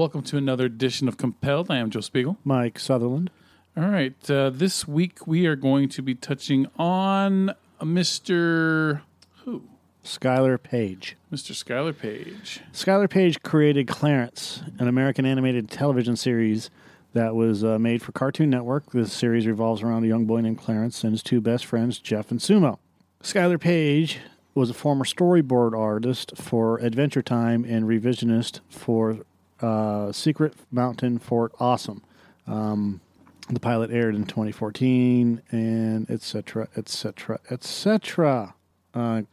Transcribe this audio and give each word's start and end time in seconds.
Welcome 0.00 0.22
to 0.22 0.38
another 0.38 0.64
edition 0.64 1.08
of 1.08 1.18
Compelled. 1.18 1.70
I 1.70 1.76
am 1.76 1.90
Joe 1.90 2.00
Spiegel. 2.00 2.38
Mike 2.42 2.78
Sutherland. 2.78 3.30
All 3.76 3.84
right. 3.84 4.30
Uh, 4.30 4.48
this 4.48 4.88
week 4.88 5.26
we 5.26 5.44
are 5.44 5.56
going 5.56 5.90
to 5.90 6.00
be 6.00 6.14
touching 6.14 6.68
on 6.78 7.54
Mr. 7.82 9.02
Who? 9.44 9.64
Skylar 10.02 10.56
Page. 10.62 11.18
Mr. 11.30 11.52
Skylar 11.52 11.94
Page. 11.94 12.60
Skylar 12.72 13.10
Page 13.10 13.42
created 13.42 13.88
Clarence, 13.88 14.62
an 14.78 14.88
American 14.88 15.26
animated 15.26 15.68
television 15.68 16.16
series 16.16 16.70
that 17.12 17.34
was 17.34 17.62
uh, 17.62 17.78
made 17.78 18.00
for 18.00 18.12
Cartoon 18.12 18.48
Network. 18.48 18.92
This 18.92 19.12
series 19.12 19.46
revolves 19.46 19.82
around 19.82 20.04
a 20.04 20.08
young 20.08 20.24
boy 20.24 20.40
named 20.40 20.56
Clarence 20.56 21.04
and 21.04 21.12
his 21.12 21.22
two 21.22 21.42
best 21.42 21.66
friends, 21.66 21.98
Jeff 21.98 22.30
and 22.30 22.40
Sumo. 22.40 22.78
Skylar 23.22 23.60
Page 23.60 24.20
was 24.54 24.70
a 24.70 24.74
former 24.74 25.04
storyboard 25.04 25.78
artist 25.78 26.38
for 26.38 26.78
Adventure 26.78 27.22
Time 27.22 27.66
and 27.66 27.84
revisionist 27.84 28.60
for 28.70 29.18
uh, 29.62 30.12
Secret 30.12 30.54
Mountain 30.70 31.18
Fort 31.18 31.52
Awesome. 31.60 32.02
Um, 32.46 33.00
the 33.48 33.60
pilot 33.60 33.90
aired 33.90 34.14
in 34.14 34.24
2014, 34.24 35.42
and 35.50 36.10
etc., 36.10 36.68
etc., 36.76 37.40
etc. 37.50 38.54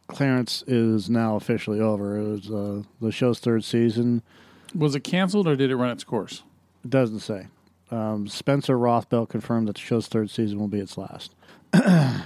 Clarence 0.08 0.64
is 0.66 1.08
now 1.08 1.36
officially 1.36 1.80
over. 1.80 2.18
It 2.18 2.28
was 2.28 2.50
uh, 2.50 2.82
the 3.00 3.12
show's 3.12 3.38
third 3.38 3.64
season. 3.64 4.22
Was 4.74 4.94
it 4.94 5.00
canceled 5.04 5.46
or 5.46 5.56
did 5.56 5.70
it 5.70 5.76
run 5.76 5.90
its 5.90 6.04
course? 6.04 6.42
It 6.84 6.90
doesn't 6.90 7.20
say. 7.20 7.46
Um, 7.90 8.28
Spencer 8.28 8.76
Rothbell 8.76 9.28
confirmed 9.28 9.68
that 9.68 9.76
the 9.76 9.80
show's 9.80 10.08
third 10.08 10.30
season 10.30 10.58
will 10.58 10.68
be 10.68 10.80
its 10.80 10.98
last. 10.98 11.34
I 11.72 12.24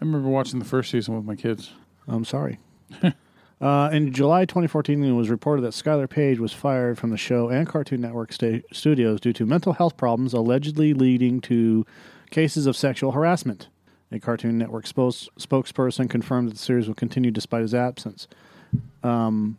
remember 0.00 0.28
watching 0.28 0.58
the 0.58 0.64
first 0.64 0.90
season 0.90 1.16
with 1.16 1.24
my 1.24 1.36
kids. 1.36 1.72
I'm 2.06 2.24
sorry. 2.24 2.58
uh, 3.60 3.88
in 3.92 4.12
July 4.12 4.44
2014, 4.44 5.02
it 5.04 5.12
was 5.12 5.30
reported 5.30 5.62
that 5.62 5.72
Skylar 5.72 6.08
Page 6.08 6.38
was 6.38 6.52
fired 6.52 6.98
from 6.98 7.10
the 7.10 7.16
show 7.16 7.48
and 7.48 7.66
Cartoon 7.66 8.00
Network 8.00 8.32
sta- 8.32 8.62
studios 8.72 9.20
due 9.20 9.32
to 9.32 9.46
mental 9.46 9.74
health 9.74 9.96
problems 9.96 10.32
allegedly 10.32 10.92
leading 10.92 11.40
to 11.42 11.86
cases 12.30 12.66
of 12.66 12.76
sexual 12.76 13.12
harassment. 13.12 13.68
A 14.12 14.18
Cartoon 14.18 14.58
Network 14.58 14.86
spokes- 14.86 15.28
spokesperson 15.38 16.08
confirmed 16.10 16.48
that 16.48 16.52
the 16.54 16.58
series 16.58 16.86
will 16.88 16.94
continue 16.94 17.30
despite 17.30 17.62
his 17.62 17.74
absence. 17.74 18.28
Um, 19.02 19.58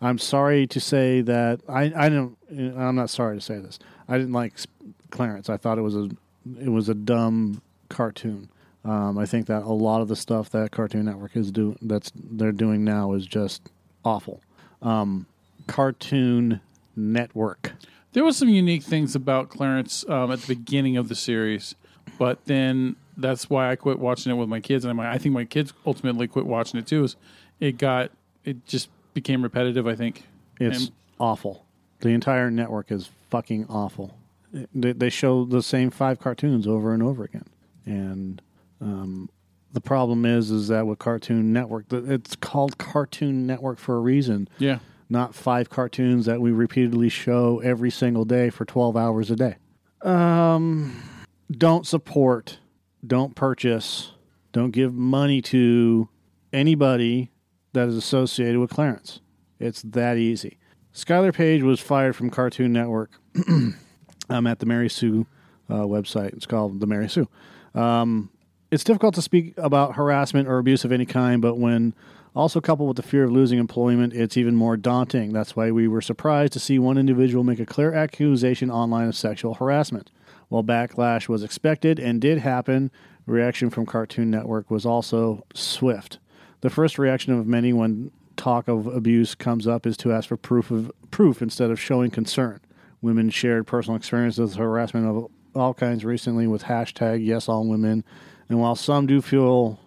I'm 0.00 0.18
sorry 0.18 0.66
to 0.66 0.80
say 0.80 1.20
that 1.22 1.60
I, 1.68 1.92
I 1.96 2.08
don't. 2.08 2.36
I'm 2.50 2.96
not 2.96 3.10
sorry 3.10 3.36
to 3.36 3.40
say 3.40 3.58
this. 3.58 3.78
I 4.08 4.18
didn't 4.18 4.32
like 4.32 4.54
Clarence. 5.10 5.48
I 5.48 5.56
thought 5.56 5.78
it 5.78 5.82
was 5.82 5.96
a 5.96 6.10
it 6.60 6.68
was 6.68 6.88
a 6.88 6.94
dumb 6.94 7.62
cartoon. 7.88 8.48
Um, 8.88 9.18
I 9.18 9.26
think 9.26 9.46
that 9.46 9.62
a 9.64 9.72
lot 9.72 10.00
of 10.00 10.08
the 10.08 10.14
stuff 10.16 10.50
that 10.50 10.70
Cartoon 10.70 11.06
Network 11.06 11.36
is 11.36 11.50
doing 11.50 11.76
that's 11.82 12.12
they're 12.14 12.52
doing 12.52 12.84
now 12.84 13.14
is 13.14 13.26
just 13.26 13.62
awful. 14.04 14.40
Um, 14.82 15.26
Cartoon 15.66 16.60
Network. 16.94 17.72
There 18.12 18.24
was 18.24 18.36
some 18.36 18.48
unique 18.48 18.82
things 18.82 19.14
about 19.14 19.48
Clarence 19.50 20.04
um, 20.08 20.30
at 20.30 20.40
the 20.40 20.54
beginning 20.54 20.96
of 20.96 21.08
the 21.08 21.14
series, 21.14 21.74
but 22.18 22.44
then 22.46 22.96
that's 23.16 23.50
why 23.50 23.70
I 23.70 23.76
quit 23.76 23.98
watching 23.98 24.30
it 24.32 24.36
with 24.36 24.48
my 24.48 24.60
kids, 24.60 24.84
and 24.84 25.00
I 25.00 25.18
think 25.18 25.34
my 25.34 25.44
kids 25.44 25.72
ultimately 25.84 26.28
quit 26.28 26.46
watching 26.46 26.78
it 26.78 26.86
too. 26.86 27.04
Is 27.04 27.16
it 27.60 27.78
got 27.78 28.10
it 28.44 28.64
just 28.66 28.88
became 29.14 29.42
repetitive? 29.42 29.86
I 29.86 29.94
think 29.96 30.22
It's 30.60 30.84
And- 30.84 30.92
awful. 31.18 31.64
The 32.00 32.10
entire 32.10 32.50
network 32.50 32.92
is 32.92 33.10
fucking 33.30 33.66
awful. 33.68 34.16
They, 34.74 34.92
they 34.92 35.08
show 35.10 35.44
the 35.44 35.62
same 35.62 35.90
five 35.90 36.18
cartoons 36.20 36.66
over 36.66 36.94
and 36.94 37.02
over 37.02 37.24
again, 37.24 37.46
and 37.84 38.40
um, 38.80 39.28
the 39.72 39.80
problem 39.80 40.24
is, 40.24 40.50
is 40.50 40.68
that 40.68 40.86
with 40.86 40.98
Cartoon 40.98 41.52
Network, 41.52 41.86
it's 41.92 42.36
called 42.36 42.78
Cartoon 42.78 43.46
Network 43.46 43.78
for 43.78 43.96
a 43.96 44.00
reason, 44.00 44.48
yeah. 44.58 44.78
not 45.08 45.34
five 45.34 45.68
cartoons 45.68 46.26
that 46.26 46.40
we 46.40 46.50
repeatedly 46.50 47.08
show 47.08 47.60
every 47.60 47.90
single 47.90 48.24
day 48.24 48.50
for 48.50 48.64
twelve 48.64 48.96
hours 48.96 49.30
a 49.30 49.36
day. 49.36 49.56
Um, 50.02 51.02
don't 51.50 51.86
support, 51.86 52.58
don't 53.06 53.34
purchase, 53.34 54.12
don't 54.52 54.70
give 54.70 54.94
money 54.94 55.42
to 55.42 56.08
anybody 56.52 57.30
that 57.72 57.88
is 57.88 57.96
associated 57.96 58.58
with 58.58 58.70
Clarence. 58.70 59.20
It's 59.58 59.82
that 59.82 60.16
easy. 60.16 60.58
Skylar 60.94 61.34
Page 61.34 61.62
was 61.62 61.80
fired 61.80 62.16
from 62.16 62.30
Cartoon 62.30 62.72
Network. 62.72 63.10
I'm 64.30 64.46
at 64.46 64.60
the 64.60 64.66
Mary 64.66 64.88
Sue 64.88 65.26
uh, 65.68 65.82
website. 65.82 66.32
It's 66.32 66.46
called 66.46 66.80
the 66.80 66.86
Mary 66.86 67.08
Sue. 67.08 67.28
Um, 67.74 68.30
it's 68.76 68.84
difficult 68.84 69.14
to 69.14 69.22
speak 69.22 69.54
about 69.56 69.94
harassment 69.94 70.46
or 70.46 70.58
abuse 70.58 70.84
of 70.84 70.92
any 70.92 71.06
kind, 71.06 71.40
but 71.40 71.56
when 71.56 71.94
also 72.34 72.60
coupled 72.60 72.88
with 72.88 72.98
the 72.98 73.02
fear 73.02 73.24
of 73.24 73.32
losing 73.32 73.58
employment, 73.58 74.12
it's 74.12 74.36
even 74.36 74.54
more 74.54 74.76
daunting. 74.76 75.32
That's 75.32 75.56
why 75.56 75.70
we 75.70 75.88
were 75.88 76.02
surprised 76.02 76.52
to 76.52 76.60
see 76.60 76.78
one 76.78 76.98
individual 76.98 77.42
make 77.42 77.58
a 77.58 77.64
clear 77.64 77.94
accusation 77.94 78.70
online 78.70 79.08
of 79.08 79.16
sexual 79.16 79.54
harassment. 79.54 80.10
While 80.50 80.62
backlash 80.62 81.26
was 81.26 81.42
expected 81.42 81.98
and 81.98 82.20
did 82.20 82.40
happen, 82.40 82.90
reaction 83.24 83.70
from 83.70 83.86
Cartoon 83.86 84.30
Network 84.30 84.70
was 84.70 84.84
also 84.84 85.46
swift. 85.54 86.18
The 86.60 86.68
first 86.68 86.98
reaction 86.98 87.32
of 87.32 87.46
many 87.46 87.72
when 87.72 88.10
talk 88.36 88.68
of 88.68 88.86
abuse 88.86 89.34
comes 89.34 89.66
up 89.66 89.86
is 89.86 89.96
to 89.96 90.12
ask 90.12 90.28
for 90.28 90.36
proof 90.36 90.70
of 90.70 90.92
proof 91.10 91.40
instead 91.40 91.70
of 91.70 91.80
showing 91.80 92.10
concern. 92.10 92.60
Women 93.00 93.30
shared 93.30 93.66
personal 93.66 93.96
experiences 93.96 94.52
of 94.52 94.58
harassment 94.58 95.06
of 95.06 95.30
all 95.54 95.72
kinds 95.72 96.04
recently 96.04 96.46
with 96.46 96.64
hashtag 96.64 97.24
yes 97.24 97.48
all 97.48 97.66
women. 97.66 98.04
And 98.48 98.60
while 98.60 98.76
some 98.76 99.06
do 99.06 99.20
feel 99.20 99.80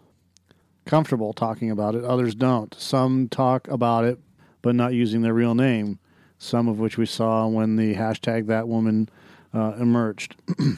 comfortable 0.85 1.33
talking 1.33 1.71
about 1.71 1.95
it, 1.95 2.03
others 2.03 2.35
don't. 2.35 2.73
Some 2.73 3.29
talk 3.29 3.67
about 3.67 4.05
it 4.05 4.19
but 4.61 4.75
not 4.75 4.93
using 4.93 5.21
their 5.21 5.33
real 5.33 5.55
name, 5.55 5.99
some 6.37 6.67
of 6.67 6.79
which 6.79 6.97
we 6.97 7.05
saw 7.05 7.47
when 7.47 7.75
the 7.75 7.95
hashtag 7.95 8.47
that 8.47 8.67
woman 8.67 9.09
uh, 9.53 9.73
emerged. 9.79 10.35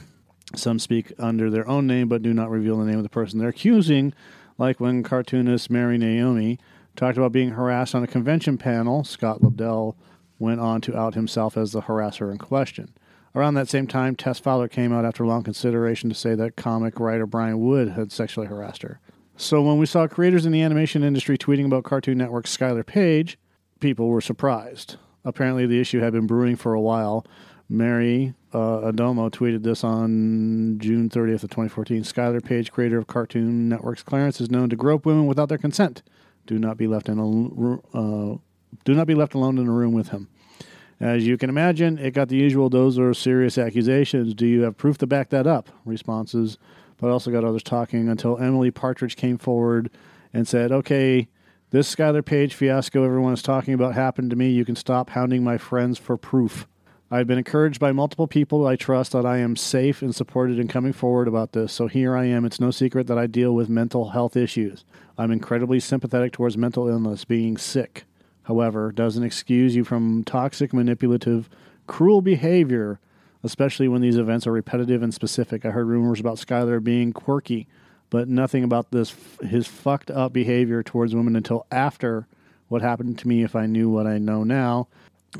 Some 0.54 0.78
speak 0.78 1.12
under 1.18 1.48
their 1.48 1.66
own 1.66 1.86
name 1.86 2.08
but 2.08 2.22
do 2.22 2.34
not 2.34 2.50
reveal 2.50 2.76
the 2.76 2.84
name 2.84 2.98
of 2.98 3.02
the 3.02 3.08
person 3.08 3.38
they're 3.38 3.48
accusing, 3.48 4.12
like 4.58 4.80
when 4.80 5.02
cartoonist 5.02 5.70
MariNaomi 5.70 6.58
talked 6.94 7.16
about 7.16 7.32
being 7.32 7.50
harassed 7.50 7.94
on 7.94 8.04
a 8.04 8.06
convention 8.06 8.58
panel. 8.58 9.02
Scott 9.02 9.40
Lobdell 9.40 9.94
went 10.38 10.60
on 10.60 10.80
to 10.82 10.96
out 10.96 11.14
himself 11.14 11.56
as 11.56 11.72
the 11.72 11.82
harasser 11.82 12.30
in 12.30 12.36
question. 12.36 12.92
Around 13.34 13.54
that 13.54 13.68
same 13.68 13.86
time, 13.86 14.14
Tess 14.14 14.38
Fowler 14.38 14.68
came 14.68 14.92
out 14.92 15.04
after 15.04 15.24
long 15.24 15.42
consideration 15.42 16.10
to 16.10 16.14
say 16.14 16.34
that 16.34 16.56
comic 16.56 17.00
writer 17.00 17.26
Brian 17.26 17.60
Wood 17.60 17.90
had 17.90 18.12
sexually 18.12 18.46
harassed 18.46 18.82
her. 18.82 19.00
So 19.36 19.62
when 19.62 19.78
we 19.78 19.86
saw 19.86 20.06
creators 20.06 20.44
in 20.44 20.52
the 20.52 20.60
animation 20.60 21.02
industry 21.02 21.38
tweeting 21.38 21.64
about 21.64 21.84
Cartoon 21.84 22.18
Network's 22.18 22.54
Skylar 22.54 22.84
Page, 22.84 23.38
people 23.80 24.08
were 24.08 24.20
surprised. 24.20 24.96
Apparently, 25.24 25.66
the 25.66 25.80
issue 25.80 26.00
had 26.00 26.12
been 26.12 26.26
brewing 26.26 26.56
for 26.56 26.74
a 26.74 26.80
while. 26.80 27.24
Mary 27.68 28.34
uh, 28.52 28.92
Adomo 28.92 29.30
tweeted 29.30 29.62
this 29.62 29.82
on 29.82 30.78
June 30.78 31.08
30th 31.08 31.44
of 31.44 31.50
2014. 31.50 32.02
Skylar 32.02 32.44
Page, 32.44 32.70
creator 32.70 32.98
of 32.98 33.06
Cartoon 33.06 33.68
Network's 33.68 34.02
Clarence, 34.02 34.40
is 34.40 34.50
known 34.50 34.68
to 34.68 34.76
grope 34.76 35.06
women 35.06 35.26
without 35.26 35.48
their 35.48 35.58
consent. 35.58 36.02
Do 36.46 36.58
not 36.58 36.76
be 36.76 36.86
left 36.86 37.08
in 37.08 37.18
a 37.18 37.96
uh, 37.96 38.36
do 38.84 38.94
not 38.94 39.06
be 39.06 39.14
left 39.14 39.34
alone 39.34 39.58
in 39.58 39.68
a 39.68 39.72
room 39.72 39.92
with 39.92 40.08
him. 40.08 40.28
As 41.02 41.26
you 41.26 41.36
can 41.36 41.50
imagine, 41.50 41.98
it 41.98 42.12
got 42.12 42.28
the 42.28 42.36
usual 42.36 42.70
those 42.70 42.96
are 42.96 43.12
serious 43.12 43.58
accusations. 43.58 44.34
Do 44.34 44.46
you 44.46 44.62
have 44.62 44.76
proof 44.76 44.98
to 44.98 45.06
back 45.08 45.30
that 45.30 45.48
up? 45.48 45.68
Responses, 45.84 46.58
but 46.96 47.10
also 47.10 47.32
got 47.32 47.42
others 47.42 47.64
talking 47.64 48.08
until 48.08 48.38
Emily 48.38 48.70
Partridge 48.70 49.16
came 49.16 49.36
forward 49.36 49.90
and 50.32 50.46
said, 50.46 50.70
Okay, 50.70 51.26
this 51.70 51.92
Skylar 51.92 52.24
Page 52.24 52.54
fiasco 52.54 53.02
everyone 53.02 53.32
is 53.32 53.42
talking 53.42 53.74
about 53.74 53.96
happened 53.96 54.30
to 54.30 54.36
me. 54.36 54.50
You 54.50 54.64
can 54.64 54.76
stop 54.76 55.10
hounding 55.10 55.42
my 55.42 55.58
friends 55.58 55.98
for 55.98 56.16
proof. 56.16 56.68
I've 57.10 57.26
been 57.26 57.36
encouraged 57.36 57.80
by 57.80 57.90
multiple 57.90 58.28
people 58.28 58.64
I 58.64 58.76
trust 58.76 59.10
that 59.10 59.26
I 59.26 59.38
am 59.38 59.56
safe 59.56 60.02
and 60.02 60.14
supported 60.14 60.60
in 60.60 60.68
coming 60.68 60.92
forward 60.92 61.26
about 61.26 61.50
this. 61.50 61.72
So 61.72 61.88
here 61.88 62.16
I 62.16 62.26
am. 62.26 62.44
It's 62.44 62.60
no 62.60 62.70
secret 62.70 63.08
that 63.08 63.18
I 63.18 63.26
deal 63.26 63.56
with 63.56 63.68
mental 63.68 64.10
health 64.10 64.36
issues. 64.36 64.84
I'm 65.18 65.32
incredibly 65.32 65.80
sympathetic 65.80 66.32
towards 66.32 66.56
mental 66.56 66.88
illness, 66.88 67.24
being 67.24 67.56
sick. 67.56 68.04
However, 68.44 68.92
doesn't 68.92 69.22
excuse 69.22 69.76
you 69.76 69.84
from 69.84 70.24
toxic, 70.24 70.72
manipulative, 70.72 71.48
cruel 71.86 72.22
behavior, 72.22 72.98
especially 73.42 73.88
when 73.88 74.00
these 74.00 74.16
events 74.16 74.46
are 74.46 74.52
repetitive 74.52 75.02
and 75.02 75.14
specific. 75.14 75.64
I 75.64 75.70
heard 75.70 75.86
rumors 75.86 76.20
about 76.20 76.38
Skylar 76.38 76.82
being 76.82 77.12
quirky, 77.12 77.66
but 78.10 78.28
nothing 78.28 78.64
about 78.64 78.90
this 78.90 79.14
his 79.42 79.66
fucked 79.66 80.10
up 80.10 80.32
behavior 80.32 80.82
towards 80.82 81.14
women 81.14 81.36
until 81.36 81.66
after 81.70 82.26
what 82.68 82.82
happened 82.82 83.18
to 83.18 83.28
me 83.28 83.42
if 83.42 83.54
I 83.54 83.66
knew 83.66 83.90
what 83.90 84.06
I 84.06 84.18
know 84.18 84.44
now. 84.44 84.88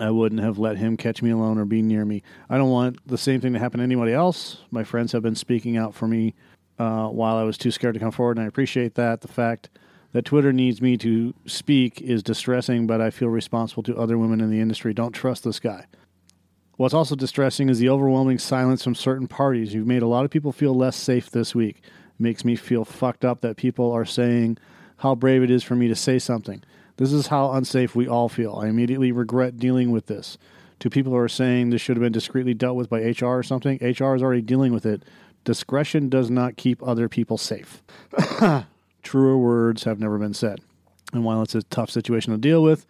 I 0.00 0.10
wouldn't 0.10 0.40
have 0.40 0.58
let 0.58 0.78
him 0.78 0.96
catch 0.96 1.22
me 1.22 1.30
alone 1.30 1.58
or 1.58 1.64
be 1.64 1.82
near 1.82 2.04
me. 2.04 2.22
I 2.48 2.56
don't 2.56 2.70
want 2.70 3.06
the 3.06 3.18
same 3.18 3.40
thing 3.40 3.52
to 3.52 3.58
happen 3.58 3.78
to 3.78 3.84
anybody 3.84 4.12
else. 4.12 4.58
My 4.70 4.84
friends 4.84 5.12
have 5.12 5.22
been 5.22 5.34
speaking 5.34 5.76
out 5.76 5.94
for 5.94 6.08
me 6.08 6.34
uh, 6.78 7.08
while 7.08 7.36
I 7.36 7.42
was 7.42 7.58
too 7.58 7.70
scared 7.70 7.94
to 7.94 8.00
come 8.00 8.10
forward, 8.10 8.38
and 8.38 8.44
I 8.44 8.48
appreciate 8.48 8.94
that. 8.94 9.20
The 9.20 9.28
fact 9.28 9.68
that 10.12 10.24
Twitter 10.24 10.52
needs 10.52 10.80
me 10.80 10.96
to 10.98 11.34
speak 11.46 12.00
is 12.00 12.22
distressing, 12.22 12.86
but 12.86 13.00
I 13.00 13.10
feel 13.10 13.28
responsible 13.28 13.82
to 13.84 13.96
other 13.96 14.18
women 14.18 14.40
in 14.40 14.50
the 14.50 14.60
industry. 14.60 14.92
Don't 14.94 15.12
trust 15.12 15.44
this 15.44 15.58
guy. 15.58 15.86
What's 16.76 16.94
also 16.94 17.14
distressing 17.14 17.68
is 17.68 17.78
the 17.78 17.88
overwhelming 17.88 18.38
silence 18.38 18.82
from 18.82 18.94
certain 18.94 19.28
parties. 19.28 19.74
You've 19.74 19.86
made 19.86 20.02
a 20.02 20.06
lot 20.06 20.24
of 20.24 20.30
people 20.30 20.52
feel 20.52 20.74
less 20.74 20.96
safe 20.96 21.30
this 21.30 21.54
week. 21.54 21.78
It 21.78 22.20
makes 22.20 22.44
me 22.44 22.56
feel 22.56 22.84
fucked 22.84 23.24
up 23.24 23.40
that 23.40 23.56
people 23.56 23.90
are 23.92 24.04
saying 24.04 24.58
how 24.98 25.14
brave 25.14 25.42
it 25.42 25.50
is 25.50 25.62
for 25.62 25.76
me 25.76 25.88
to 25.88 25.94
say 25.96 26.18
something. 26.18 26.62
This 26.96 27.12
is 27.12 27.28
how 27.28 27.52
unsafe 27.52 27.94
we 27.94 28.06
all 28.06 28.28
feel. 28.28 28.56
I 28.62 28.68
immediately 28.68 29.12
regret 29.12 29.58
dealing 29.58 29.90
with 29.90 30.06
this. 30.06 30.38
to 30.80 30.90
people 30.90 31.12
who 31.12 31.18
are 31.18 31.28
saying 31.28 31.70
this 31.70 31.80
should 31.80 31.96
have 31.96 32.02
been 32.02 32.12
discreetly 32.12 32.54
dealt 32.54 32.76
with 32.76 32.90
by 32.90 32.98
HR 33.00 33.38
or 33.38 33.42
something, 33.44 33.78
HR 33.80 34.16
is 34.16 34.22
already 34.22 34.42
dealing 34.42 34.72
with 34.72 34.84
it. 34.84 35.04
Discretion 35.44 36.08
does 36.08 36.28
not 36.28 36.56
keep 36.56 36.82
other 36.82 37.08
people 37.08 37.38
safe. 37.38 37.82
Truer 39.02 39.36
words 39.36 39.84
have 39.84 39.98
never 39.98 40.18
been 40.18 40.34
said. 40.34 40.60
And 41.12 41.24
while 41.24 41.42
it's 41.42 41.54
a 41.54 41.62
tough 41.64 41.90
situation 41.90 42.32
to 42.32 42.38
deal 42.38 42.62
with, 42.62 42.86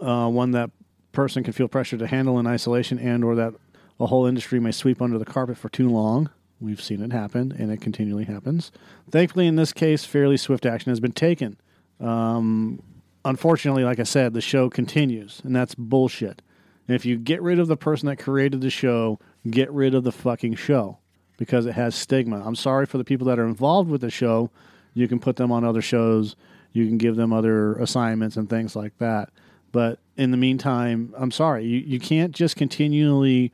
uh, 0.00 0.28
one 0.28 0.50
that 0.52 0.70
person 1.12 1.42
can 1.42 1.52
feel 1.52 1.68
pressure 1.68 1.96
to 1.96 2.06
handle 2.06 2.38
in 2.38 2.46
isolation 2.46 2.98
and 2.98 3.24
or 3.24 3.34
that 3.36 3.54
a 4.00 4.06
whole 4.06 4.26
industry 4.26 4.60
may 4.60 4.72
sweep 4.72 5.00
under 5.00 5.18
the 5.18 5.24
carpet 5.24 5.56
for 5.56 5.68
too 5.68 5.88
long. 5.88 6.30
We've 6.60 6.80
seen 6.80 7.02
it 7.02 7.12
happen, 7.12 7.52
and 7.52 7.70
it 7.70 7.80
continually 7.80 8.24
happens. 8.24 8.72
Thankfully, 9.10 9.46
in 9.46 9.56
this 9.56 9.72
case, 9.72 10.04
fairly 10.04 10.36
swift 10.36 10.66
action 10.66 10.90
has 10.90 11.00
been 11.00 11.12
taken. 11.12 11.56
Um, 12.00 12.82
unfortunately, 13.24 13.84
like 13.84 13.98
I 13.98 14.04
said, 14.04 14.34
the 14.34 14.40
show 14.40 14.70
continues, 14.70 15.40
and 15.44 15.54
that's 15.54 15.74
bullshit. 15.74 16.42
And 16.86 16.94
if 16.94 17.04
you 17.04 17.16
get 17.16 17.42
rid 17.42 17.58
of 17.58 17.68
the 17.68 17.76
person 17.76 18.06
that 18.08 18.18
created 18.18 18.60
the 18.60 18.70
show, 18.70 19.18
get 19.48 19.70
rid 19.72 19.94
of 19.94 20.04
the 20.04 20.12
fucking 20.12 20.56
show 20.56 20.98
because 21.36 21.66
it 21.66 21.72
has 21.72 21.94
stigma. 21.94 22.42
I'm 22.44 22.54
sorry 22.54 22.86
for 22.86 22.98
the 22.98 23.04
people 23.04 23.26
that 23.26 23.38
are 23.38 23.46
involved 23.46 23.90
with 23.90 24.00
the 24.00 24.10
show. 24.10 24.50
You 24.94 25.08
can 25.08 25.18
put 25.18 25.36
them 25.36 25.52
on 25.52 25.64
other 25.64 25.82
shows, 25.82 26.36
you 26.72 26.86
can 26.86 26.98
give 26.98 27.16
them 27.16 27.32
other 27.32 27.74
assignments 27.76 28.36
and 28.36 28.48
things 28.48 28.74
like 28.74 28.96
that. 28.98 29.30
But 29.72 29.98
in 30.16 30.30
the 30.30 30.36
meantime, 30.36 31.12
I'm 31.16 31.30
sorry, 31.30 31.64
you, 31.64 31.78
you 31.80 31.98
can't 31.98 32.32
just 32.32 32.56
continually 32.56 33.52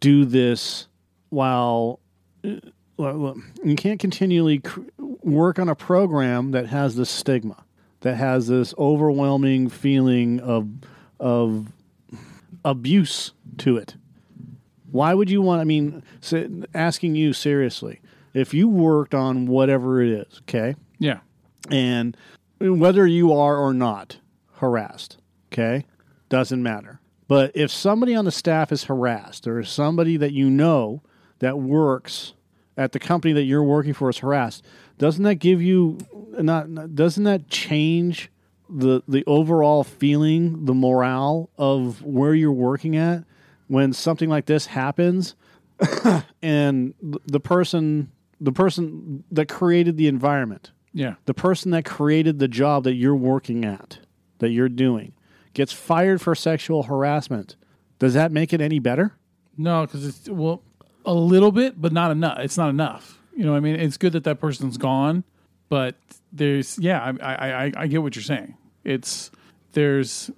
do 0.00 0.24
this 0.24 0.86
while 1.28 2.00
uh, 2.44 3.34
you 3.64 3.76
can't 3.76 4.00
continually 4.00 4.62
work 4.98 5.58
on 5.58 5.68
a 5.68 5.74
program 5.74 6.50
that 6.52 6.66
has 6.66 6.96
this 6.96 7.10
stigma, 7.10 7.64
that 8.00 8.16
has 8.16 8.48
this 8.48 8.74
overwhelming 8.78 9.68
feeling 9.68 10.40
of 10.40 10.68
of 11.18 11.72
abuse 12.64 13.32
to 13.58 13.76
it. 13.76 13.94
Why 14.90 15.14
would 15.14 15.30
you 15.30 15.40
want? 15.40 15.60
I 15.60 15.64
mean, 15.64 16.02
asking 16.74 17.14
you 17.14 17.32
seriously, 17.32 18.00
if 18.34 18.54
you 18.54 18.68
worked 18.68 19.14
on 19.14 19.46
whatever 19.46 20.02
it 20.02 20.10
is, 20.10 20.40
okay, 20.42 20.74
Yeah. 20.98 21.20
and 21.70 22.16
whether 22.60 23.06
you 23.06 23.32
are 23.32 23.56
or 23.56 23.72
not 23.74 24.18
harassed, 24.56 25.18
okay, 25.52 25.86
doesn't 26.28 26.62
matter. 26.62 27.00
But 27.28 27.52
if 27.54 27.70
somebody 27.70 28.14
on 28.14 28.24
the 28.24 28.30
staff 28.32 28.72
is 28.72 28.84
harassed, 28.84 29.46
or 29.46 29.62
somebody 29.64 30.16
that 30.16 30.32
you 30.32 30.50
know 30.50 31.02
that 31.38 31.58
works 31.58 32.34
at 32.76 32.92
the 32.92 32.98
company 32.98 33.32
that 33.34 33.44
you're 33.44 33.62
working 33.64 33.92
for 33.94 34.10
is 34.10 34.18
harassed, 34.18 34.64
doesn't 34.98 35.22
that 35.24 35.36
give 35.36 35.62
you 35.62 35.98
not? 36.38 36.94
Doesn't 36.94 37.24
that 37.24 37.48
change 37.48 38.30
the 38.68 39.02
the 39.08 39.24
overall 39.26 39.84
feeling, 39.84 40.64
the 40.66 40.74
morale 40.74 41.50
of 41.56 42.02
where 42.02 42.34
you're 42.34 42.52
working 42.52 42.96
at 42.96 43.24
when 43.68 43.92
something 43.92 44.28
like 44.28 44.46
this 44.46 44.66
happens, 44.66 45.34
and 46.42 46.94
the 47.00 47.40
person 47.40 48.10
the 48.40 48.52
person 48.52 49.24
that 49.30 49.48
created 49.48 49.96
the 49.96 50.08
environment 50.08 50.70
Yeah. 50.92 51.14
the 51.26 51.34
person 51.34 51.70
that 51.72 51.84
created 51.84 52.38
the 52.38 52.48
job 52.48 52.84
that 52.84 52.94
you're 52.94 53.14
working 53.14 53.64
at, 53.64 53.98
that 54.38 54.50
you're 54.50 54.68
doing, 54.68 55.12
gets 55.54 55.72
fired 55.72 56.20
for 56.20 56.34
sexual 56.34 56.84
harassment. 56.84 57.56
Does 57.98 58.14
that 58.14 58.32
make 58.32 58.52
it 58.52 58.60
any 58.60 58.78
better? 58.78 59.12
No, 59.56 59.82
because 59.82 60.06
it's 60.06 60.28
well, 60.28 60.62
a 61.04 61.12
little 61.14 61.52
bit, 61.52 61.80
but 61.80 61.92
not 61.92 62.10
enough. 62.10 62.38
It's 62.38 62.56
not 62.56 62.70
enough. 62.70 63.18
You 63.36 63.44
know, 63.44 63.52
what 63.52 63.58
I 63.58 63.60
mean, 63.60 63.76
it's 63.76 63.96
good 63.98 64.12
that 64.14 64.24
that 64.24 64.40
person's 64.40 64.76
gone, 64.78 65.24
but 65.68 65.96
there's 66.32 66.78
yeah, 66.78 67.00
I 67.20 67.34
I 67.34 67.64
I, 67.66 67.72
I 67.76 67.86
get 67.86 68.02
what 68.02 68.16
you're 68.16 68.22
saying. 68.22 68.56
It's 68.84 69.30
there's 69.72 70.30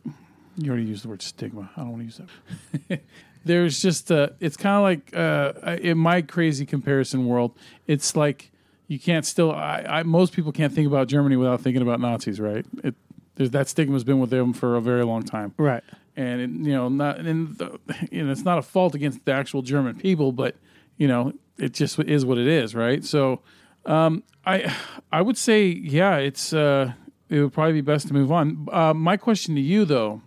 you 0.57 0.71
already 0.71 0.87
used 0.87 1.05
the 1.05 1.09
word 1.09 1.23
stigma. 1.23 1.71
I 1.77 1.81
don't 1.81 1.91
want 1.93 2.01
to 2.01 2.05
use 2.05 2.21
that. 2.89 3.01
there's 3.45 3.81
just 3.81 4.11
uh 4.13 4.29
it's 4.41 4.57
kind 4.57 4.77
of 4.77 4.83
like 4.83 5.17
uh 5.17 5.77
in 5.81 5.99
my 5.99 6.23
crazy 6.23 6.65
comparison 6.67 7.27
world, 7.27 7.57
it's 7.87 8.17
like 8.17 8.51
you 8.89 8.99
can't 8.99 9.25
still 9.25 9.53
I, 9.53 9.85
I 9.89 10.03
most 10.03 10.33
people 10.33 10.53
can't 10.53 10.73
think 10.73 10.87
about 10.87 11.09
Germany 11.09 11.37
without 11.37 11.61
thinking 11.61 11.83
about 11.83 12.01
Nazis, 12.01 12.41
right? 12.41 12.65
It 12.85 12.95
there's 13.37 13.51
that 13.51 13.69
stigma's 13.69 14.05
been 14.05 14.19
with 14.21 14.31
them 14.31 14.53
for 14.53 14.77
a 14.77 14.81
very 14.81 15.05
long 15.05 15.23
time 15.23 15.55
Right. 15.57 15.83
and 16.17 16.41
it, 16.41 16.51
you 16.69 16.73
know 16.75 16.89
not 16.89 17.19
and 17.19 17.57
the, 17.57 17.79
you 18.11 18.25
know 18.25 18.31
it's 18.33 18.45
not 18.45 18.59
a 18.59 18.63
fault 18.63 18.95
against 18.95 19.25
the 19.25 19.33
actual 19.33 19.63
German 19.63 19.97
people, 19.97 20.33
but 20.33 20.57
you 20.99 21.09
know 21.09 21.33
it 21.59 21.73
just 21.75 21.99
is 22.01 22.25
what 22.25 22.39
it 22.39 22.47
is, 22.47 22.75
right? 22.75 23.05
So 23.05 23.41
um, 23.87 24.23
I 24.45 24.75
I 25.11 25.23
would 25.23 25.39
say 25.39 25.67
yeah, 25.69 26.17
it's 26.17 26.53
uh, 26.53 26.93
it 27.29 27.41
would 27.41 27.53
probably 27.53 27.73
be 27.75 27.81
best 27.81 28.09
to 28.09 28.15
move 28.15 28.31
on. 28.31 28.69
Uh, 28.71 28.93
my 28.95 29.17
question 29.17 29.55
to 29.55 29.61
you 29.61 29.85
though 29.85 30.21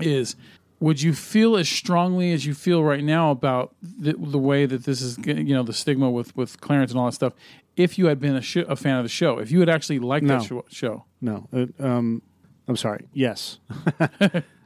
is. 0.00 0.36
Would 0.82 1.00
you 1.00 1.12
feel 1.14 1.56
as 1.56 1.68
strongly 1.68 2.32
as 2.32 2.44
you 2.44 2.54
feel 2.54 2.82
right 2.82 3.04
now 3.04 3.30
about 3.30 3.74
the, 3.82 4.14
the 4.18 4.38
way 4.38 4.66
that 4.66 4.84
this 4.84 5.00
is, 5.00 5.16
you 5.24 5.54
know, 5.54 5.62
the 5.62 5.72
stigma 5.72 6.10
with, 6.10 6.36
with 6.36 6.60
Clarence 6.60 6.90
and 6.90 6.98
all 6.98 7.06
that 7.06 7.12
stuff? 7.12 7.34
If 7.76 7.98
you 7.98 8.06
had 8.06 8.18
been 8.18 8.34
a, 8.36 8.42
sh- 8.42 8.66
a 8.68 8.74
fan 8.76 8.96
of 8.98 9.04
the 9.04 9.08
show, 9.08 9.38
if 9.38 9.50
you 9.52 9.60
had 9.60 9.68
actually 9.68 10.00
liked 10.00 10.26
No. 10.26 10.38
that 10.38 10.44
show, 10.44 10.64
show, 10.68 11.04
No. 11.20 11.48
Um, 11.78 12.20
I'm 12.68 12.76
sorry. 12.76 13.06
Yes. 13.12 13.58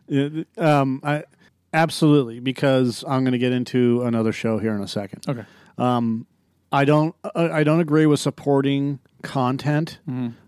Um, 0.57 1.01
I 1.03 1.25
absolutely 1.73 2.39
because 2.41 3.05
I'm 3.09 3.23
going 3.25 3.33
to 3.33 3.39
get 3.39 3.53
into 3.53 4.03
another 4.03 4.33
show 4.33 4.59
here 4.59 4.73
in 4.75 4.81
a 4.81 4.87
second. 4.89 5.25
okay, 5.29 5.45
I 6.73 6.85
don't. 6.85 7.15
I 7.35 7.51
I 7.61 7.65
don't 7.65 7.81
agree 7.81 8.07
with 8.07 8.21
supporting 8.21 9.01
content 9.23 9.99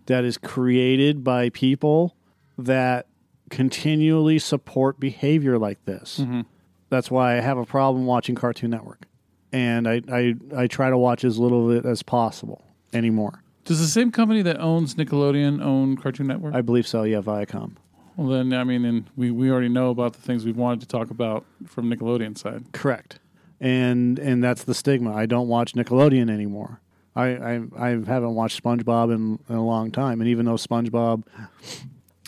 that 0.06 0.24
is 0.24 0.38
created 0.38 1.24
by 1.24 1.50
people 1.50 2.14
that 2.56 3.06
continually 3.50 4.38
support 4.38 5.00
behavior 5.00 5.58
like 5.58 5.84
this. 5.84 6.18
Mm-hmm. 6.20 6.42
That's 6.90 7.10
why 7.10 7.36
I 7.36 7.40
have 7.40 7.58
a 7.58 7.66
problem 7.66 8.06
watching 8.06 8.34
Cartoon 8.34 8.70
Network, 8.70 9.06
and 9.52 9.86
I, 9.86 10.00
I 10.10 10.34
I 10.56 10.66
try 10.66 10.88
to 10.90 10.96
watch 10.96 11.24
as 11.24 11.38
little 11.38 11.70
of 11.70 11.76
it 11.76 11.86
as 11.86 12.02
possible 12.02 12.64
anymore. 12.92 13.42
does 13.64 13.80
the 13.80 13.86
same 13.86 14.10
company 14.10 14.40
that 14.42 14.58
owns 14.58 14.94
Nickelodeon 14.94 15.62
own 15.62 15.96
Cartoon 15.96 16.26
Network? 16.26 16.54
I 16.54 16.62
believe 16.62 16.86
so. 16.86 17.02
Yeah, 17.02 17.20
Viacom. 17.20 17.72
Well, 18.16 18.28
then, 18.28 18.52
I 18.52 18.64
mean, 18.64 18.84
and 18.84 19.04
we, 19.16 19.30
we 19.30 19.48
already 19.50 19.68
know 19.68 19.90
about 19.90 20.14
the 20.14 20.20
things 20.20 20.44
we've 20.44 20.56
wanted 20.56 20.80
to 20.80 20.86
talk 20.86 21.10
about 21.10 21.44
from 21.66 21.88
Nickelodeon 21.88 22.36
side. 22.36 22.64
Correct. 22.72 23.20
And 23.60 24.18
and 24.18 24.42
that's 24.42 24.64
the 24.64 24.74
stigma. 24.74 25.14
I 25.14 25.26
don't 25.26 25.48
watch 25.48 25.74
Nickelodeon 25.74 26.30
anymore. 26.30 26.80
I 27.14 27.26
I, 27.26 27.60
I 27.76 27.88
haven't 27.90 28.34
watched 28.34 28.62
SpongeBob 28.62 29.14
in, 29.14 29.38
in 29.48 29.54
a 29.54 29.64
long 29.64 29.90
time. 29.90 30.20
And 30.20 30.28
even 30.28 30.46
though 30.46 30.54
SpongeBob, 30.54 31.24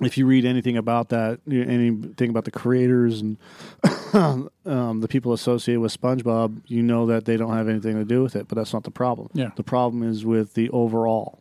if 0.00 0.16
you 0.18 0.26
read 0.26 0.44
anything 0.44 0.76
about 0.76 1.10
that, 1.10 1.40
anything 1.50 2.30
about 2.30 2.44
the 2.44 2.50
creators 2.50 3.20
and 3.20 3.36
um, 4.64 5.00
the 5.00 5.08
people 5.08 5.32
associated 5.32 5.80
with 5.80 5.98
SpongeBob, 5.98 6.62
you 6.66 6.82
know 6.82 7.06
that 7.06 7.24
they 7.24 7.36
don't 7.36 7.54
have 7.54 7.68
anything 7.68 7.96
to 7.96 8.04
do 8.04 8.22
with 8.22 8.36
it. 8.36 8.48
But 8.48 8.56
that's 8.56 8.72
not 8.72 8.84
the 8.84 8.90
problem. 8.90 9.30
Yeah. 9.34 9.50
The 9.56 9.62
problem 9.62 10.02
is 10.02 10.24
with 10.24 10.54
the 10.54 10.70
overall, 10.70 11.40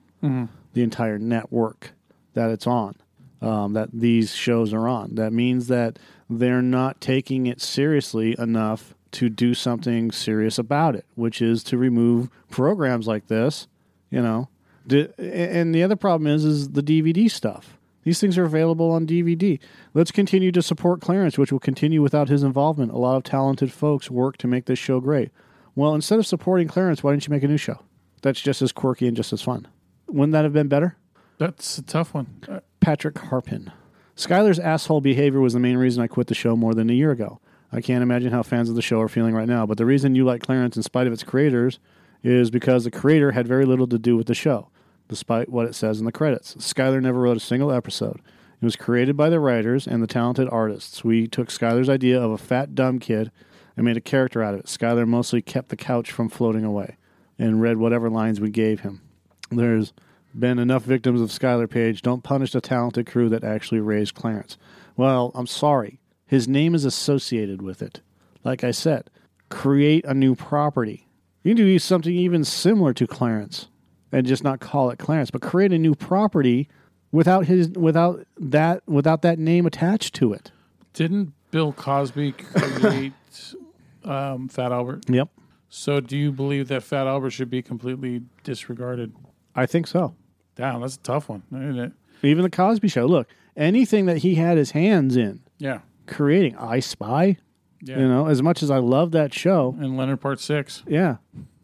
the 0.74 0.84
entire 0.84 1.18
network 1.18 1.92
that 2.34 2.50
it's 2.52 2.68
on 2.68 2.96
um, 3.42 3.74
that 3.74 3.90
these 3.94 4.36
shows 4.36 4.74
are 4.74 4.88
on. 4.88 5.16
That 5.16 5.34
means 5.34 5.68
that 5.68 5.98
they're 6.30 6.62
not 6.62 7.02
taking 7.02 7.48
it 7.48 7.62
seriously 7.62 8.36
enough 8.38 8.94
to 9.12 9.30
do 9.30 9.54
something 9.54 10.12
serious 10.12 10.58
about 10.60 10.96
it, 10.96 11.06
which 11.16 11.42
is 11.42 11.64
to 11.66 11.78
remove 11.78 12.30
programs 12.50 13.08
like 13.08 13.28
this. 13.28 13.68
You 14.12 14.22
know, 14.22 14.50
and 14.90 15.74
the 15.74 15.84
other 15.84 15.96
problem 15.96 16.28
is 16.28 16.44
is 16.44 16.70
the 16.70 16.82
DVD 16.84 17.30
stuff. 17.30 17.78
These 18.04 18.20
things 18.20 18.38
are 18.38 18.46
available 18.46 18.92
on 18.92 19.06
DVD. 19.06 19.60
Let's 19.94 20.12
continue 20.12 20.52
to 20.54 20.62
support 20.62 21.02
Clarence, 21.02 21.38
which 21.38 21.52
will 21.52 21.60
continue 21.60 22.02
without 22.02 22.30
his 22.30 22.44
involvement. 22.44 22.92
A 22.92 22.98
lot 22.98 23.18
of 23.18 23.24
talented 23.24 23.72
folks 23.72 24.10
work 24.10 24.38
to 24.38 24.48
make 24.48 24.66
this 24.66 24.80
show 24.80 25.00
great. 25.00 25.32
Well, 25.76 25.94
instead 25.94 26.20
of 26.20 26.28
supporting 26.28 26.68
Clarence, 26.68 27.04
why 27.04 27.12
don't 27.12 27.26
you 27.26 27.32
make 27.32 27.44
a 27.44 27.48
new 27.48 27.58
show? 27.58 27.84
That's 28.22 28.42
just 28.42 28.62
as 28.62 28.72
quirky 28.72 29.08
and 29.08 29.16
just 29.16 29.34
as 29.34 29.42
fun. 29.42 29.68
Wouldn't 30.08 30.32
that 30.34 30.44
have 30.44 30.54
been 30.54 30.68
better? 30.68 30.98
That's 31.38 31.78
a 31.78 31.84
tough 31.84 32.14
one. 32.14 32.44
Uh, 32.48 32.60
Patrick 32.80 33.16
Harpin. 33.16 33.72
Skylar's 34.16 34.60
asshole 34.60 35.02
behavior 35.02 35.40
was 35.40 35.54
the 35.54 35.60
main 35.60 35.78
reason 35.78 36.04
I 36.04 36.08
quit 36.08 36.28
the 36.28 36.36
show 36.36 36.56
more 36.56 36.74
than 36.74 36.90
a 36.90 36.94
year 36.94 37.12
ago. 37.12 37.40
I 37.72 37.82
can't 37.82 38.04
imagine 38.04 38.32
how 38.32 38.44
fans 38.44 38.70
of 38.70 38.76
the 38.76 38.82
show 38.82 39.00
are 39.00 39.08
feeling 39.08 39.34
right 39.34 39.48
now, 39.48 39.66
but 39.66 39.78
the 39.78 39.86
reason 39.86 40.16
you 40.16 40.26
like 40.26 40.42
Clarence 40.42 40.76
in 40.76 40.84
spite 40.84 41.08
of 41.08 41.14
its 41.14 41.24
creators 41.24 41.80
is 42.24 42.52
because 42.52 42.84
the 42.84 42.92
creator 42.92 43.32
had 43.32 43.48
very 43.48 43.66
little 43.66 43.88
to 43.88 44.00
do 44.00 44.18
with 44.18 44.28
the 44.28 44.34
show, 44.34 44.70
despite 45.10 45.50
what 45.50 45.66
it 45.66 45.76
says 45.76 46.00
in 46.00 46.06
the 46.06 46.12
credits. 46.12 46.56
Skylar 46.56 47.02
never 47.02 47.20
wrote 47.20 47.36
a 47.36 47.42
single 47.42 47.72
episode. 47.72 48.22
It 48.62 48.66
was 48.66 48.76
created 48.76 49.18
by 49.18 49.30
the 49.30 49.40
writers 49.40 49.88
and 49.88 50.02
the 50.02 50.08
talented 50.08 50.48
artists. 50.50 51.04
We 51.04 51.28
took 51.28 51.50
Skylar's 51.50 51.90
idea 51.90 52.22
of 52.22 52.32
a 52.32 52.38
fat, 52.38 52.76
dumb 52.76 53.00
kid 53.00 53.32
and 53.76 53.86
made 53.86 53.98
a 53.98 54.02
character 54.02 54.44
out 54.44 54.54
of 54.54 54.62
it. 54.62 54.66
Skylar 54.68 55.08
mostly 55.08 55.42
kept 55.42 55.70
the 55.70 55.76
couch 55.76 56.12
from 56.12 56.30
floating 56.30 56.64
away 56.64 56.98
and 57.38 57.62
read 57.62 57.78
whatever 57.78 58.10
lines 58.10 58.40
we 58.40 58.50
gave 58.50 58.82
him. 58.82 59.02
There's 59.50 59.94
been 60.38 60.60
enough 60.60 60.84
victims 60.84 61.22
of 61.22 61.30
Skylar 61.30 61.70
Page. 61.70 62.02
Don't 62.02 62.24
punish 62.24 62.52
the 62.52 62.62
talented 62.62 63.08
crew 63.08 63.30
that 63.30 63.44
actually 63.44 63.80
raised 63.80 64.14
Clarence. 64.14 64.58
Well, 64.96 65.32
I'm 65.34 65.48
sorry. 65.48 66.00
His 66.28 66.48
name 66.48 66.76
is 66.76 66.86
associated 66.86 67.62
with 67.62 67.82
it. 67.82 68.02
Like 68.44 68.64
I 68.64 68.72
said, 68.72 69.10
create 69.50 70.06
a 70.06 70.14
new 70.14 70.36
property. 70.36 71.08
You 71.44 71.56
can 71.56 71.66
do 71.66 71.80
something 71.80 72.14
even 72.14 72.44
similar 72.44 72.94
to 72.94 73.08
Clarence 73.08 73.70
and 74.12 74.26
just 74.26 74.44
not 74.44 74.60
call 74.60 74.90
it 74.90 75.00
Clarence, 75.00 75.32
but 75.32 75.42
create 75.42 75.72
a 75.74 75.78
new 75.78 75.96
property 75.96 76.68
without 77.12 77.46
his 77.46 77.70
without 77.70 78.26
that 78.38 78.82
without 78.88 79.22
that 79.24 79.40
name 79.40 79.66
attached 79.66 80.14
to 80.16 80.34
it. 80.34 80.52
didn't 80.94 81.34
Bill 81.52 81.74
Cosby 81.74 82.34
create 82.34 83.14
um, 84.04 84.48
Fat 84.50 84.72
Albert? 84.72 85.10
Yep, 85.10 85.30
So, 85.70 86.00
do 86.00 86.16
you 86.18 86.32
believe 86.32 86.68
that 86.68 86.84
Fat 86.84 87.08
Albert 87.08 87.32
should 87.32 87.50
be 87.50 87.62
completely 87.62 88.22
disregarded? 88.44 89.14
I 89.56 89.66
think 89.66 89.88
so. 89.88 90.16
Damn, 90.56 90.82
that's 90.82 90.96
a 90.96 91.00
tough 91.00 91.28
one, 91.30 91.44
isn't 91.52 91.80
it? 91.80 91.92
Even 92.22 92.44
the 92.44 92.50
Cosby 92.50 92.88
Show. 92.90 93.06
Look, 93.08 93.28
anything 93.58 94.06
that 94.08 94.18
he 94.18 94.36
had 94.36 94.58
his 94.58 94.72
hands 94.72 95.16
in 95.18 95.40
Yeah, 95.58 95.80
creating, 96.06 96.56
I 96.58 96.82
Spy. 96.82 97.38
yeah. 97.82 97.98
You 98.00 98.08
know, 98.08 98.28
as 98.28 98.44
much 98.44 98.62
as 98.62 98.70
I 98.70 98.78
love 98.78 99.12
that 99.14 99.34
show, 99.34 99.76
And 99.80 99.98
Leonard 99.98 100.22
Part 100.22 100.40
Six. 100.40 100.84
yeah, 100.88 101.18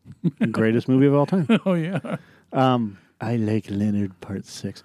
greatest 0.52 0.88
movie 0.88 1.06
of 1.08 1.14
all 1.14 1.26
time. 1.26 1.48
Oh 1.66 1.74
yeah. 1.74 2.18
Um, 2.56 2.98
I 3.20 3.36
like 3.36 3.70
Leonard 3.70 4.20
Part 4.22 4.46
Six. 4.46 4.84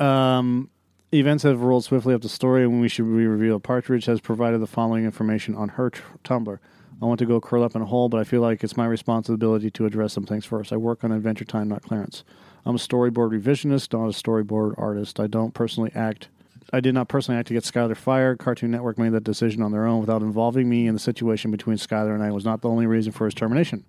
Um, 0.00 0.70
events 1.12 1.42
have 1.42 1.60
rolled 1.60 1.84
swiftly 1.84 2.14
up 2.14 2.22
the 2.22 2.28
story, 2.28 2.64
and 2.64 2.80
we 2.80 2.88
should 2.88 3.04
be 3.04 3.26
revealed, 3.26 3.62
Partridge 3.62 4.06
has 4.06 4.20
provided 4.20 4.60
the 4.60 4.66
following 4.66 5.04
information 5.04 5.54
on 5.54 5.70
her 5.70 5.90
t- 5.90 6.00
Tumblr. 6.24 6.58
I 7.00 7.04
want 7.04 7.18
to 7.20 7.26
go 7.26 7.40
curl 7.40 7.62
up 7.62 7.76
in 7.76 7.82
a 7.82 7.86
hole, 7.86 8.08
but 8.08 8.18
I 8.18 8.24
feel 8.24 8.40
like 8.40 8.64
it's 8.64 8.76
my 8.76 8.86
responsibility 8.86 9.70
to 9.70 9.86
address 9.86 10.14
some 10.14 10.24
things 10.24 10.44
first. 10.44 10.72
I 10.72 10.76
work 10.76 11.04
on 11.04 11.12
Adventure 11.12 11.44
Time, 11.44 11.68
not 11.68 11.82
Clarence. 11.82 12.24
I'm 12.64 12.74
a 12.74 12.78
storyboard 12.78 13.38
revisionist, 13.38 13.92
not 13.92 14.06
a 14.06 14.12
storyboard 14.12 14.74
artist. 14.76 15.20
I 15.20 15.28
don't 15.28 15.54
personally 15.54 15.92
act. 15.94 16.28
I 16.72 16.80
did 16.80 16.94
not 16.94 17.08
personally 17.08 17.38
act 17.38 17.48
to 17.48 17.54
get 17.54 17.62
Skylar 17.62 17.96
fired. 17.96 18.38
Cartoon 18.38 18.70
Network 18.70 18.98
made 18.98 19.12
that 19.12 19.24
decision 19.24 19.62
on 19.62 19.72
their 19.72 19.86
own 19.86 20.00
without 20.00 20.22
involving 20.22 20.68
me, 20.68 20.86
and 20.86 20.94
the 20.94 21.00
situation 21.00 21.50
between 21.50 21.76
Skylar 21.76 22.14
and 22.14 22.22
I 22.22 22.30
was 22.30 22.44
not 22.44 22.62
the 22.62 22.68
only 22.68 22.86
reason 22.86 23.12
for 23.12 23.26
his 23.26 23.34
termination. 23.34 23.84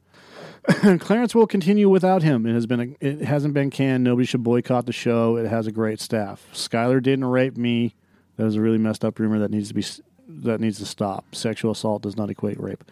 Clarence 1.00 1.34
will 1.34 1.48
continue 1.48 1.89
without 1.89 2.24
him. 2.24 2.46
It 2.46 2.54
has 2.54 2.66
been 2.66 2.80
a, 2.80 3.06
it 3.06 3.22
hasn't 3.22 3.54
been 3.54 3.70
canned. 3.70 4.04
Nobody 4.04 4.25
should 4.25 4.44
boycott 4.44 4.86
the 4.86 4.94
show. 4.94 5.38
It 5.38 5.48
has 5.48 5.68
a 5.68 5.72
great 5.72 6.00
staff. 6.00 6.46
Skylar 6.54 7.01
didn't 7.01 7.25
rape 7.25 7.58
me. 7.58 7.96
That 8.38 8.44
was 8.46 8.56
a 8.56 8.62
really 8.62 8.78
messed 8.78 9.04
up 9.04 9.20
rumor 9.20 9.39
that 9.39 9.51
needs 9.51 9.70
to 9.70 9.74
be 9.74 9.84
that 10.28 10.62
needs 10.62 10.78
to 10.80 10.86
stop. 10.86 11.34
Sexual 11.34 11.72
assault 11.72 12.04
does 12.04 12.16
not 12.16 12.30
equate 12.30 12.60
rape. 12.60 12.84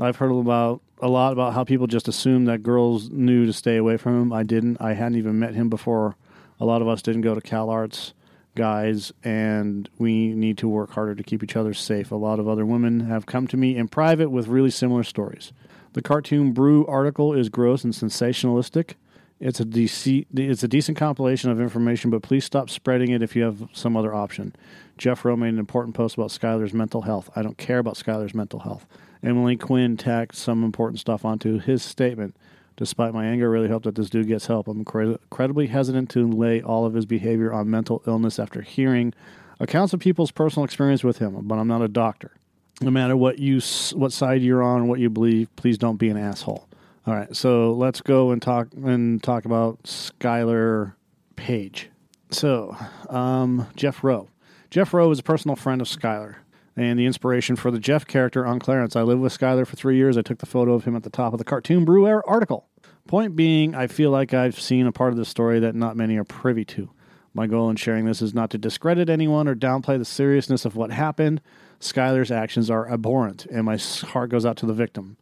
I've 0.00 0.16
heard 0.16 0.30
about 0.30 0.80
a 1.02 1.08
lot 1.08 1.32
about 1.32 1.54
how 1.54 1.64
people 1.64 1.86
just 1.86 2.08
assume 2.08 2.44
that 2.46 2.62
girls 2.62 3.10
knew 3.10 3.46
to 3.46 3.52
stay 3.52 3.76
away 3.76 3.96
from 3.96 4.20
him. 4.20 4.32
I 4.32 4.42
didn't. 4.42 4.80
I 4.80 4.92
hadn't 4.92 5.18
even 5.18 5.38
met 5.38 5.54
him 5.54 5.68
before. 5.68 6.16
A 6.60 6.64
lot 6.64 6.82
of 6.82 6.88
us 6.88 7.02
didn't 7.02 7.22
go 7.22 7.34
to 7.34 7.40
Cal 7.40 7.70
Arts, 7.70 8.12
guys, 8.54 9.12
and 9.24 9.88
we 9.98 10.34
need 10.34 10.58
to 10.58 10.68
work 10.68 10.90
harder 10.90 11.14
to 11.14 11.22
keep 11.22 11.42
each 11.42 11.56
other 11.56 11.72
safe. 11.72 12.10
A 12.12 12.16
lot 12.16 12.38
of 12.38 12.46
other 12.46 12.66
women 12.66 13.00
have 13.00 13.26
come 13.26 13.46
to 13.48 13.56
me 13.56 13.76
in 13.76 13.88
private 13.88 14.30
with 14.30 14.46
really 14.46 14.70
similar 14.70 15.02
stories. 15.02 15.52
The 15.92 16.02
cartoon 16.02 16.52
Brew 16.52 16.86
article 16.86 17.32
is 17.32 17.48
gross 17.48 17.82
and 17.82 17.92
sensationalistic. 17.92 18.94
It's 19.40 19.58
a 19.58 19.64
dece- 19.64 20.26
it's 20.34 20.62
a 20.62 20.68
decent 20.68 20.96
compilation 20.98 21.50
of 21.50 21.60
information, 21.60 22.10
but 22.10 22.22
please 22.22 22.44
stop 22.44 22.70
spreading 22.70 23.10
it 23.10 23.22
if 23.22 23.34
you 23.34 23.42
have 23.42 23.68
some 23.72 23.96
other 23.96 24.14
option. 24.14 24.54
Jeff 24.98 25.24
Rowe 25.24 25.34
made 25.36 25.48
an 25.48 25.58
important 25.58 25.96
post 25.96 26.16
about 26.16 26.30
Skylar's 26.30 26.74
mental 26.74 27.02
health. 27.02 27.30
I 27.34 27.42
don't 27.42 27.58
care 27.58 27.78
about 27.78 27.96
Skylar's 27.96 28.34
mental 28.34 28.60
health. 28.60 28.86
Emily 29.22 29.56
Quinn 29.56 29.96
tacked 29.96 30.36
some 30.36 30.62
important 30.62 31.00
stuff 31.00 31.24
onto 31.24 31.58
his 31.58 31.82
statement. 31.82 32.36
Despite 32.76 33.12
my 33.12 33.26
anger, 33.26 33.46
I 33.46 33.52
really 33.52 33.68
hope 33.68 33.82
that 33.82 33.94
this 33.94 34.10
dude 34.10 34.28
gets 34.28 34.46
help. 34.46 34.68
I'm 34.68 34.78
incredibly 34.78 35.66
hesitant 35.66 36.08
to 36.10 36.30
lay 36.30 36.62
all 36.62 36.86
of 36.86 36.94
his 36.94 37.04
behavior 37.04 37.52
on 37.52 37.68
mental 37.68 38.02
illness 38.06 38.38
after 38.38 38.62
hearing 38.62 39.12
accounts 39.58 39.92
of 39.92 40.00
people's 40.00 40.30
personal 40.30 40.64
experience 40.64 41.02
with 41.02 41.18
him, 41.18 41.36
but 41.42 41.58
I'm 41.58 41.68
not 41.68 41.82
a 41.82 41.88
doctor. 41.88 42.32
No 42.80 42.90
matter 42.90 43.16
what 43.16 43.38
you 43.38 43.60
what 43.94 44.12
side 44.12 44.42
you're 44.42 44.62
on, 44.62 44.88
what 44.88 45.00
you 45.00 45.10
believe, 45.10 45.54
please 45.56 45.76
don't 45.76 45.96
be 45.96 46.08
an 46.08 46.16
asshole. 46.16 46.66
All 47.06 47.14
right, 47.14 47.34
so 47.34 47.72
let's 47.72 48.00
go 48.00 48.30
and 48.30 48.40
talk 48.40 48.68
and 48.74 49.22
talk 49.22 49.44
about 49.44 49.82
Skylar 49.82 50.94
Page. 51.36 51.90
So, 52.30 52.76
um, 53.08 53.66
Jeff 53.74 54.04
Rowe. 54.04 54.28
Jeff 54.70 54.94
Rowe 54.94 55.10
is 55.10 55.18
a 55.18 55.22
personal 55.22 55.56
friend 55.56 55.80
of 55.80 55.88
Skylar 55.88 56.36
and 56.76 56.98
the 56.98 57.06
inspiration 57.06 57.56
for 57.56 57.70
the 57.70 57.78
Jeff 57.78 58.06
character 58.06 58.46
on 58.46 58.58
Clarence. 58.58 58.96
I 58.96 59.02
lived 59.02 59.20
with 59.20 59.36
Skylar 59.36 59.66
for 59.66 59.76
three 59.76 59.96
years. 59.96 60.16
I 60.16 60.22
took 60.22 60.38
the 60.38 60.46
photo 60.46 60.74
of 60.74 60.84
him 60.84 60.96
at 60.96 61.02
the 61.02 61.10
top 61.10 61.32
of 61.32 61.38
the 61.38 61.44
Cartoon 61.44 61.84
Brew 61.84 62.06
article. 62.06 62.68
Point 63.06 63.34
being, 63.34 63.74
I 63.74 63.88
feel 63.88 64.10
like 64.10 64.32
I've 64.32 64.58
seen 64.60 64.86
a 64.86 64.92
part 64.92 65.12
of 65.12 65.18
the 65.18 65.24
story 65.24 65.58
that 65.60 65.74
not 65.74 65.96
many 65.96 66.16
are 66.16 66.24
privy 66.24 66.64
to. 66.66 66.90
My 67.34 67.46
goal 67.46 67.70
in 67.70 67.76
sharing 67.76 68.06
this 68.06 68.22
is 68.22 68.34
not 68.34 68.50
to 68.50 68.58
discredit 68.58 69.08
anyone 69.08 69.48
or 69.48 69.54
downplay 69.54 69.98
the 69.98 70.04
seriousness 70.04 70.64
of 70.64 70.76
what 70.76 70.90
happened. 70.90 71.40
Skylar's 71.80 72.30
actions 72.30 72.70
are 72.70 72.90
abhorrent, 72.90 73.46
and 73.46 73.64
my 73.64 73.76
heart 73.76 74.30
goes 74.30 74.44
out 74.44 74.56
to 74.58 74.66
the 74.66 74.74
victim. 74.74 75.16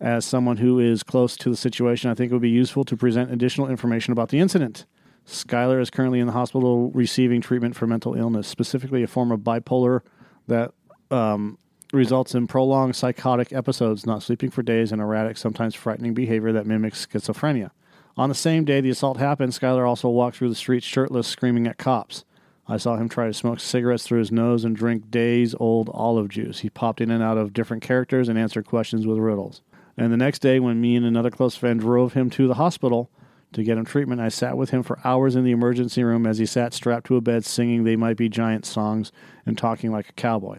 As 0.00 0.24
someone 0.24 0.58
who 0.58 0.78
is 0.78 1.02
close 1.02 1.36
to 1.36 1.50
the 1.50 1.56
situation, 1.56 2.10
I 2.10 2.14
think 2.14 2.30
it 2.30 2.34
would 2.34 2.42
be 2.42 2.50
useful 2.50 2.84
to 2.84 2.96
present 2.96 3.32
additional 3.32 3.68
information 3.68 4.12
about 4.12 4.28
the 4.30 4.40
incident. 4.40 4.86
Skylar 5.26 5.80
is 5.80 5.90
currently 5.90 6.20
in 6.20 6.26
the 6.26 6.32
hospital 6.32 6.90
receiving 6.90 7.40
treatment 7.40 7.76
for 7.76 7.86
mental 7.86 8.14
illness, 8.14 8.48
specifically 8.48 9.02
a 9.02 9.06
form 9.06 9.30
of 9.30 9.40
bipolar 9.40 10.00
that 10.46 10.72
um, 11.10 11.58
results 11.92 12.34
in 12.34 12.46
prolonged 12.46 12.96
psychotic 12.96 13.52
episodes, 13.52 14.06
not 14.06 14.22
sleeping 14.22 14.50
for 14.50 14.62
days, 14.62 14.90
and 14.90 15.00
erratic, 15.00 15.36
sometimes 15.36 15.74
frightening 15.74 16.14
behavior 16.14 16.52
that 16.52 16.66
mimics 16.66 17.06
schizophrenia. 17.06 17.70
On 18.16 18.28
the 18.28 18.34
same 18.34 18.64
day 18.64 18.80
the 18.80 18.90
assault 18.90 19.18
happened, 19.18 19.52
Skylar 19.52 19.86
also 19.86 20.08
walked 20.08 20.36
through 20.36 20.48
the 20.48 20.54
streets 20.54 20.86
shirtless, 20.86 21.28
screaming 21.28 21.66
at 21.66 21.78
cops. 21.78 22.24
I 22.68 22.76
saw 22.76 22.96
him 22.96 23.08
try 23.08 23.26
to 23.26 23.32
smoke 23.32 23.60
cigarettes 23.60 24.04
through 24.04 24.18
his 24.18 24.30
nose 24.30 24.64
and 24.64 24.76
drink 24.76 25.10
days 25.10 25.54
old 25.58 25.90
olive 25.94 26.28
juice. 26.28 26.60
He 26.60 26.68
popped 26.68 27.00
in 27.00 27.10
and 27.10 27.22
out 27.22 27.38
of 27.38 27.54
different 27.54 27.82
characters 27.82 28.28
and 28.28 28.38
answered 28.38 28.66
questions 28.66 29.06
with 29.06 29.18
riddles. 29.18 29.62
And 29.96 30.12
the 30.12 30.18
next 30.18 30.40
day, 30.40 30.60
when 30.60 30.80
me 30.80 30.94
and 30.94 31.06
another 31.06 31.30
close 31.30 31.56
friend 31.56 31.80
drove 31.80 32.12
him 32.12 32.28
to 32.30 32.46
the 32.46 32.54
hospital 32.54 33.10
to 33.52 33.64
get 33.64 33.78
him 33.78 33.86
treatment, 33.86 34.20
I 34.20 34.28
sat 34.28 34.56
with 34.56 34.70
him 34.70 34.82
for 34.82 35.00
hours 35.02 35.34
in 35.34 35.44
the 35.44 35.50
emergency 35.50 36.04
room 36.04 36.26
as 36.26 36.38
he 36.38 36.46
sat 36.46 36.74
strapped 36.74 37.06
to 37.06 37.16
a 37.16 37.22
bed 37.22 37.46
singing 37.46 37.84
They 37.84 37.96
Might 37.96 38.18
Be 38.18 38.28
Giant 38.28 38.66
songs 38.66 39.12
and 39.46 39.56
talking 39.56 39.90
like 39.90 40.10
a 40.10 40.12
cowboy. 40.12 40.58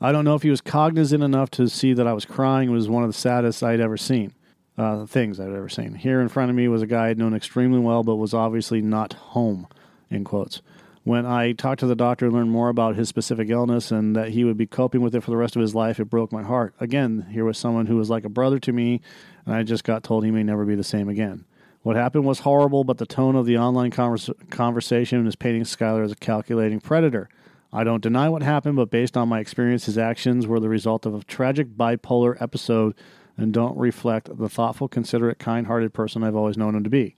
I 0.00 0.10
don't 0.10 0.24
know 0.24 0.34
if 0.34 0.42
he 0.42 0.50
was 0.50 0.60
cognizant 0.60 1.22
enough 1.22 1.50
to 1.52 1.68
see 1.68 1.94
that 1.94 2.08
I 2.08 2.12
was 2.12 2.24
crying. 2.24 2.70
It 2.70 2.72
was 2.72 2.88
one 2.88 3.04
of 3.04 3.08
the 3.08 3.18
saddest 3.18 3.62
I'd 3.62 3.80
ever 3.80 3.96
seen, 3.96 4.34
uh, 4.76 5.06
things 5.06 5.38
I'd 5.38 5.46
ever 5.46 5.68
seen. 5.68 5.94
Here 5.94 6.20
in 6.20 6.28
front 6.28 6.50
of 6.50 6.56
me 6.56 6.66
was 6.66 6.82
a 6.82 6.86
guy 6.86 7.08
I'd 7.08 7.18
known 7.18 7.34
extremely 7.34 7.78
well, 7.78 8.02
but 8.02 8.16
was 8.16 8.34
obviously 8.34 8.82
not 8.82 9.12
home, 9.12 9.68
in 10.10 10.24
quotes. 10.24 10.60
When 11.04 11.26
I 11.26 11.52
talked 11.52 11.80
to 11.80 11.86
the 11.86 11.94
doctor 11.94 12.24
and 12.24 12.34
learned 12.34 12.50
more 12.50 12.70
about 12.70 12.96
his 12.96 13.10
specific 13.10 13.50
illness 13.50 13.90
and 13.90 14.16
that 14.16 14.30
he 14.30 14.42
would 14.42 14.56
be 14.56 14.66
coping 14.66 15.02
with 15.02 15.14
it 15.14 15.20
for 15.20 15.30
the 15.30 15.36
rest 15.36 15.54
of 15.54 15.60
his 15.60 15.74
life, 15.74 16.00
it 16.00 16.06
broke 16.06 16.32
my 16.32 16.42
heart. 16.42 16.74
Again, 16.80 17.26
here 17.30 17.44
was 17.44 17.58
someone 17.58 17.84
who 17.86 17.96
was 17.96 18.08
like 18.08 18.24
a 18.24 18.30
brother 18.30 18.58
to 18.60 18.72
me, 18.72 19.02
and 19.44 19.54
I 19.54 19.64
just 19.64 19.84
got 19.84 20.02
told 20.02 20.24
he 20.24 20.30
may 20.30 20.42
never 20.42 20.64
be 20.64 20.74
the 20.74 20.82
same 20.82 21.10
again. 21.10 21.44
What 21.82 21.96
happened 21.96 22.24
was 22.24 22.40
horrible, 22.40 22.84
but 22.84 22.96
the 22.96 23.04
tone 23.04 23.36
of 23.36 23.44
the 23.44 23.58
online 23.58 23.90
convers- 23.90 24.30
conversation 24.48 25.26
is 25.26 25.36
painting 25.36 25.64
Skylar 25.64 26.06
as 26.06 26.12
a 26.12 26.16
calculating 26.16 26.80
predator. 26.80 27.28
I 27.70 27.84
don't 27.84 28.02
deny 28.02 28.30
what 28.30 28.42
happened, 28.42 28.76
but 28.76 28.88
based 28.88 29.14
on 29.14 29.28
my 29.28 29.40
experience, 29.40 29.84
his 29.84 29.98
actions 29.98 30.46
were 30.46 30.60
the 30.60 30.70
result 30.70 31.04
of 31.04 31.14
a 31.14 31.24
tragic 31.24 31.76
bipolar 31.76 32.40
episode 32.40 32.94
and 33.36 33.52
don't 33.52 33.76
reflect 33.76 34.38
the 34.38 34.48
thoughtful, 34.48 34.88
considerate, 34.88 35.38
kind 35.38 35.66
hearted 35.66 35.92
person 35.92 36.24
I've 36.24 36.36
always 36.36 36.56
known 36.56 36.74
him 36.74 36.84
to 36.84 36.90
be. 36.90 37.16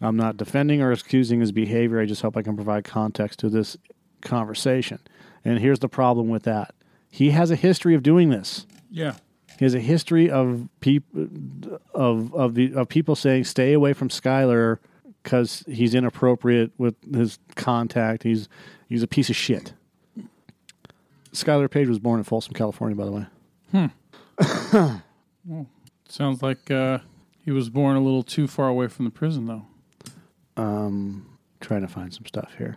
I'm 0.00 0.16
not 0.16 0.36
defending 0.36 0.80
or 0.82 0.92
excusing 0.92 1.40
his 1.40 1.52
behavior. 1.52 2.00
I 2.00 2.06
just 2.06 2.22
hope 2.22 2.36
I 2.36 2.42
can 2.42 2.56
provide 2.56 2.84
context 2.84 3.38
to 3.40 3.48
this 3.48 3.76
conversation. 4.20 4.98
And 5.44 5.58
here's 5.58 5.78
the 5.78 5.88
problem 5.88 6.28
with 6.28 6.44
that 6.44 6.74
he 7.10 7.30
has 7.30 7.50
a 7.50 7.56
history 7.56 7.94
of 7.94 8.02
doing 8.02 8.30
this. 8.30 8.66
Yeah. 8.90 9.14
He 9.58 9.64
has 9.64 9.74
a 9.74 9.80
history 9.80 10.30
of 10.30 10.68
people 10.80 11.26
of 11.94 12.34
of 12.34 12.54
the 12.54 12.74
of 12.74 12.88
people 12.88 13.16
saying 13.16 13.44
stay 13.44 13.72
away 13.72 13.92
from 13.92 14.08
Skylar 14.08 14.78
because 15.22 15.64
he's 15.66 15.94
inappropriate 15.94 16.70
with 16.78 16.94
his 17.12 17.38
contact. 17.56 18.22
He's 18.22 18.48
he's 18.88 19.02
a 19.02 19.08
piece 19.08 19.30
of 19.30 19.36
shit. 19.36 19.72
Skylar 21.32 21.70
Page 21.70 21.88
was 21.88 21.98
born 21.98 22.20
in 22.20 22.24
Folsom, 22.24 22.54
California, 22.54 22.96
by 22.96 23.04
the 23.04 23.12
way. 23.12 23.90
hmm, 25.50 25.64
Sounds 26.08 26.42
like 26.42 26.70
uh, 26.70 26.98
he 27.48 27.52
was 27.52 27.70
born 27.70 27.96
a 27.96 28.00
little 28.02 28.22
too 28.22 28.46
far 28.46 28.68
away 28.68 28.88
from 28.88 29.06
the 29.06 29.10
prison, 29.10 29.46
though. 29.46 29.64
Um, 30.58 31.38
trying 31.60 31.80
to 31.80 31.88
find 31.88 32.12
some 32.12 32.26
stuff 32.26 32.52
here. 32.58 32.76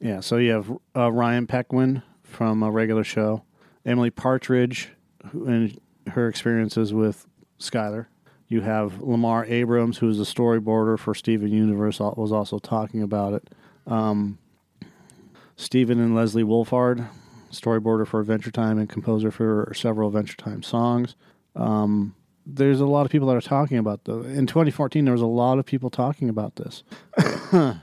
Yeah, 0.00 0.20
so 0.20 0.38
you 0.38 0.52
have 0.52 0.72
uh, 0.96 1.12
Ryan 1.12 1.46
Pequin 1.46 2.02
from 2.22 2.62
a 2.62 2.70
regular 2.70 3.04
show, 3.04 3.44
Emily 3.84 4.08
Partridge, 4.08 4.88
who, 5.30 5.44
and 5.44 5.78
her 6.06 6.26
experiences 6.26 6.94
with 6.94 7.26
Skylar. 7.60 8.06
You 8.48 8.62
have 8.62 9.02
Lamar 9.02 9.44
Abrams, 9.44 9.98
who 9.98 10.08
is 10.08 10.18
a 10.18 10.22
storyboarder 10.22 10.98
for 10.98 11.14
Steven 11.14 11.52
Universe, 11.52 12.00
was 12.00 12.32
also 12.32 12.58
talking 12.58 13.02
about 13.02 13.34
it. 13.34 13.50
Um, 13.86 14.38
Stephen 15.56 16.00
and 16.00 16.14
Leslie 16.14 16.44
Wolfhard, 16.44 17.10
storyboarder 17.52 18.06
for 18.06 18.20
Adventure 18.20 18.50
Time 18.50 18.78
and 18.78 18.88
composer 18.88 19.30
for 19.30 19.70
several 19.76 20.08
Adventure 20.08 20.38
Time 20.38 20.62
songs. 20.62 21.14
Um, 21.54 22.14
there's 22.46 22.80
a 22.80 22.86
lot 22.86 23.04
of 23.04 23.12
people 23.12 23.26
that 23.28 23.36
are 23.36 23.40
talking 23.40 23.76
about 23.78 24.04
the 24.04 24.20
in 24.20 24.46
2014 24.46 25.04
there 25.04 25.12
was 25.12 25.20
a 25.20 25.26
lot 25.26 25.58
of 25.58 25.66
people 25.66 25.90
talking 25.90 26.28
about 26.28 26.56
this. 26.56 26.82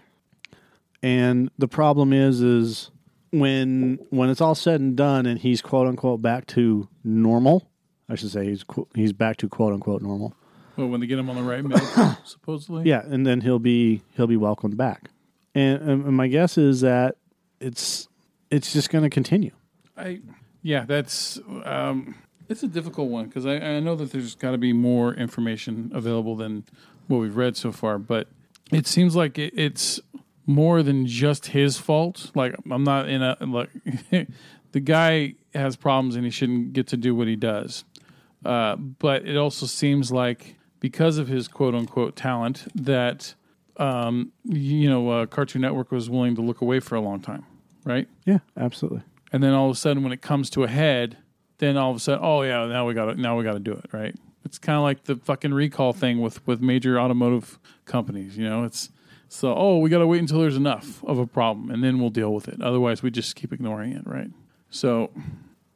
And 1.03 1.51
the 1.57 1.67
problem 1.67 2.13
is 2.13 2.41
is 2.41 2.89
when 3.31 3.99
when 4.09 4.29
it's 4.29 4.39
all 4.39 4.55
said 4.55 4.79
and 4.79 4.95
done 4.95 5.25
and 5.25 5.37
he's 5.37 5.61
quote 5.61 5.85
unquote 5.85 6.21
back 6.21 6.45
to 6.45 6.87
normal 7.03 7.67
i 8.07 8.15
should 8.15 8.29
say 8.29 8.45
he's 8.45 8.63
he's 8.95 9.11
back 9.11 9.37
to 9.37 9.49
quote 9.49 9.73
unquote 9.73 10.01
normal. 10.01 10.33
Well, 10.77 10.87
when 10.87 11.01
they 11.01 11.07
get 11.07 11.19
him 11.19 11.29
on 11.29 11.35
the 11.35 11.43
right 11.43 11.63
meds, 11.63 12.17
supposedly. 12.25 12.85
yeah 12.89 13.01
and 13.05 13.27
then 13.27 13.41
he'll 13.41 13.59
be 13.59 14.01
he'll 14.15 14.27
be 14.27 14.37
welcomed 14.37 14.77
back. 14.77 15.09
And, 15.55 15.81
and 15.81 16.17
my 16.17 16.27
guess 16.27 16.57
is 16.57 16.81
that 16.81 17.17
it's 17.59 18.07
it's 18.49 18.71
just 18.71 18.89
going 18.89 19.03
to 19.03 19.09
continue. 19.09 19.51
I 19.97 20.21
yeah, 20.61 20.85
that's 20.85 21.39
um, 21.65 22.15
it's 22.53 22.63
a 22.63 22.67
difficult 22.67 23.09
one 23.09 23.25
because 23.25 23.47
I, 23.47 23.55
I 23.55 23.79
know 23.79 23.95
that 23.95 24.11
there's 24.11 24.35
got 24.35 24.51
to 24.51 24.59
be 24.59 24.73
more 24.73 25.11
information 25.15 25.91
available 25.91 26.35
than 26.35 26.63
what 27.07 27.17
we've 27.17 27.35
read 27.35 27.57
so 27.57 27.71
far, 27.71 27.97
but 27.97 28.27
it 28.71 28.85
seems 28.85 29.15
like 29.15 29.39
it, 29.39 29.53
it's 29.57 29.99
more 30.45 30.83
than 30.83 31.07
just 31.07 31.47
his 31.47 31.79
fault. 31.79 32.29
Like 32.35 32.55
I'm 32.69 32.83
not 32.83 33.09
in 33.09 33.23
a 33.23 33.35
like 33.41 33.71
the 34.71 34.79
guy 34.79 35.33
has 35.55 35.75
problems 35.75 36.15
and 36.15 36.25
he 36.25 36.29
shouldn't 36.29 36.73
get 36.73 36.85
to 36.87 36.97
do 36.97 37.15
what 37.15 37.27
he 37.27 37.35
does. 37.35 37.85
Uh, 38.45 38.75
but 38.75 39.25
it 39.25 39.35
also 39.35 39.65
seems 39.65 40.11
like 40.11 40.55
because 40.79 41.17
of 41.17 41.27
his 41.27 41.47
quote 41.47 41.73
unquote 41.73 42.15
talent 42.15 42.67
that 42.75 43.33
um, 43.77 44.31
you 44.43 44.87
know 44.87 45.09
uh, 45.09 45.25
Cartoon 45.25 45.63
Network 45.63 45.91
was 45.91 46.07
willing 46.07 46.35
to 46.35 46.41
look 46.41 46.61
away 46.61 46.79
for 46.79 46.93
a 46.93 47.01
long 47.01 47.19
time, 47.19 47.47
right? 47.83 48.07
Yeah, 48.25 48.39
absolutely. 48.55 49.01
And 49.31 49.41
then 49.41 49.53
all 49.53 49.71
of 49.71 49.75
a 49.75 49.79
sudden, 49.79 50.03
when 50.03 50.13
it 50.13 50.21
comes 50.21 50.51
to 50.51 50.63
a 50.63 50.67
head, 50.67 51.17
then 51.57 51.77
all 51.77 51.91
of 51.91 51.97
a 51.97 51.99
sudden, 51.99 52.23
oh 52.23 52.41
yeah, 52.41 52.65
now 52.65 52.87
we 52.87 52.93
got 52.93 53.05
to 53.05 53.15
now 53.15 53.37
we 53.37 53.43
got 53.43 53.53
to 53.53 53.59
do 53.59 53.73
it, 53.73 53.85
right? 53.91 54.15
It's 54.45 54.57
kind 54.57 54.77
of 54.77 54.83
like 54.83 55.05
the 55.05 55.15
fucking 55.15 55.53
recall 55.53 55.93
thing 55.93 56.21
with 56.21 56.45
with 56.47 56.61
major 56.61 56.99
automotive 56.99 57.59
companies. 57.85 58.37
You 58.37 58.45
know, 58.45 58.63
it's 58.63 58.89
so 59.29 59.53
oh 59.55 59.77
we 59.77 59.89
got 59.89 59.99
to 59.99 60.07
wait 60.07 60.19
until 60.19 60.39
there's 60.39 60.57
enough 60.57 61.03
of 61.03 61.17
a 61.19 61.27
problem 61.27 61.71
and 61.71 61.83
then 61.83 61.99
we'll 61.99 62.09
deal 62.09 62.33
with 62.33 62.47
it. 62.47 62.61
Otherwise, 62.61 63.01
we 63.01 63.11
just 63.11 63.35
keep 63.35 63.53
ignoring 63.53 63.93
it, 63.93 64.05
right? 64.05 64.29
So, 64.69 65.11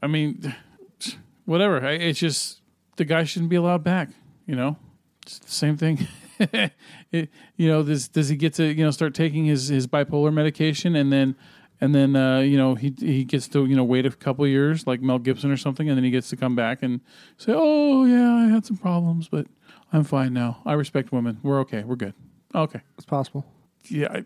I 0.01 0.07
mean, 0.07 0.55
whatever. 1.45 1.77
It's 1.85 2.19
just 2.19 2.61
the 2.97 3.05
guy 3.05 3.23
shouldn't 3.23 3.49
be 3.49 3.55
allowed 3.55 3.83
back. 3.83 4.09
You 4.45 4.55
know, 4.55 4.77
it's 5.23 5.39
the 5.39 5.51
same 5.51 5.77
thing. 5.77 6.07
it, 7.11 7.29
you 7.55 7.67
know, 7.67 7.83
does 7.83 8.07
does 8.07 8.29
he 8.29 8.35
get 8.35 8.53
to 8.55 8.65
you 8.65 8.83
know 8.83 8.91
start 8.91 9.13
taking 9.13 9.45
his 9.45 9.69
his 9.69 9.87
bipolar 9.87 10.33
medication 10.33 10.95
and 10.95 11.11
then 11.11 11.35
and 11.81 11.93
then 11.93 12.15
uh, 12.15 12.39
you 12.39 12.57
know 12.57 12.75
he 12.75 12.93
he 12.99 13.23
gets 13.23 13.47
to 13.49 13.65
you 13.65 13.75
know 13.75 13.83
wait 13.83 14.05
a 14.05 14.11
couple 14.11 14.43
of 14.45 14.49
years 14.51 14.87
like 14.87 15.01
Mel 15.01 15.19
Gibson 15.19 15.51
or 15.51 15.57
something, 15.57 15.87
and 15.89 15.97
then 15.97 16.03
he 16.03 16.11
gets 16.11 16.29
to 16.29 16.35
come 16.37 16.55
back 16.55 16.83
and 16.83 17.01
say, 17.37 17.53
"Oh 17.55 18.05
yeah, 18.05 18.33
I 18.33 18.47
had 18.47 18.65
some 18.65 18.77
problems, 18.77 19.27
but 19.29 19.47
I'm 19.93 20.03
fine 20.03 20.33
now. 20.33 20.61
I 20.65 20.73
respect 20.73 21.11
women. 21.11 21.39
We're 21.43 21.59
okay. 21.61 21.83
We're 21.83 21.95
good. 21.95 22.13
Okay, 22.55 22.81
It's 22.97 23.05
possible. 23.05 23.45
yeah, 23.89 24.07
I, 24.11 24.25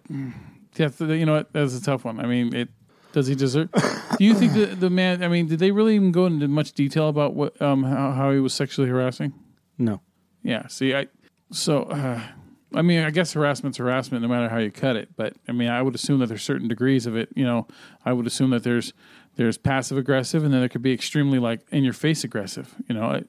yeah. 0.77 0.89
You 0.99 1.25
know 1.25 1.33
what? 1.33 1.51
That's 1.53 1.75
a 1.75 1.81
tough 1.83 2.05
one. 2.05 2.19
I 2.19 2.25
mean, 2.25 2.53
it. 2.55 2.69
Does 3.13 3.27
he 3.27 3.35
deserve? 3.35 3.69
do 4.17 4.23
you 4.23 4.33
think 4.33 4.53
the 4.53 4.65
the 4.67 4.89
man? 4.89 5.21
I 5.23 5.27
mean, 5.27 5.47
did 5.47 5.59
they 5.59 5.71
really 5.71 5.95
even 5.95 6.11
go 6.13 6.25
into 6.27 6.47
much 6.47 6.71
detail 6.73 7.09
about 7.09 7.33
what 7.33 7.61
um 7.61 7.83
how, 7.83 8.11
how 8.11 8.31
he 8.31 8.39
was 8.39 8.53
sexually 8.53 8.87
harassing? 8.89 9.33
No. 9.77 10.01
Yeah. 10.43 10.67
See, 10.67 10.95
I 10.95 11.07
so 11.51 11.83
uh, 11.83 12.21
I 12.73 12.81
mean, 12.81 13.03
I 13.03 13.09
guess 13.09 13.33
harassment's 13.33 13.77
harassment, 13.77 14.21
no 14.21 14.27
matter 14.27 14.49
how 14.49 14.57
you 14.57 14.71
cut 14.71 14.95
it. 14.95 15.09
But 15.15 15.35
I 15.47 15.51
mean, 15.51 15.69
I 15.69 15.81
would 15.81 15.95
assume 15.95 16.19
that 16.19 16.27
there's 16.27 16.43
certain 16.43 16.67
degrees 16.67 17.05
of 17.05 17.15
it. 17.15 17.29
You 17.35 17.43
know, 17.43 17.67
I 18.05 18.13
would 18.13 18.27
assume 18.27 18.51
that 18.51 18.63
there's 18.63 18.93
there's 19.35 19.57
passive 19.57 19.97
aggressive, 19.97 20.43
and 20.43 20.53
then 20.53 20.61
there 20.61 20.69
could 20.69 20.81
be 20.81 20.93
extremely 20.93 21.39
like 21.39 21.61
in 21.71 21.83
your 21.83 21.93
face 21.93 22.23
aggressive. 22.23 22.75
You 22.87 22.95
know, 22.95 23.03
I, 23.03 23.23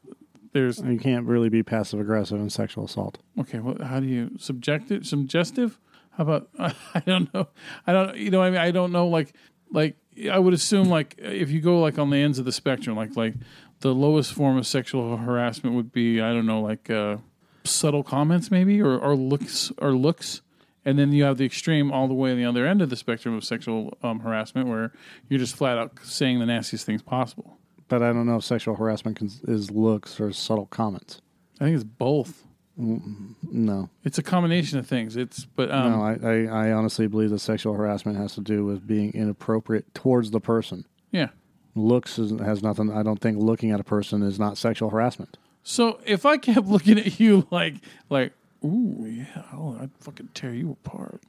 there's 0.53 0.79
You 0.81 0.99
can't 0.99 1.27
really 1.27 1.49
be 1.49 1.63
passive 1.63 2.01
aggressive 2.01 2.41
in 2.41 2.51
sexual 2.51 2.85
assault. 2.85 3.19
okay. 3.41 3.59
Well, 3.59 3.77
how 3.85 4.01
do 4.01 4.07
you 4.07 4.33
subjective, 4.39 5.07
suggestive? 5.07 5.79
How 6.13 6.25
about 6.25 6.49
I 6.59 7.01
don't 7.05 7.33
know. 7.35 7.49
I 7.87 7.93
don't. 7.93 8.17
You 8.17 8.31
know, 8.31 8.43
I 8.43 8.51
mean, 8.51 8.61
I 8.61 8.71
don't 8.71 8.93
know. 8.93 9.07
Like 9.09 9.35
like 9.71 9.97
I 10.31 10.39
would 10.39 10.55
assume 10.55 10.89
like 10.89 11.15
if 11.19 11.51
you 11.51 11.61
go 11.61 11.81
like 11.81 11.99
on 11.99 12.11
the 12.11 12.19
ends 12.19 12.39
of 12.39 12.45
the 12.45 12.53
spectrum, 12.53 12.97
like 12.97 13.17
like 13.17 13.35
the 13.81 13.95
lowest 13.95 14.33
form 14.33 14.57
of 14.59 14.67
sexual 14.67 15.17
harassment 15.17 15.75
would 15.75 15.91
be 15.91 16.21
I 16.21 16.33
don't 16.33 16.47
know 16.47 16.61
like 16.61 16.91
uh, 16.91 17.17
subtle 17.65 18.03
comments 18.03 18.51
maybe 18.51 18.81
or, 18.81 18.99
or 18.99 19.15
looks 19.17 19.73
or 19.79 19.93
looks, 19.93 20.43
and 20.85 20.99
then 20.99 21.13
you 21.13 21.25
have 21.25 21.39
the 21.39 21.45
extreme 21.45 21.93
all 21.93 22.09
the 22.09 22.15
way 22.15 22.31
on 22.33 22.37
the 22.37 22.45
other 22.45 22.67
end 22.67 22.83
of 22.83 22.91
the 22.91 22.97
spectrum 22.97 23.35
of 23.37 23.45
sexual 23.45 23.97
um, 24.03 24.21
harassment 24.21 24.69
where 24.69 24.93
you're 25.29 25.39
just 25.39 25.55
flat 25.57 25.79
out 25.79 25.93
saying 26.03 26.39
the 26.39 26.47
nastiest 26.47 26.85
things 26.87 27.03
possible. 27.03 27.59
But 27.89 28.03
I 28.03 28.13
don't 28.13 28.27
know 28.27 28.37
if 28.37 28.45
sexual 28.45 28.75
harassment 28.77 29.19
cons- 29.19 29.43
is 29.45 29.71
looks 29.71 30.19
or 30.19 30.33
subtle 30.33 30.67
comments. 30.67 31.21
I 31.61 31.65
think 31.65 31.75
it's 31.75 31.85
both. 31.85 32.45
No. 32.77 33.91
It's 34.03 34.19
a 34.19 34.23
combination 34.23 34.79
of 34.79 34.87
things. 34.87 35.17
It's 35.17 35.45
but 35.45 35.71
um, 35.71 35.93
no, 35.93 36.03
I, 36.03 36.19
I, 36.23 36.69
I 36.69 36.73
honestly 36.73 37.07
believe 37.07 37.31
that 37.31 37.39
sexual 37.41 37.75
harassment 37.75 38.17
has 38.17 38.35
to 38.35 38.41
do 38.41 38.65
with 38.65 38.87
being 38.87 39.13
inappropriate 39.13 39.95
towards 39.95 40.31
the 40.31 40.41
person. 40.41 40.87
yeah. 41.11 41.29
Looks 41.75 42.19
is, 42.19 42.39
has 42.41 42.63
nothing. 42.63 42.91
I 42.93 43.03
don't 43.03 43.19
think 43.19 43.39
looking 43.39 43.71
at 43.71 43.81
a 43.81 43.85
person 43.85 44.23
is 44.23 44.39
not 44.39 44.59
sexual 44.59 44.91
harassment. 44.91 45.39
So 45.63 46.01
if 46.05 46.27
I 46.27 46.37
kept 46.37 46.67
looking 46.67 46.99
at 46.99 47.21
you 47.21 47.47
like 47.51 47.75
like, 48.11 48.33
ooh 48.65 49.07
yeah, 49.07 49.43
oh, 49.53 49.79
I'd 49.81 49.91
fucking 50.01 50.31
tear 50.35 50.55
you 50.55 50.73
apart. 50.73 51.23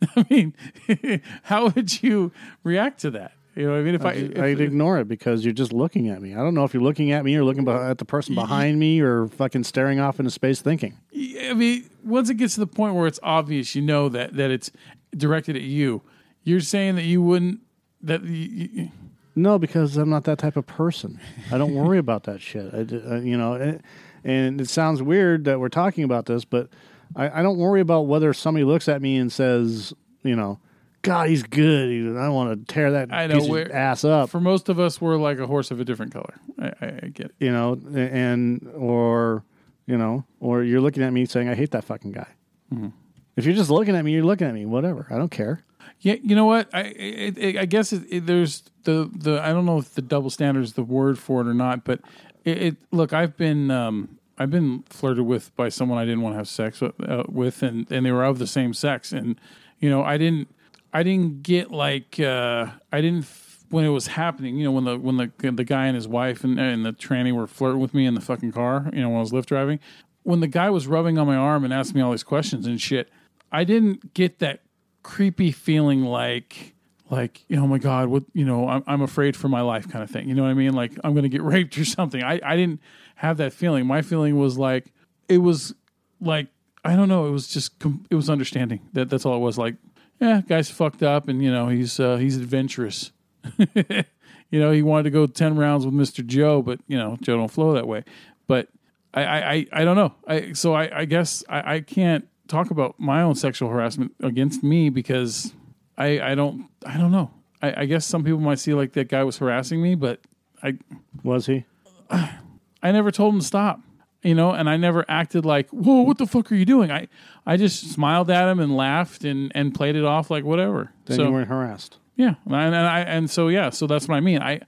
I 0.16 0.24
mean, 0.30 0.54
how 1.42 1.68
would 1.68 2.02
you 2.02 2.32
react 2.62 3.00
to 3.00 3.10
that? 3.12 3.32
You 3.56 3.66
know 3.66 3.72
what 3.72 3.78
I 3.78 3.82
mean? 3.82 3.94
If 3.96 4.04
I, 4.04 4.12
if, 4.12 4.38
I'd 4.38 4.60
ignore 4.60 5.00
it 5.00 5.08
because 5.08 5.44
you're 5.44 5.52
just 5.52 5.72
looking 5.72 6.08
at 6.10 6.22
me. 6.22 6.32
I 6.32 6.36
don't 6.36 6.54
know 6.54 6.62
if 6.62 6.72
you're 6.72 6.82
looking 6.82 7.10
at 7.10 7.24
me 7.24 7.34
or 7.34 7.42
looking 7.42 7.66
at 7.66 7.98
the 7.98 8.04
person 8.04 8.36
behind 8.36 8.78
me 8.78 9.00
or 9.00 9.26
fucking 9.26 9.64
staring 9.64 9.98
off 9.98 10.20
into 10.20 10.30
space 10.30 10.62
thinking. 10.62 10.96
I 11.12 11.54
mean, 11.54 11.90
once 12.04 12.30
it 12.30 12.34
gets 12.34 12.54
to 12.54 12.60
the 12.60 12.68
point 12.68 12.94
where 12.94 13.08
it's 13.08 13.18
obvious, 13.20 13.74
you 13.74 13.82
know 13.82 14.08
that 14.10 14.36
that 14.36 14.52
it's 14.52 14.70
directed 15.16 15.56
at 15.56 15.62
you. 15.62 16.02
You're 16.44 16.60
saying 16.60 16.94
that 16.94 17.02
you 17.02 17.20
wouldn't 17.20 17.58
that 18.02 18.22
you, 18.22 18.68
you, 18.72 18.90
No, 19.38 19.58
because 19.58 19.96
I'm 19.96 20.10
not 20.10 20.24
that 20.24 20.38
type 20.38 20.56
of 20.56 20.66
person. 20.66 21.20
I 21.52 21.58
don't 21.58 21.74
worry 21.74 21.98
about 22.06 22.24
that 22.24 22.40
shit. 22.40 22.72
I, 22.74 22.78
uh, 22.78 23.20
you 23.20 23.36
know, 23.36 23.54
and, 23.54 23.82
and 24.24 24.60
it 24.60 24.68
sounds 24.68 25.02
weird 25.02 25.44
that 25.44 25.60
we're 25.60 25.68
talking 25.68 26.04
about 26.04 26.26
this, 26.26 26.44
but 26.44 26.68
I, 27.16 27.40
I 27.40 27.42
don't 27.42 27.58
worry 27.58 27.80
about 27.80 28.02
whether 28.02 28.32
somebody 28.32 28.64
looks 28.64 28.88
at 28.88 29.00
me 29.00 29.16
and 29.16 29.32
says, 29.32 29.94
you 30.22 30.36
know, 30.36 30.58
God, 31.02 31.28
he's 31.28 31.42
good. 31.42 31.90
He, 31.90 32.00
I 32.00 32.24
don't 32.24 32.34
want 32.34 32.66
to 32.66 32.72
tear 32.72 32.92
that 32.92 33.12
I 33.12 33.26
know, 33.28 33.38
piece 33.38 33.48
of 33.48 33.70
ass 33.70 34.04
up. 34.04 34.30
for 34.30 34.40
most 34.40 34.68
of 34.68 34.80
us, 34.80 35.00
we're 35.00 35.16
like 35.16 35.38
a 35.38 35.46
horse 35.46 35.70
of 35.70 35.80
a 35.80 35.84
different 35.84 36.12
color. 36.12 36.34
I 36.58 37.10
get 37.14 37.26
it. 37.26 37.34
you 37.38 37.52
know, 37.52 37.80
and 37.94 38.68
or 38.74 39.44
you 39.86 39.96
know, 39.96 40.24
or 40.40 40.64
you're 40.64 40.80
looking 40.80 41.04
at 41.04 41.12
me 41.12 41.24
saying, 41.24 41.48
"I 41.48 41.54
hate 41.54 41.70
that 41.70 41.84
fucking 41.84 42.12
guy." 42.12 42.26
Mm-hmm. 42.74 42.88
If 43.36 43.44
you're 43.44 43.54
just 43.54 43.70
looking 43.70 43.94
at 43.94 44.04
me, 44.04 44.12
you're 44.12 44.24
looking 44.24 44.48
at 44.48 44.54
me. 44.54 44.66
Whatever, 44.66 45.06
I 45.08 45.16
don't 45.16 45.30
care. 45.30 45.62
Yeah, 46.00 46.14
you 46.22 46.36
know 46.36 46.44
what? 46.44 46.68
I 46.72 46.82
it, 46.82 47.38
it, 47.38 47.56
I 47.56 47.64
guess 47.64 47.92
it, 47.92 48.26
there's 48.26 48.62
the 48.84 49.10
the 49.12 49.42
I 49.42 49.48
don't 49.48 49.66
know 49.66 49.78
if 49.78 49.94
the 49.94 50.02
double 50.02 50.30
standard 50.30 50.62
is 50.62 50.74
the 50.74 50.82
word 50.82 51.18
for 51.18 51.40
it 51.40 51.48
or 51.48 51.54
not, 51.54 51.84
but 51.84 52.00
it, 52.44 52.76
look 52.92 53.12
I've 53.12 53.36
been 53.36 53.70
um, 53.70 54.18
I've 54.38 54.50
been 54.50 54.84
flirted 54.88 55.26
with 55.26 55.54
by 55.56 55.68
someone 55.68 55.98
I 55.98 56.04
didn't 56.04 56.22
want 56.22 56.34
to 56.34 56.38
have 56.38 56.48
sex 56.48 56.80
with, 56.80 56.94
uh, 57.08 57.24
with 57.28 57.62
and 57.62 57.90
and 57.90 58.06
they 58.06 58.12
were 58.12 58.24
of 58.24 58.38
the 58.38 58.46
same 58.46 58.74
sex, 58.74 59.12
and 59.12 59.40
you 59.80 59.90
know 59.90 60.02
I 60.02 60.18
didn't 60.18 60.48
I 60.92 61.02
didn't 61.02 61.42
get 61.42 61.70
like 61.70 62.20
uh, 62.20 62.66
I 62.92 63.00
didn't 63.00 63.26
when 63.70 63.84
it 63.84 63.90
was 63.90 64.06
happening. 64.06 64.56
You 64.56 64.64
know 64.64 64.72
when 64.72 64.84
the 64.84 64.98
when 64.98 65.16
the 65.16 65.50
the 65.50 65.64
guy 65.64 65.86
and 65.86 65.96
his 65.96 66.06
wife 66.06 66.44
and 66.44 66.60
and 66.60 66.86
the 66.86 66.92
tranny 66.92 67.32
were 67.32 67.48
flirting 67.48 67.80
with 67.80 67.92
me 67.92 68.06
in 68.06 68.14
the 68.14 68.20
fucking 68.20 68.52
car. 68.52 68.88
You 68.92 69.02
know 69.02 69.08
when 69.08 69.18
I 69.18 69.20
was 69.20 69.32
Lyft 69.32 69.46
driving. 69.46 69.80
When 70.22 70.40
the 70.40 70.46
guy 70.46 70.70
was 70.70 70.86
rubbing 70.86 71.18
on 71.18 71.26
my 71.26 71.36
arm 71.36 71.64
and 71.64 71.72
asking 71.72 71.96
me 71.96 72.02
all 72.02 72.10
these 72.10 72.22
questions 72.22 72.66
and 72.66 72.80
shit, 72.80 73.08
I 73.50 73.64
didn't 73.64 74.12
get 74.12 74.40
that 74.40 74.60
creepy 75.02 75.52
feeling 75.52 76.04
like 76.04 76.74
like 77.10 77.44
oh 77.52 77.66
my 77.66 77.78
god 77.78 78.08
what 78.08 78.24
you 78.34 78.44
know 78.44 78.68
I'm, 78.68 78.84
I'm 78.86 79.02
afraid 79.02 79.36
for 79.36 79.48
my 79.48 79.60
life 79.60 79.88
kind 79.88 80.02
of 80.02 80.10
thing. 80.10 80.28
You 80.28 80.34
know 80.34 80.42
what 80.42 80.50
i 80.50 80.54
mean? 80.54 80.74
Like 80.74 80.92
i'm 81.04 81.14
gonna 81.14 81.28
get 81.28 81.42
raped 81.54 81.76
or 81.78 81.84
something. 81.84 82.22
I 82.22 82.40
i 82.44 82.56
didn't 82.56 82.80
have 83.16 83.38
that 83.38 83.52
feeling. 83.52 83.86
My 83.86 84.02
feeling 84.02 84.38
was 84.38 84.58
like 84.58 84.92
it 85.28 85.38
was 85.38 85.74
like 86.20 86.48
i 86.84 86.94
don't 86.94 87.08
know 87.08 87.26
it 87.26 87.30
was 87.30 87.48
just 87.48 87.72
it 88.10 88.14
was 88.14 88.28
understanding 88.28 88.80
that 88.92 89.08
that's 89.08 89.24
all 89.24 89.36
it 89.36 89.40
was. 89.40 89.58
Like 89.58 89.76
yeah 90.20 90.42
guy's 90.46 90.70
fucked 90.70 91.02
up 91.02 91.28
and 91.28 91.42
you 91.42 91.50
know 91.50 91.68
he's 91.68 91.98
uh 91.98 92.16
he's 92.16 92.36
adventurous. 92.36 93.12
You 94.50 94.60
know 94.60 94.70
he 94.70 94.82
wanted 94.82 95.02
to 95.04 95.10
go 95.10 95.26
10 95.26 95.56
rounds 95.58 95.84
with 95.84 95.94
mr 95.94 96.24
joe 96.24 96.62
but 96.62 96.80
you 96.86 96.96
know 96.96 97.18
joe 97.20 97.36
don't 97.36 97.50
flow 97.50 97.74
that 97.74 97.86
way. 97.86 98.04
But 98.46 98.68
i 99.12 99.22
i 99.22 99.52
i, 99.52 99.66
I 99.72 99.84
don't 99.84 99.96
know. 99.96 100.14
I 100.26 100.52
so 100.52 100.72
i 100.72 101.00
i 101.00 101.04
guess 101.04 101.44
i 101.48 101.74
i 101.74 101.80
can't 101.80 102.26
talk 102.48 102.70
about 102.70 102.98
my 102.98 103.22
own 103.22 103.34
sexual 103.34 103.68
harassment 103.68 104.14
against 104.22 104.62
me 104.62 104.88
because 104.90 105.52
I, 105.96 106.20
I 106.20 106.34
don't 106.34 106.68
I 106.84 106.96
don't 106.96 107.12
know. 107.12 107.30
I, 107.62 107.82
I 107.82 107.84
guess 107.86 108.06
some 108.06 108.24
people 108.24 108.40
might 108.40 108.58
see 108.58 108.74
like 108.74 108.92
that 108.92 109.08
guy 109.08 109.22
was 109.24 109.38
harassing 109.38 109.80
me, 109.82 109.94
but 109.94 110.20
I 110.62 110.78
Was 111.22 111.46
he? 111.46 111.64
I 112.10 112.92
never 112.92 113.10
told 113.10 113.34
him 113.34 113.40
to 113.40 113.46
stop. 113.46 113.80
You 114.22 114.34
know, 114.34 114.50
and 114.50 114.68
I 114.68 114.76
never 114.76 115.04
acted 115.08 115.44
like, 115.44 115.70
"Whoa, 115.70 116.02
what 116.02 116.18
the 116.18 116.26
fuck 116.26 116.50
are 116.50 116.56
you 116.56 116.64
doing?" 116.64 116.90
I, 116.90 117.06
I 117.46 117.56
just 117.56 117.92
smiled 117.92 118.30
at 118.30 118.48
him 118.48 118.58
and 118.58 118.76
laughed 118.76 119.22
and, 119.22 119.52
and 119.54 119.72
played 119.72 119.94
it 119.94 120.04
off 120.04 120.28
like 120.28 120.42
whatever. 120.42 120.92
Then 121.04 121.18
so 121.18 121.24
you 121.26 121.32
weren't 121.32 121.48
harassed. 121.48 121.98
yeah, 122.16 122.34
and 122.44 122.56
I, 122.56 122.64
and 122.64 122.74
I 122.74 123.00
and 123.02 123.30
so 123.30 123.46
yeah, 123.46 123.70
so 123.70 123.86
that's 123.86 124.08
what 124.08 124.16
I 124.16 124.20
mean. 124.20 124.42
I 124.42 124.62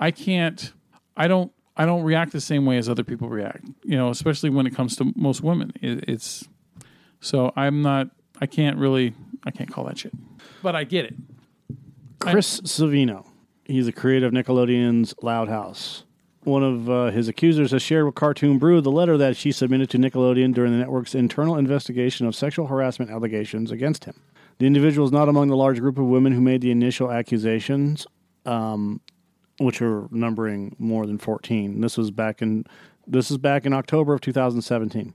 I 0.00 0.10
can't 0.10 0.72
I 1.16 1.28
don't 1.28 1.52
I 1.76 1.86
don't 1.86 2.02
react 2.02 2.32
the 2.32 2.40
same 2.40 2.66
way 2.66 2.78
as 2.78 2.88
other 2.88 3.04
people 3.04 3.28
react. 3.28 3.64
You 3.84 3.96
know, 3.96 4.10
especially 4.10 4.50
when 4.50 4.66
it 4.66 4.74
comes 4.74 4.96
to 4.96 5.12
most 5.14 5.40
women. 5.40 5.72
It, 5.80 6.04
it's 6.08 6.48
so 7.26 7.52
I'm 7.56 7.82
not 7.82 8.08
I 8.40 8.46
can't 8.46 8.78
really 8.78 9.14
I 9.44 9.50
can't 9.50 9.70
call 9.70 9.84
that 9.84 9.98
shit. 9.98 10.12
But 10.62 10.76
I 10.76 10.84
get 10.84 11.04
it. 11.04 11.14
Chris 12.20 12.60
Savino. 12.62 13.26
He's 13.64 13.88
a 13.88 13.92
creator 13.92 14.26
of 14.26 14.32
Nickelodeon's 14.32 15.14
Loud 15.22 15.48
House. 15.48 16.04
One 16.44 16.62
of 16.62 16.88
uh, 16.88 17.06
his 17.06 17.26
accusers 17.26 17.72
has 17.72 17.82
shared 17.82 18.04
with 18.06 18.14
Cartoon 18.14 18.58
Brew 18.58 18.80
the 18.80 18.92
letter 18.92 19.16
that 19.16 19.36
she 19.36 19.50
submitted 19.50 19.90
to 19.90 19.98
Nickelodeon 19.98 20.54
during 20.54 20.70
the 20.70 20.78
network's 20.78 21.14
internal 21.14 21.56
investigation 21.56 22.26
of 22.26 22.36
sexual 22.36 22.68
harassment 22.68 23.10
allegations 23.10 23.72
against 23.72 24.04
him. 24.04 24.20
The 24.58 24.66
individual 24.66 25.04
is 25.04 25.12
not 25.12 25.28
among 25.28 25.48
the 25.48 25.56
large 25.56 25.80
group 25.80 25.98
of 25.98 26.04
women 26.04 26.32
who 26.32 26.40
made 26.40 26.60
the 26.60 26.70
initial 26.70 27.10
accusations. 27.10 28.06
Um, 28.44 29.00
which 29.58 29.80
are 29.80 30.06
numbering 30.10 30.76
more 30.78 31.06
than 31.06 31.18
14. 31.18 31.80
This 31.80 31.96
was 31.96 32.10
back 32.10 32.42
in 32.42 32.64
this 33.06 33.30
is 33.30 33.38
back 33.38 33.64
in 33.64 33.72
October 33.72 34.14
of 34.14 34.20
2017. 34.20 35.14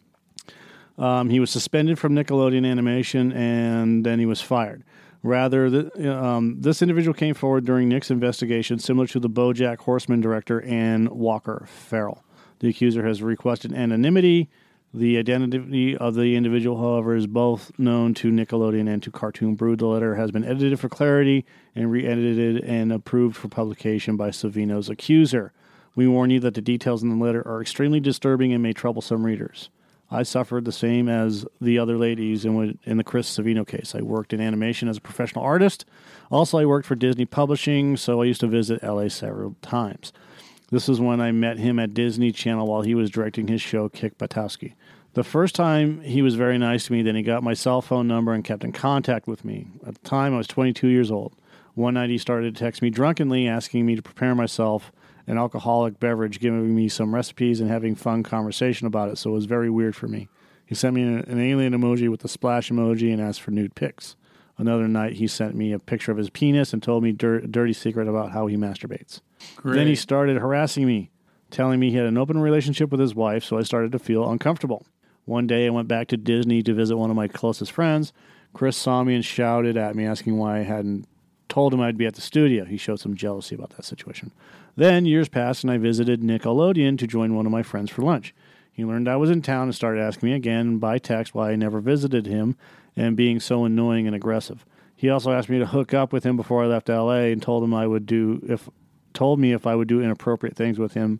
Um, 0.98 1.30
he 1.30 1.40
was 1.40 1.50
suspended 1.50 1.98
from 1.98 2.14
Nickelodeon 2.14 2.66
Animation 2.66 3.32
and 3.32 4.06
then 4.06 4.20
he 4.20 4.26
was 4.26 4.42
fired. 4.42 4.84
Rather, 5.24 5.70
the, 5.70 6.18
um, 6.18 6.60
this 6.60 6.82
individual 6.82 7.14
came 7.14 7.36
forward 7.36 7.64
during 7.64 7.88
Nick's 7.88 8.10
investigation, 8.10 8.80
similar 8.80 9.06
to 9.08 9.20
the 9.20 9.30
BoJack 9.30 9.78
Horseman 9.80 10.20
director 10.20 10.62
Ann 10.64 11.10
Walker 11.12 11.68
Farrell. 11.68 12.24
The 12.60 12.70
accuser 12.70 13.06
has 13.06 13.22
requested 13.22 13.74
anonymity. 13.74 14.50
The 14.94 15.18
identity 15.18 15.96
of 15.96 16.16
the 16.16 16.36
individual, 16.36 16.78
however, 16.78 17.16
is 17.16 17.26
both 17.26 17.72
known 17.80 18.14
to 18.16 18.30
Nickelodeon 18.30 18.92
and 18.92 19.02
to 19.04 19.12
Cartoon 19.12 19.56
Brew. 19.56 19.76
The 19.76 19.86
letter 19.86 20.16
has 20.16 20.32
been 20.32 20.44
edited 20.44 20.80
for 20.80 20.90
clarity 20.90 21.46
and 21.76 21.90
re 21.90 22.06
edited 22.06 22.64
and 22.64 22.92
approved 22.92 23.38
for 23.38 23.48
publication 23.48 24.18
by 24.18 24.32
Savino's 24.32 24.90
accuser. 24.90 25.54
We 25.96 26.08
warn 26.08 26.30
you 26.30 26.40
that 26.42 26.56
the 26.56 26.62
details 26.62 27.04
in 27.04 27.10
the 27.10 27.24
letter 27.24 27.48
are 27.48 27.62
extremely 27.62 28.00
disturbing 28.00 28.54
and 28.54 28.62
may 28.62 28.74
trouble 28.74 29.02
some 29.02 29.26
readers. 29.26 29.70
I 30.12 30.24
suffered 30.24 30.66
the 30.66 30.74
same 30.74 31.08
as 31.08 31.46
the 31.62 31.80
other 31.80 31.98
ladies 31.98 32.44
in, 32.44 32.78
in 32.84 32.98
the 32.98 33.04
Chris 33.04 33.38
Savino 33.38 33.66
case. 33.66 33.96
I 33.96 34.02
worked 34.02 34.34
in 34.34 34.42
animation 34.42 34.90
as 34.90 34.98
a 34.98 35.02
professional 35.02 35.46
artist. 35.46 35.86
Also, 36.30 36.58
I 36.58 36.66
worked 36.66 36.86
for 36.86 36.96
Disney 36.96 37.26
Publishing, 37.26 37.96
so 37.96 38.22
I 38.22 38.26
used 38.26 38.42
to 38.42 38.48
visit 38.48 38.84
LA 38.84 39.08
several 39.08 39.56
times. 39.62 40.12
This 40.70 40.90
is 40.90 41.00
when 41.00 41.22
I 41.22 41.32
met 41.32 41.60
him 41.60 41.80
at 41.80 41.94
Disney 41.94 42.34
Channel 42.34 42.68
while 42.68 42.82
he 42.82 42.94
was 42.94 43.10
directing 43.10 43.48
his 43.48 43.62
show 43.62 43.88
Kick 43.88 44.18
Buttowski. 44.18 44.74
The 45.14 45.24
first 45.24 45.56
time 45.56 46.02
he 46.02 46.22
was 46.22 46.36
very 46.36 46.58
nice 46.58 46.86
to 46.86 46.94
me, 46.94 47.02
then 47.02 47.16
he 47.16 47.24
got 47.24 47.44
my 47.44 47.54
cell 47.54 47.82
phone 47.82 48.08
number 48.08 48.34
and 48.34 48.44
kept 48.44 48.64
in 48.64 48.72
contact 48.74 49.28
with 49.28 49.46
me. 49.46 49.68
At 49.86 49.96
the 49.96 50.08
time, 50.08 50.34
I 50.34 50.38
was 50.38 50.48
22 50.48 50.88
years 50.88 51.12
old. 51.12 51.36
One 51.74 51.94
night, 51.94 52.10
he 52.10 52.18
started 52.18 52.54
to 52.54 52.60
text 52.60 52.82
me 52.82 52.90
drunkenly, 52.90 53.48
asking 53.48 53.86
me 53.86 53.96
to 53.96 54.02
prepare 54.02 54.36
myself 54.36 54.92
an 55.32 55.38
alcoholic 55.38 55.98
beverage, 55.98 56.42
giving 56.42 56.76
me 56.76 56.90
some 56.90 57.16
recipes 57.16 57.62
and 57.62 57.70
having 57.70 57.96
fun 57.96 58.22
conversation 58.22 58.86
about 58.86 59.08
it. 59.08 59.18
So 59.18 59.30
it 59.30 59.34
was 59.34 59.46
very 59.46 59.70
weird 59.70 59.96
for 59.96 60.10
me. 60.10 60.28
He 60.66 60.76
sent 60.76 60.94
me 60.94 61.04
an 61.04 61.40
alien 61.40 61.72
emoji 61.72 62.10
with 62.10 62.26
a 62.26 62.28
splash 62.28 62.70
emoji 62.70 63.14
and 63.14 63.22
asked 63.22 63.42
for 63.42 63.52
nude 63.52 63.74
pics. 63.74 64.18
Another 64.58 64.90
night, 64.90 65.14
he 65.14 65.28
sent 65.28 65.56
me 65.56 65.72
a 65.72 65.80
picture 65.80 66.12
of 66.12 66.18
his 66.18 66.30
penis 66.30 66.74
and 66.74 66.84
told 66.84 67.02
me 67.02 67.14
dir- 67.14 67.48
dirty 67.48 67.72
secret 67.72 68.10
about 68.10 68.34
how 68.34 68.48
he 68.48 68.58
masturbates. 68.58 69.22
Great. 69.56 69.76
Then 69.76 69.88
he 69.88 69.96
started 69.96 70.36
harassing 70.36 70.86
me, 70.86 71.12
telling 71.50 71.80
me 71.80 71.92
he 71.92 71.96
had 71.96 72.08
an 72.08 72.18
open 72.18 72.40
relationship 72.42 72.92
with 72.92 73.00
his 73.00 73.16
wife, 73.16 73.46
so 73.46 73.58
I 73.58 73.64
started 73.64 73.94
to 73.94 74.00
feel 74.00 74.30
uncomfortable. 74.30 74.86
One 75.24 75.48
day, 75.48 75.66
I 75.66 75.70
went 75.70 75.88
back 75.88 76.10
to 76.10 76.18
Disney 76.18 76.62
to 76.64 76.74
visit 76.74 76.98
one 76.98 77.10
of 77.10 77.16
my 77.16 77.30
closest 77.30 77.72
friends. 77.72 78.12
Chris 78.54 78.76
saw 78.76 79.02
me 79.06 79.16
and 79.16 79.24
shouted 79.24 79.78
at 79.78 79.96
me, 79.96 80.06
asking 80.06 80.38
why 80.38 80.60
I 80.60 80.64
hadn't 80.64 81.08
told 81.52 81.74
him 81.74 81.82
I'd 81.82 81.98
be 81.98 82.06
at 82.06 82.16
the 82.16 82.22
studio. 82.22 82.64
He 82.64 82.78
showed 82.78 83.02
some 83.02 83.14
jealousy 83.14 83.56
about 83.56 83.72
that 83.72 83.84
situation. 83.84 84.32
Then 84.78 85.06
years 85.06 85.28
passed, 85.28 85.66
and 85.66 85.72
I 85.72 85.78
visited 85.78 86.22
Nickelodeon 86.22 86.98
to 86.98 87.06
join 87.06 87.36
one 87.36 87.46
of 87.46 87.52
my 87.52 87.62
friends 87.62 87.92
for 87.92 88.04
lunch. 88.04 88.34
He 88.72 88.86
learned 88.86 89.10
I 89.10 89.18
was 89.18 89.30
in 89.30 89.42
town 89.42 89.64
and 89.64 89.76
started 89.76 90.02
asking 90.02 90.30
me 90.30 90.34
again 90.34 90.78
by 90.78 90.98
text 90.98 91.36
why 91.36 91.52
I 91.52 91.58
never 91.58 91.82
visited 91.82 92.26
him 92.26 92.56
and 92.96 93.18
being 93.18 93.42
so 93.42 93.66
annoying 93.66 94.08
and 94.08 94.16
aggressive. 94.16 94.66
He 94.96 95.10
also 95.10 95.34
asked 95.34 95.50
me 95.50 95.60
to 95.60 95.66
hook 95.66 95.94
up 95.94 96.14
with 96.14 96.24
him 96.24 96.38
before 96.38 96.64
I 96.64 96.68
left 96.68 96.88
LA 96.88 97.32
and 97.34 97.42
told 97.42 97.66
him 97.66 97.74
I 97.74 97.86
would 97.86 98.06
do 98.06 98.42
if 98.48 98.70
told 99.14 99.38
me 99.38 99.52
if 99.52 99.68
I 99.68 99.76
would 99.76 99.90
do 99.90 100.02
inappropriate 100.02 100.56
things 100.56 100.80
with 100.80 100.94
him, 100.94 101.20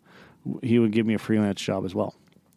he 0.62 0.78
would 0.78 0.92
give 0.92 1.04
me 1.04 1.12
a 1.12 1.18
freelance 1.18 1.60
job 1.60 1.84
as 1.84 1.94
well. 1.94 2.14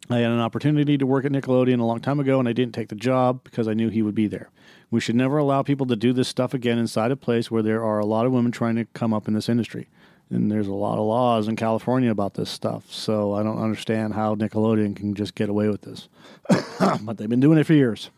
I 0.08 0.18
had 0.18 0.30
an 0.30 0.40
opportunity 0.40 0.96
to 0.98 1.06
work 1.06 1.24
at 1.24 1.32
Nickelodeon 1.32 1.80
a 1.80 1.84
long 1.84 2.00
time 2.00 2.20
ago 2.20 2.38
and 2.38 2.48
I 2.48 2.52
didn't 2.52 2.74
take 2.74 2.88
the 2.88 2.94
job 2.94 3.42
because 3.42 3.66
I 3.66 3.74
knew 3.74 3.88
he 3.88 4.02
would 4.02 4.14
be 4.14 4.28
there. 4.28 4.50
We 4.90 5.00
should 5.00 5.16
never 5.16 5.38
allow 5.38 5.62
people 5.62 5.86
to 5.86 5.96
do 5.96 6.12
this 6.12 6.28
stuff 6.28 6.54
again 6.54 6.78
inside 6.78 7.10
a 7.10 7.16
place 7.16 7.50
where 7.50 7.62
there 7.62 7.82
are 7.84 7.98
a 7.98 8.06
lot 8.06 8.24
of 8.24 8.32
women 8.32 8.52
trying 8.52 8.76
to 8.76 8.84
come 8.84 9.12
up 9.12 9.26
in 9.26 9.34
this 9.34 9.48
industry 9.48 9.88
and 10.30 10.50
there's 10.50 10.68
a 10.68 10.74
lot 10.74 10.98
of 10.98 11.06
laws 11.06 11.48
in 11.48 11.56
California 11.56 12.10
about 12.10 12.34
this 12.34 12.50
stuff. 12.50 12.92
So 12.92 13.34
I 13.34 13.42
don't 13.42 13.62
understand 13.62 14.14
how 14.14 14.34
Nickelodeon 14.34 14.96
can 14.96 15.14
just 15.14 15.34
get 15.34 15.48
away 15.48 15.68
with 15.68 15.82
this. 15.82 16.08
but 17.02 17.16
they've 17.16 17.28
been 17.28 17.40
doing 17.40 17.58
it 17.58 17.64
for 17.64 17.74
years. 17.74 18.10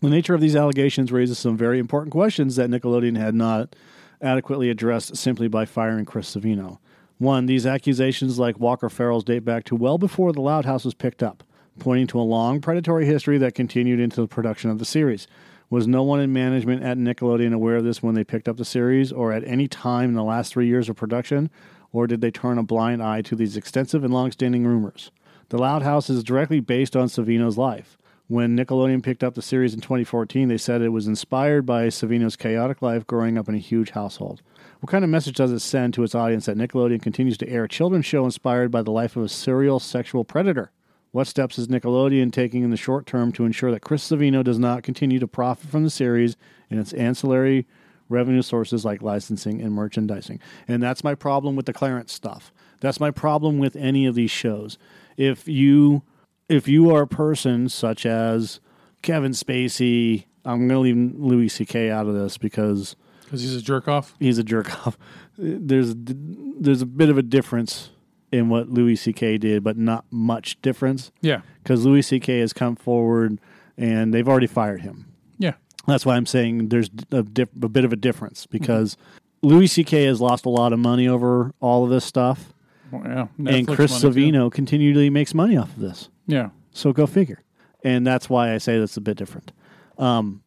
The 0.00 0.08
nature 0.08 0.34
of 0.34 0.40
these 0.40 0.56
allegations 0.56 1.12
raises 1.12 1.38
some 1.38 1.56
very 1.56 1.78
important 1.78 2.12
questions 2.12 2.56
that 2.56 2.70
Nickelodeon 2.70 3.18
had 3.18 3.34
not 3.34 3.76
adequately 4.22 4.70
addressed 4.70 5.16
simply 5.16 5.48
by 5.48 5.64
firing 5.66 6.04
Chris 6.04 6.34
Savino. 6.34 6.78
One, 7.20 7.44
these 7.44 7.66
accusations, 7.66 8.38
like 8.38 8.58
Walker 8.58 8.88
Farrell's, 8.88 9.24
date 9.24 9.44
back 9.44 9.64
to 9.64 9.76
well 9.76 9.98
before 9.98 10.32
The 10.32 10.40
Loud 10.40 10.64
House 10.64 10.86
was 10.86 10.94
picked 10.94 11.22
up, 11.22 11.44
pointing 11.78 12.06
to 12.06 12.18
a 12.18 12.22
long 12.22 12.62
predatory 12.62 13.04
history 13.04 13.36
that 13.36 13.54
continued 13.54 14.00
into 14.00 14.22
the 14.22 14.26
production 14.26 14.70
of 14.70 14.78
the 14.78 14.86
series. 14.86 15.26
Was 15.68 15.86
no 15.86 16.02
one 16.02 16.20
in 16.20 16.32
management 16.32 16.82
at 16.82 16.96
Nickelodeon 16.96 17.52
aware 17.52 17.76
of 17.76 17.84
this 17.84 18.02
when 18.02 18.14
they 18.14 18.24
picked 18.24 18.48
up 18.48 18.56
the 18.56 18.64
series 18.64 19.12
or 19.12 19.34
at 19.34 19.44
any 19.44 19.68
time 19.68 20.08
in 20.08 20.14
the 20.14 20.24
last 20.24 20.50
three 20.50 20.66
years 20.66 20.88
of 20.88 20.96
production? 20.96 21.50
Or 21.92 22.06
did 22.06 22.22
they 22.22 22.30
turn 22.30 22.56
a 22.56 22.62
blind 22.62 23.02
eye 23.02 23.20
to 23.20 23.36
these 23.36 23.54
extensive 23.54 24.02
and 24.02 24.14
long-standing 24.14 24.66
rumors? 24.66 25.10
The 25.50 25.58
Loud 25.58 25.82
House 25.82 26.08
is 26.08 26.24
directly 26.24 26.60
based 26.60 26.96
on 26.96 27.08
Savino's 27.08 27.58
life. 27.58 27.98
When 28.28 28.56
Nickelodeon 28.56 29.02
picked 29.02 29.22
up 29.22 29.34
the 29.34 29.42
series 29.42 29.74
in 29.74 29.82
2014, 29.82 30.48
they 30.48 30.56
said 30.56 30.80
it 30.80 30.88
was 30.88 31.06
inspired 31.06 31.66
by 31.66 31.88
Savino's 31.88 32.36
chaotic 32.36 32.80
life 32.80 33.06
growing 33.06 33.36
up 33.36 33.46
in 33.46 33.54
a 33.54 33.58
huge 33.58 33.90
household. 33.90 34.40
What 34.80 34.90
kind 34.90 35.04
of 35.04 35.10
message 35.10 35.36
does 35.36 35.52
it 35.52 35.60
send 35.60 35.92
to 35.94 36.02
its 36.02 36.14
audience 36.14 36.46
that 36.46 36.56
Nickelodeon 36.56 37.02
continues 37.02 37.36
to 37.38 37.48
air 37.48 37.64
a 37.64 37.68
children's 37.68 38.06
show 38.06 38.24
inspired 38.24 38.70
by 38.70 38.80
the 38.80 38.90
life 38.90 39.14
of 39.14 39.22
a 39.22 39.28
serial 39.28 39.78
sexual 39.78 40.24
predator? 40.24 40.72
What 41.12 41.26
steps 41.26 41.58
is 41.58 41.68
Nickelodeon 41.68 42.32
taking 42.32 42.62
in 42.62 42.70
the 42.70 42.78
short 42.78 43.04
term 43.04 43.30
to 43.32 43.44
ensure 43.44 43.70
that 43.72 43.82
Chris 43.82 44.08
Savino 44.08 44.42
does 44.42 44.58
not 44.58 44.82
continue 44.82 45.18
to 45.18 45.26
profit 45.26 45.68
from 45.68 45.84
the 45.84 45.90
series 45.90 46.36
and 46.70 46.80
its 46.80 46.94
ancillary 46.94 47.66
revenue 48.08 48.40
sources 48.40 48.84
like 48.84 49.02
licensing 49.02 49.60
and 49.60 49.74
merchandising? 49.74 50.40
And 50.66 50.82
that's 50.82 51.04
my 51.04 51.14
problem 51.14 51.56
with 51.56 51.66
the 51.66 51.74
Clarence 51.74 52.12
stuff. 52.12 52.50
That's 52.80 53.00
my 53.00 53.10
problem 53.10 53.58
with 53.58 53.76
any 53.76 54.06
of 54.06 54.14
these 54.14 54.30
shows. 54.30 54.78
If 55.18 55.46
you 55.46 56.02
if 56.48 56.68
you 56.68 56.90
are 56.94 57.02
a 57.02 57.06
person 57.06 57.68
such 57.68 58.06
as 58.06 58.60
Kevin 59.02 59.32
Spacey, 59.32 60.24
I'm 60.44 60.66
going 60.66 60.70
to 60.70 60.78
leave 60.78 61.20
Louis 61.20 61.48
C.K. 61.48 61.90
out 61.90 62.06
of 62.06 62.14
this 62.14 62.38
because 62.38 62.96
because 63.30 63.42
he's 63.42 63.54
a 63.54 63.62
jerk 63.62 63.86
off. 63.86 64.14
he's 64.18 64.38
a 64.38 64.44
jerk 64.44 64.86
off. 64.86 64.98
There's 65.38 65.94
there's 65.96 66.82
a 66.82 66.86
bit 66.86 67.08
of 67.08 67.16
a 67.16 67.22
difference 67.22 67.90
in 68.32 68.48
what 68.48 68.68
Louis 68.68 68.96
C.K. 68.96 69.38
did, 69.38 69.62
but 69.64 69.76
not 69.76 70.04
much 70.10 70.60
difference 70.62 71.10
Yeah, 71.20 71.40
because 71.62 71.84
Louis 71.86 72.02
C.K. 72.02 72.38
has 72.40 72.52
come 72.52 72.76
forward 72.76 73.40
and 73.76 74.12
they've 74.14 74.28
already 74.28 74.46
fired 74.46 74.82
him. 74.82 75.06
yeah, 75.38 75.54
That's 75.86 76.04
why 76.06 76.14
I'm 76.16 76.26
saying 76.26 76.68
there's 76.68 76.90
a, 77.10 77.18
a 77.18 77.22
bit 77.24 77.84
of 77.84 77.92
a 77.92 77.96
difference 77.96 78.46
because 78.46 78.96
Louis 79.42 79.66
C.K. 79.68 80.04
has 80.04 80.20
lost 80.20 80.44
a 80.44 80.50
lot 80.50 80.72
of 80.72 80.78
money 80.78 81.08
over 81.08 81.52
all 81.60 81.82
of 81.84 81.90
this 81.90 82.04
stuff, 82.04 82.52
Well, 82.92 83.02
yeah. 83.04 83.26
and 83.52 83.66
Chris 83.66 84.00
money, 84.02 84.14
too. 84.14 84.20
Savino 84.32 84.52
continually 84.52 85.10
makes 85.10 85.34
money 85.34 85.56
off 85.56 85.74
of 85.74 85.80
this. 85.80 86.08
Yeah, 86.26 86.50
So 86.72 86.92
go 86.92 87.06
figure. 87.06 87.42
And 87.82 88.06
that's 88.06 88.28
why 88.30 88.52
I 88.54 88.58
say 88.58 88.78
that's 88.78 88.96
a 88.98 89.00
bit 89.00 89.16
different. 89.16 89.50
Um, 89.98 90.42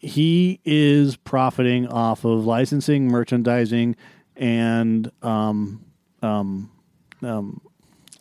he 0.00 0.60
is 0.64 1.16
profiting 1.16 1.86
off 1.88 2.24
of 2.24 2.44
licensing, 2.44 3.08
merchandising, 3.08 3.96
and 4.36 5.10
um, 5.22 5.84
um, 6.22 6.70
um, 7.22 7.60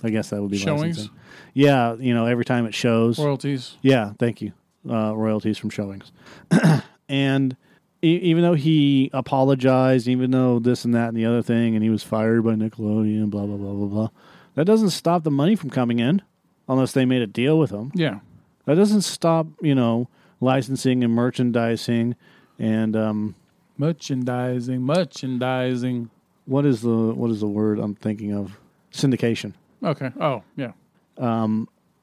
I 0.04 0.10
guess 0.10 0.30
that 0.32 0.42
would 0.42 0.52
be 0.52 0.58
Showings? 0.58 0.98
licensing. 0.98 1.18
Yeah, 1.54 1.96
you 1.96 2.14
know, 2.14 2.26
every 2.26 2.46
time 2.46 2.66
it 2.66 2.74
shows. 2.74 3.20
royalties. 3.20 3.78
Yeah, 3.82 4.14
thank 4.20 4.42
you. 4.42 4.54
Uh, 4.90 5.16
royalties 5.16 5.58
from 5.58 5.70
showings. 5.70 6.12
and 7.10 7.56
e- 8.02 8.20
even 8.24 8.42
though 8.44 8.54
he 8.56 9.10
apologized, 9.14 10.08
even 10.08 10.32
though 10.32 10.60
this 10.60 10.86
and 10.86 10.94
that 10.96 11.10
and 11.10 11.18
the 11.18 11.26
other 11.26 11.42
thing, 11.42 11.76
and 11.76 11.84
he 11.84 11.90
was 11.90 12.04
fired 12.04 12.44
by 12.44 12.54
Nickelodeon, 12.54 13.30
blah, 13.30 13.46
blah, 13.46 13.58
blah, 13.58 13.74
blah, 13.74 13.88
blah, 13.88 14.10
that 14.56 14.66
doesn't 14.66 14.90
stop 14.90 15.24
the 15.24 15.32
money 15.32 15.56
from 15.56 15.70
coming 15.70 16.00
in 16.00 16.22
unless 16.68 16.94
they 16.94 17.06
made 17.06 17.22
a 17.22 17.28
deal 17.28 17.60
with 17.60 17.70
him. 17.72 17.92
Yeah, 17.94 18.20
That 18.66 18.76
doesn't 18.76 19.02
stop, 19.02 19.48
you 19.62 19.76
know, 19.76 20.08
licensing 20.42 21.04
and 21.04 21.14
merchandising 21.14 22.16
and 22.60 22.96
um, 22.96 23.36
merchandising, 23.78 24.82
merchandising. 24.82 26.10
what 26.46 26.66
is 26.66 26.82
the 26.82 26.90
what 26.90 27.32
is 27.32 27.40
the 27.40 27.48
word 27.48 27.80
I'm 27.80 27.96
thinking 27.96 28.34
of? 28.34 28.60
Syndication. 28.92 29.54
Okay. 29.84 30.12
Oh, 30.20 30.44
yeah. 30.58 30.74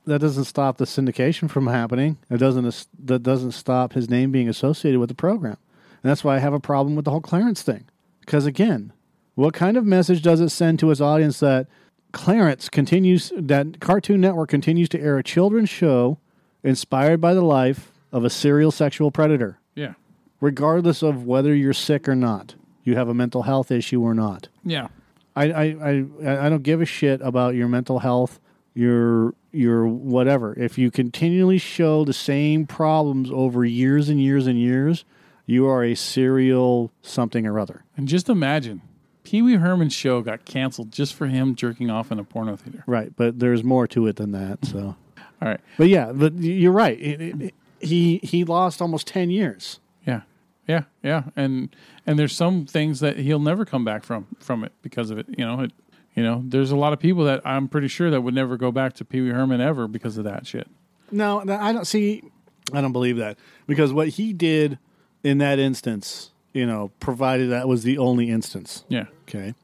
that 0.06 0.20
doesn't 0.20 0.44
stop 0.44 0.78
the 0.78 0.84
syndication 0.84 1.50
from 1.50 1.66
happening. 1.66 2.16
It 2.30 2.38
doesn't 2.38 2.86
that 3.04 3.22
doesn't 3.22 3.52
stop 3.52 3.92
his 3.92 4.08
name 4.08 4.32
being 4.32 4.48
associated 4.48 4.98
with 4.98 5.08
the 5.10 5.14
program. 5.14 5.58
And 6.02 6.10
that's 6.10 6.24
why 6.24 6.36
I 6.36 6.38
have 6.38 6.54
a 6.54 6.60
problem 6.60 6.96
with 6.96 7.04
the 7.04 7.10
whole 7.10 7.20
Clarence 7.20 7.62
thing. 7.62 7.84
Because 8.20 8.46
again, 8.46 8.92
what 9.34 9.54
kind 9.54 9.76
of 9.76 9.84
message 9.84 10.22
does 10.22 10.40
it 10.40 10.50
send 10.50 10.78
to 10.78 10.90
its 10.90 11.00
audience 11.00 11.40
that 11.40 11.66
Clarence 12.12 12.68
continues 12.68 13.32
that 13.36 13.80
Cartoon 13.80 14.20
Network 14.20 14.48
continues 14.48 14.88
to 14.90 15.00
air 15.00 15.18
a 15.18 15.22
children's 15.22 15.68
show 15.68 16.18
inspired 16.64 17.20
by 17.20 17.34
the 17.34 17.42
life 17.42 17.92
of 18.12 18.24
a 18.24 18.30
serial 18.30 18.70
sexual 18.70 19.10
predator, 19.10 19.58
Yeah. 19.74 19.94
regardless 20.40 21.02
of 21.02 21.24
whether 21.26 21.54
you're 21.54 21.72
sick 21.72 22.08
or 22.08 22.14
not, 22.14 22.54
you 22.84 22.94
have 22.96 23.08
a 23.08 23.14
mental 23.14 23.42
health 23.42 23.70
issue 23.70 24.00
or 24.02 24.14
not. 24.14 24.48
Yeah. 24.64 24.88
I, 25.36 25.44
I, 25.52 25.64
I, 25.82 26.46
I 26.46 26.48
don't 26.48 26.62
give 26.62 26.80
a 26.80 26.86
shit 26.86 27.20
about 27.22 27.54
your 27.54 27.68
mental 27.68 28.00
health, 28.00 28.40
your 28.74 29.34
your 29.52 29.86
whatever. 29.86 30.52
If 30.58 30.76
you 30.78 30.90
continually 30.90 31.58
show 31.58 32.04
the 32.04 32.12
same 32.12 32.66
problems 32.66 33.30
over 33.32 33.64
years 33.64 34.08
and 34.08 34.20
years 34.20 34.46
and 34.46 34.58
years, 34.58 35.04
you 35.46 35.66
are 35.66 35.82
a 35.84 35.94
serial 35.94 36.90
something 37.02 37.46
or 37.46 37.58
other. 37.58 37.84
And 37.96 38.06
just 38.08 38.28
imagine 38.28 38.82
Pee 39.24 39.40
Wee 39.42 39.54
Herman's 39.54 39.94
show 39.94 40.20
got 40.22 40.44
canceled 40.44 40.92
just 40.92 41.14
for 41.14 41.26
him 41.26 41.54
jerking 41.54 41.88
off 41.90 42.10
in 42.12 42.18
a 42.18 42.24
porno 42.24 42.56
theater. 42.56 42.84
Right, 42.86 43.12
but 43.16 43.38
there's 43.38 43.64
more 43.64 43.86
to 43.88 44.06
it 44.06 44.16
than 44.16 44.32
that. 44.32 44.64
So, 44.66 44.96
All 45.42 45.48
right. 45.48 45.60
but 45.76 45.88
yeah, 45.88 46.12
but 46.12 46.34
you're 46.34 46.72
right. 46.72 46.98
It, 47.00 47.20
it, 47.42 47.54
he 47.80 48.18
he 48.22 48.44
lost 48.44 48.80
almost 48.82 49.06
ten 49.06 49.30
years. 49.30 49.80
Yeah. 50.06 50.22
Yeah. 50.66 50.84
Yeah. 51.02 51.24
And 51.36 51.74
and 52.06 52.18
there's 52.18 52.34
some 52.34 52.66
things 52.66 53.00
that 53.00 53.18
he'll 53.18 53.38
never 53.38 53.64
come 53.64 53.84
back 53.84 54.04
from 54.04 54.26
from 54.38 54.64
it 54.64 54.72
because 54.82 55.10
of 55.10 55.18
it. 55.18 55.26
You 55.28 55.44
know, 55.44 55.60
it 55.60 55.72
you 56.18 56.24
know, 56.24 56.42
there's 56.44 56.72
a 56.72 56.76
lot 56.76 56.92
of 56.92 56.98
people 56.98 57.24
that 57.26 57.40
I'm 57.44 57.68
pretty 57.68 57.86
sure 57.86 58.10
that 58.10 58.22
would 58.22 58.34
never 58.34 58.56
go 58.56 58.72
back 58.72 58.94
to 58.94 59.04
Pee 59.04 59.20
Wee 59.20 59.30
Herman 59.30 59.60
ever 59.60 59.86
because 59.86 60.18
of 60.18 60.24
that 60.24 60.48
shit. 60.48 60.66
No, 61.12 61.44
I 61.48 61.72
don't 61.72 61.86
see. 61.86 62.24
I 62.72 62.80
don't 62.80 62.92
believe 62.92 63.18
that 63.18 63.38
because 63.68 63.92
what 63.92 64.08
he 64.08 64.32
did 64.32 64.78
in 65.22 65.38
that 65.38 65.60
instance, 65.60 66.32
you 66.52 66.66
know, 66.66 66.90
provided 66.98 67.50
that 67.50 67.68
was 67.68 67.84
the 67.84 67.98
only 67.98 68.30
instance. 68.30 68.84
Yeah. 68.88 69.06
Okay, 69.22 69.54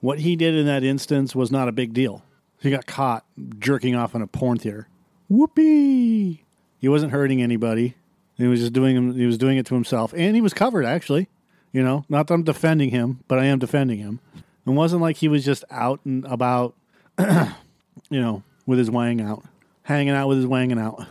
what 0.00 0.20
he 0.20 0.36
did 0.36 0.54
in 0.54 0.64
that 0.64 0.82
instance 0.82 1.34
was 1.34 1.52
not 1.52 1.68
a 1.68 1.72
big 1.72 1.92
deal. 1.92 2.24
He 2.60 2.70
got 2.70 2.86
caught 2.86 3.26
jerking 3.58 3.94
off 3.94 4.14
in 4.14 4.22
a 4.22 4.26
porn 4.26 4.58
theater. 4.58 4.88
Whoopee! 5.28 6.44
He 6.84 6.88
wasn't 6.90 7.12
hurting 7.12 7.40
anybody. 7.40 7.94
He 8.36 8.46
was 8.46 8.60
just 8.60 8.74
doing 8.74 8.94
him. 8.94 9.14
He 9.14 9.24
was 9.24 9.38
doing 9.38 9.56
it 9.56 9.64
to 9.68 9.74
himself, 9.74 10.12
and 10.14 10.36
he 10.36 10.42
was 10.42 10.52
covered 10.52 10.84
actually. 10.84 11.30
You 11.72 11.82
know, 11.82 12.04
not 12.10 12.26
that 12.26 12.34
I'm 12.34 12.42
defending 12.42 12.90
him, 12.90 13.20
but 13.26 13.38
I 13.38 13.46
am 13.46 13.58
defending 13.58 14.00
him. 14.00 14.20
It 14.66 14.70
wasn't 14.70 15.00
like 15.00 15.16
he 15.16 15.26
was 15.26 15.46
just 15.46 15.64
out 15.70 16.00
and 16.04 16.26
about, 16.26 16.74
you 17.18 18.20
know, 18.20 18.42
with 18.66 18.78
his 18.78 18.90
wang 18.90 19.22
out, 19.22 19.44
hanging 19.84 20.10
out 20.10 20.28
with 20.28 20.36
his 20.36 20.46
wanging 20.46 20.78
out. 20.78 21.06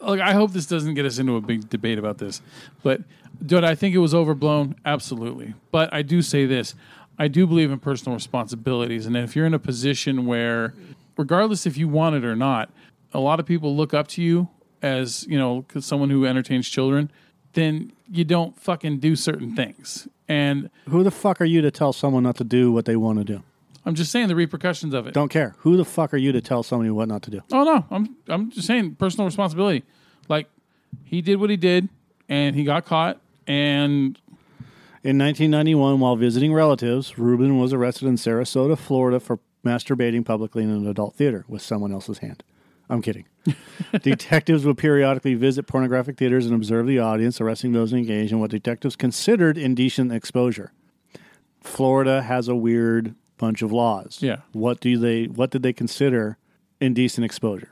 Look, 0.00 0.20
I 0.20 0.34
hope 0.34 0.52
this 0.52 0.66
doesn't 0.66 0.94
get 0.94 1.04
us 1.04 1.18
into 1.18 1.34
a 1.34 1.40
big 1.40 1.68
debate 1.68 1.98
about 1.98 2.18
this, 2.18 2.40
but 2.84 3.00
do 3.44 3.58
I 3.58 3.74
think 3.74 3.96
it 3.96 3.98
was 3.98 4.14
overblown? 4.14 4.76
Absolutely. 4.84 5.54
But 5.72 5.92
I 5.92 6.02
do 6.02 6.22
say 6.22 6.46
this: 6.46 6.76
I 7.18 7.26
do 7.26 7.44
believe 7.44 7.72
in 7.72 7.80
personal 7.80 8.14
responsibilities, 8.14 9.06
and 9.06 9.16
if 9.16 9.34
you're 9.34 9.46
in 9.46 9.54
a 9.54 9.58
position 9.58 10.26
where, 10.26 10.74
regardless 11.16 11.66
if 11.66 11.76
you 11.76 11.88
want 11.88 12.14
it 12.14 12.24
or 12.24 12.36
not, 12.36 12.70
a 13.12 13.18
lot 13.18 13.40
of 13.40 13.46
people 13.46 13.74
look 13.74 13.92
up 13.92 14.06
to 14.06 14.22
you 14.22 14.48
as 14.82 15.24
you 15.28 15.38
know 15.38 15.64
'cause 15.68 15.86
someone 15.86 16.10
who 16.10 16.26
entertains 16.26 16.68
children, 16.68 17.10
then 17.54 17.92
you 18.10 18.24
don't 18.24 18.58
fucking 18.58 18.98
do 18.98 19.16
certain 19.16 19.54
things. 19.54 20.08
And 20.28 20.70
Who 20.88 21.02
the 21.02 21.10
fuck 21.10 21.40
are 21.40 21.44
you 21.46 21.60
to 21.62 21.70
tell 21.70 21.92
someone 21.92 22.22
not 22.22 22.36
to 22.36 22.44
do 22.44 22.72
what 22.72 22.84
they 22.84 22.96
want 22.96 23.18
to 23.18 23.24
do? 23.24 23.42
I'm 23.84 23.94
just 23.94 24.12
saying 24.12 24.28
the 24.28 24.36
repercussions 24.36 24.94
of 24.94 25.06
it. 25.06 25.14
Don't 25.14 25.28
care. 25.30 25.56
Who 25.58 25.76
the 25.76 25.84
fuck 25.84 26.14
are 26.14 26.18
you 26.18 26.30
to 26.32 26.40
tell 26.40 26.62
somebody 26.62 26.90
what 26.90 27.08
not 27.08 27.22
to 27.22 27.30
do? 27.30 27.40
Oh 27.52 27.64
no, 27.64 27.84
I'm 27.90 28.16
I'm 28.28 28.50
just 28.50 28.66
saying 28.66 28.94
personal 28.96 29.26
responsibility. 29.26 29.82
Like 30.28 30.48
he 31.04 31.20
did 31.20 31.40
what 31.40 31.50
he 31.50 31.56
did, 31.56 31.88
and 32.28 32.54
he 32.54 32.64
got 32.64 32.84
caught, 32.84 33.20
and 33.46 34.18
In 35.04 35.18
1991, 35.18 35.98
while 35.98 36.14
visiting 36.14 36.52
relatives, 36.54 37.18
Rubin 37.18 37.58
was 37.58 37.72
arrested 37.72 38.06
in 38.06 38.14
Sarasota, 38.14 38.78
Florida 38.78 39.18
for 39.18 39.40
masturbating 39.66 40.24
publicly 40.24 40.62
in 40.62 40.70
an 40.70 40.86
adult 40.86 41.16
theater 41.16 41.44
with 41.48 41.60
someone 41.60 41.90
else's 41.92 42.18
hand. 42.18 42.44
I'm 42.92 43.00
kidding. 43.00 43.24
detectives 44.02 44.66
would 44.66 44.76
periodically 44.76 45.32
visit 45.32 45.66
pornographic 45.66 46.18
theaters 46.18 46.44
and 46.44 46.54
observe 46.54 46.86
the 46.86 46.98
audience, 46.98 47.40
arresting 47.40 47.72
those 47.72 47.92
engaged 47.94 48.32
in 48.32 48.38
what 48.38 48.50
detectives 48.50 48.96
considered 48.96 49.56
indecent 49.56 50.12
exposure. 50.12 50.72
Florida 51.62 52.20
has 52.20 52.48
a 52.48 52.54
weird 52.54 53.14
bunch 53.38 53.62
of 53.62 53.72
laws. 53.72 54.18
Yeah. 54.20 54.40
What 54.52 54.80
do 54.80 54.98
they 54.98 55.24
what 55.24 55.50
did 55.50 55.62
they 55.62 55.72
consider 55.72 56.36
indecent 56.82 57.24
exposure? 57.24 57.70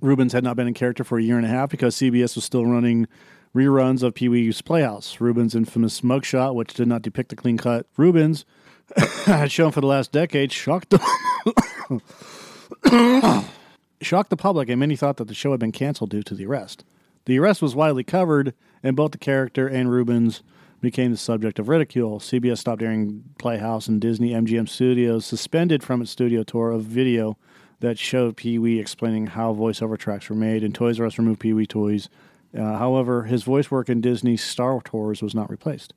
Reubens 0.00 0.32
had 0.32 0.42
not 0.42 0.56
been 0.56 0.66
in 0.66 0.72
character 0.72 1.04
for 1.04 1.18
a 1.18 1.22
year 1.22 1.36
and 1.36 1.44
a 1.44 1.50
half 1.50 1.68
because 1.68 1.94
CBS 1.96 2.34
was 2.34 2.44
still 2.44 2.64
running 2.64 3.06
reruns 3.54 4.02
of 4.02 4.14
Pee 4.14 4.30
Wee's 4.30 4.62
Playhouse. 4.62 5.20
Reubens' 5.20 5.54
infamous 5.54 6.00
mugshot, 6.00 6.54
which 6.54 6.72
did 6.72 6.88
not 6.88 7.02
depict 7.02 7.28
the 7.28 7.36
clean 7.36 7.58
cut 7.58 7.86
Reubens, 7.98 8.46
had 9.26 9.52
shown 9.52 9.72
for 9.72 9.82
the 9.82 9.86
last 9.86 10.10
decade, 10.10 10.52
shocked 10.52 10.88
the 10.90 10.98
shocked 14.04 14.30
the 14.30 14.36
public, 14.36 14.68
and 14.68 14.78
many 14.78 14.96
thought 14.96 15.16
that 15.16 15.28
the 15.28 15.34
show 15.34 15.50
had 15.50 15.60
been 15.60 15.72
canceled 15.72 16.10
due 16.10 16.22
to 16.22 16.34
the 16.34 16.46
arrest. 16.46 16.84
The 17.26 17.38
arrest 17.38 17.62
was 17.62 17.74
widely 17.74 18.04
covered, 18.04 18.54
and 18.82 18.96
both 18.96 19.12
the 19.12 19.18
character 19.18 19.66
and 19.66 19.90
Reubens 19.90 20.42
became 20.80 21.10
the 21.10 21.16
subject 21.16 21.58
of 21.58 21.68
ridicule. 21.68 22.20
CBS 22.20 22.58
stopped 22.58 22.82
airing 22.82 23.24
Playhouse, 23.38 23.88
and 23.88 24.00
Disney 24.00 24.30
MGM 24.30 24.68
Studios 24.68 25.24
suspended 25.24 25.82
from 25.82 26.02
its 26.02 26.10
studio 26.10 26.42
tour 26.42 26.70
a 26.70 26.78
video 26.78 27.36
that 27.80 27.98
showed 27.98 28.36
Pee 28.36 28.58
Wee 28.58 28.78
explaining 28.78 29.28
how 29.28 29.54
voiceover 29.54 29.98
tracks 29.98 30.28
were 30.28 30.36
made, 30.36 30.62
and 30.62 30.74
Toys 30.74 31.00
R 31.00 31.06
Us 31.06 31.18
removed 31.18 31.40
Pee 31.40 31.52
Wee 31.52 31.66
toys. 31.66 32.08
Uh, 32.56 32.78
however, 32.78 33.24
his 33.24 33.42
voice 33.42 33.70
work 33.70 33.88
in 33.88 34.00
Disney's 34.00 34.44
Star 34.44 34.80
Tours 34.80 35.22
was 35.22 35.34
not 35.34 35.50
replaced. 35.50 35.92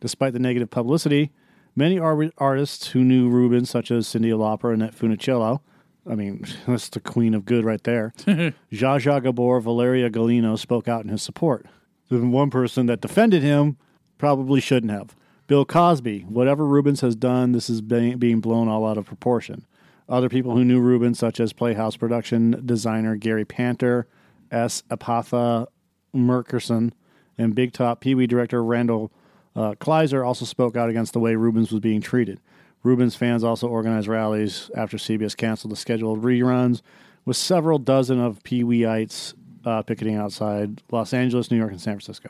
Despite 0.00 0.32
the 0.32 0.38
negative 0.38 0.70
publicity, 0.70 1.30
many 1.76 1.98
ar- 1.98 2.30
artists 2.38 2.88
who 2.88 3.04
knew 3.04 3.28
Reubens, 3.28 3.70
such 3.70 3.90
as 3.90 4.06
Cyndi 4.06 4.32
Lauper 4.32 4.72
and 4.72 4.82
Annette 4.82 4.96
Funicello, 4.96 5.60
I 6.08 6.14
mean, 6.14 6.44
that's 6.66 6.88
the 6.88 7.00
queen 7.00 7.34
of 7.34 7.44
good 7.44 7.64
right 7.64 7.82
there. 7.82 8.12
Zsa 8.26 8.54
Zsa 8.72 9.22
Gabor, 9.22 9.60
Valeria 9.60 10.10
Golino 10.10 10.58
spoke 10.58 10.88
out 10.88 11.04
in 11.04 11.10
his 11.10 11.22
support. 11.22 11.66
The 12.08 12.18
one 12.18 12.50
person 12.50 12.86
that 12.86 13.00
defended 13.00 13.42
him 13.42 13.76
probably 14.18 14.60
shouldn't 14.60 14.92
have. 14.92 15.16
Bill 15.46 15.64
Cosby, 15.64 16.20
whatever 16.20 16.66
Reubens 16.66 17.00
has 17.02 17.14
done, 17.14 17.52
this 17.52 17.68
is 17.68 17.82
being, 17.82 18.18
being 18.18 18.40
blown 18.40 18.68
all 18.68 18.86
out 18.86 18.96
of 18.96 19.06
proportion. 19.06 19.66
Other 20.08 20.28
people 20.28 20.54
who 20.54 20.64
knew 20.64 20.80
Reubens, 20.80 21.18
such 21.18 21.40
as 21.40 21.52
Playhouse 21.52 21.96
production 21.96 22.62
designer 22.64 23.16
Gary 23.16 23.44
Panter, 23.44 24.06
S. 24.50 24.82
Epatha 24.90 25.66
Merkerson, 26.14 26.92
and 27.36 27.54
Big 27.54 27.72
Top 27.72 28.00
Pee 28.00 28.14
Wee 28.14 28.26
director 28.26 28.62
Randal 28.62 29.10
uh, 29.56 29.74
Kleiser, 29.80 30.24
also 30.24 30.44
spoke 30.44 30.76
out 30.76 30.90
against 30.90 31.12
the 31.12 31.20
way 31.20 31.34
Reubens 31.36 31.72
was 31.72 31.80
being 31.80 32.00
treated. 32.00 32.40
Reubens 32.84 33.16
fans 33.16 33.42
also 33.42 33.66
organized 33.66 34.06
rallies 34.06 34.70
after 34.76 34.98
CBS 34.98 35.36
canceled 35.36 35.72
the 35.72 35.76
scheduled 35.76 36.22
reruns, 36.22 36.82
with 37.24 37.36
several 37.36 37.78
dozen 37.78 38.20
of 38.20 38.42
Pee 38.44 38.62
Weeites 38.62 39.34
uh, 39.64 39.82
picketing 39.82 40.16
outside 40.16 40.82
Los 40.90 41.14
Angeles, 41.14 41.50
New 41.50 41.56
York, 41.56 41.70
and 41.70 41.80
San 41.80 41.94
Francisco. 41.94 42.28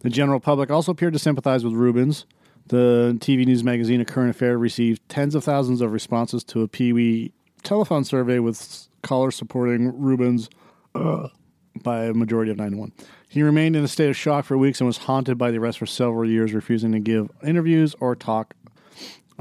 The 0.00 0.10
general 0.10 0.40
public 0.40 0.70
also 0.70 0.90
appeared 0.90 1.12
to 1.12 1.18
sympathize 1.20 1.64
with 1.64 1.74
Reubens. 1.74 2.26
The 2.66 3.16
TV 3.20 3.46
news 3.46 3.62
magazine 3.62 4.00
A 4.00 4.04
Current 4.04 4.30
Affair 4.30 4.58
received 4.58 5.08
tens 5.08 5.36
of 5.36 5.44
thousands 5.44 5.80
of 5.80 5.92
responses 5.92 6.42
to 6.44 6.62
a 6.62 6.68
Pee 6.68 6.92
Wee 6.92 7.32
telephone 7.62 8.02
survey 8.02 8.40
with 8.40 8.88
callers 9.02 9.36
supporting 9.36 9.96
Reubens 10.00 10.50
uh, 10.96 11.28
by 11.82 12.06
a 12.06 12.14
majority 12.14 12.50
of 12.50 12.56
9 12.56 12.72
to 12.72 12.76
1. 12.76 12.92
He 13.28 13.42
remained 13.42 13.76
in 13.76 13.84
a 13.84 13.88
state 13.88 14.10
of 14.10 14.16
shock 14.16 14.44
for 14.44 14.58
weeks 14.58 14.80
and 14.80 14.86
was 14.86 14.98
haunted 14.98 15.38
by 15.38 15.52
the 15.52 15.58
arrest 15.58 15.78
for 15.78 15.86
several 15.86 16.28
years, 16.28 16.52
refusing 16.52 16.92
to 16.92 16.98
give 16.98 17.30
interviews 17.42 17.94
or 18.00 18.16
talk 18.16 18.54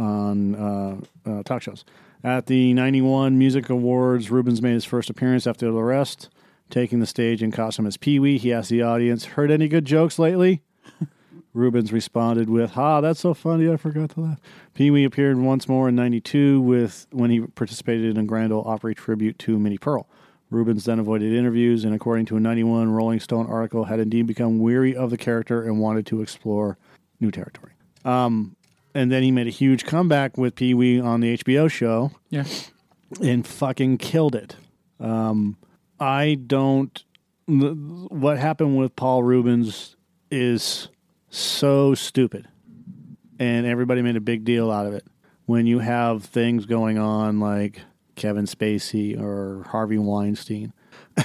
on 0.02 0.56
uh, 0.56 0.98
uh, 1.26 1.44
talk 1.44 1.62
shows. 1.62 1.86
At 2.24 2.48
the 2.48 2.74
91 2.74 3.38
Music 3.38 3.70
Awards, 3.70 4.30
Reubens 4.30 4.62
made 4.62 4.74
his 4.74 4.86
first 4.86 5.10
appearance 5.10 5.48
after 5.48 5.72
the 5.72 5.78
arrest, 5.78 6.30
taking 6.70 7.00
the 7.00 7.08
stage 7.08 7.42
in 7.42 7.52
costume 7.52 7.88
as 7.88 7.98
Pee 7.98 8.20
Wee. 8.20 8.38
He 8.38 8.54
asked 8.54 8.70
the 8.70 8.82
audience, 8.82 9.26
Heard 9.26 9.50
any 9.52 9.68
good 9.68 9.86
jokes 9.86 10.20
lately? 10.20 10.62
Reubens 11.54 11.92
responded 11.92 12.50
with, 12.50 12.72
"Ha, 12.72 13.02
that's 13.02 13.20
so 13.20 13.34
funny! 13.34 13.70
I 13.70 13.76
forgot 13.76 14.12
to 14.12 14.22
laugh." 14.22 14.40
Pee 14.74 14.90
Wee 14.90 15.04
appeared 15.04 15.38
once 15.38 15.68
more 15.68 15.90
in 15.90 15.96
'92 15.96 16.62
with 16.62 17.08
when 17.12 17.30
he 17.30 17.42
participated 17.42 18.12
in 18.12 18.18
a 18.18 18.24
Grand 18.24 18.54
Ole 18.54 18.66
Opry 18.66 18.96
tribute 18.96 19.38
to 19.40 19.60
Minnie 19.60 19.78
Pearl. 19.78 20.08
Reubens 20.50 20.86
then 20.86 21.00
avoided 21.00 21.34
interviews, 21.34 21.84
and 21.84 21.94
according 21.94 22.26
to 22.28 22.38
a 22.38 22.40
'91 22.40 22.92
Rolling 22.92 23.20
Stone 23.20 23.48
article, 23.48 23.86
had 23.86 24.00
indeed 24.00 24.28
become 24.28 24.60
weary 24.60 24.96
of 24.96 25.10
the 25.10 25.18
character 25.18 25.62
and 25.64 25.80
wanted 25.82 26.06
to 26.06 26.22
explore 26.22 26.78
new 27.20 27.32
territory. 27.32 27.74
Um, 28.06 28.56
and 28.94 29.12
then 29.12 29.24
he 29.24 29.32
made 29.32 29.48
a 29.48 29.52
huge 29.52 29.86
comeback 29.86 30.38
with 30.38 30.56
Pee 30.56 30.74
Wee 30.74 31.00
on 31.00 31.22
the 31.22 31.38
HBO 31.38 31.70
show 31.70 32.12
yeah, 32.30 32.46
and 33.22 33.46
fucking 33.46 33.98
killed 33.98 34.36
it. 34.36 34.56
Um, 35.00 35.58
I 36.00 36.36
don't. 36.36 37.04
What 37.48 38.38
happened 38.38 38.78
with 38.78 38.96
Paul 38.96 39.24
Reubens 39.24 39.96
is 40.30 40.90
so 41.30 41.96
stupid, 41.96 42.48
and 43.40 43.66
everybody 43.66 44.02
made 44.02 44.16
a 44.16 44.22
big 44.22 44.44
deal 44.44 44.72
out 44.72 44.86
of 44.86 44.94
it. 44.94 45.06
When 45.46 45.66
you 45.66 45.80
have 45.80 46.24
things 46.24 46.66
going 46.66 46.98
on 46.98 47.40
like 47.40 47.82
Kevin 48.16 48.46
Spacey 48.46 49.20
or 49.20 49.64
Harvey 49.70 49.98
Weinstein, 49.98 50.74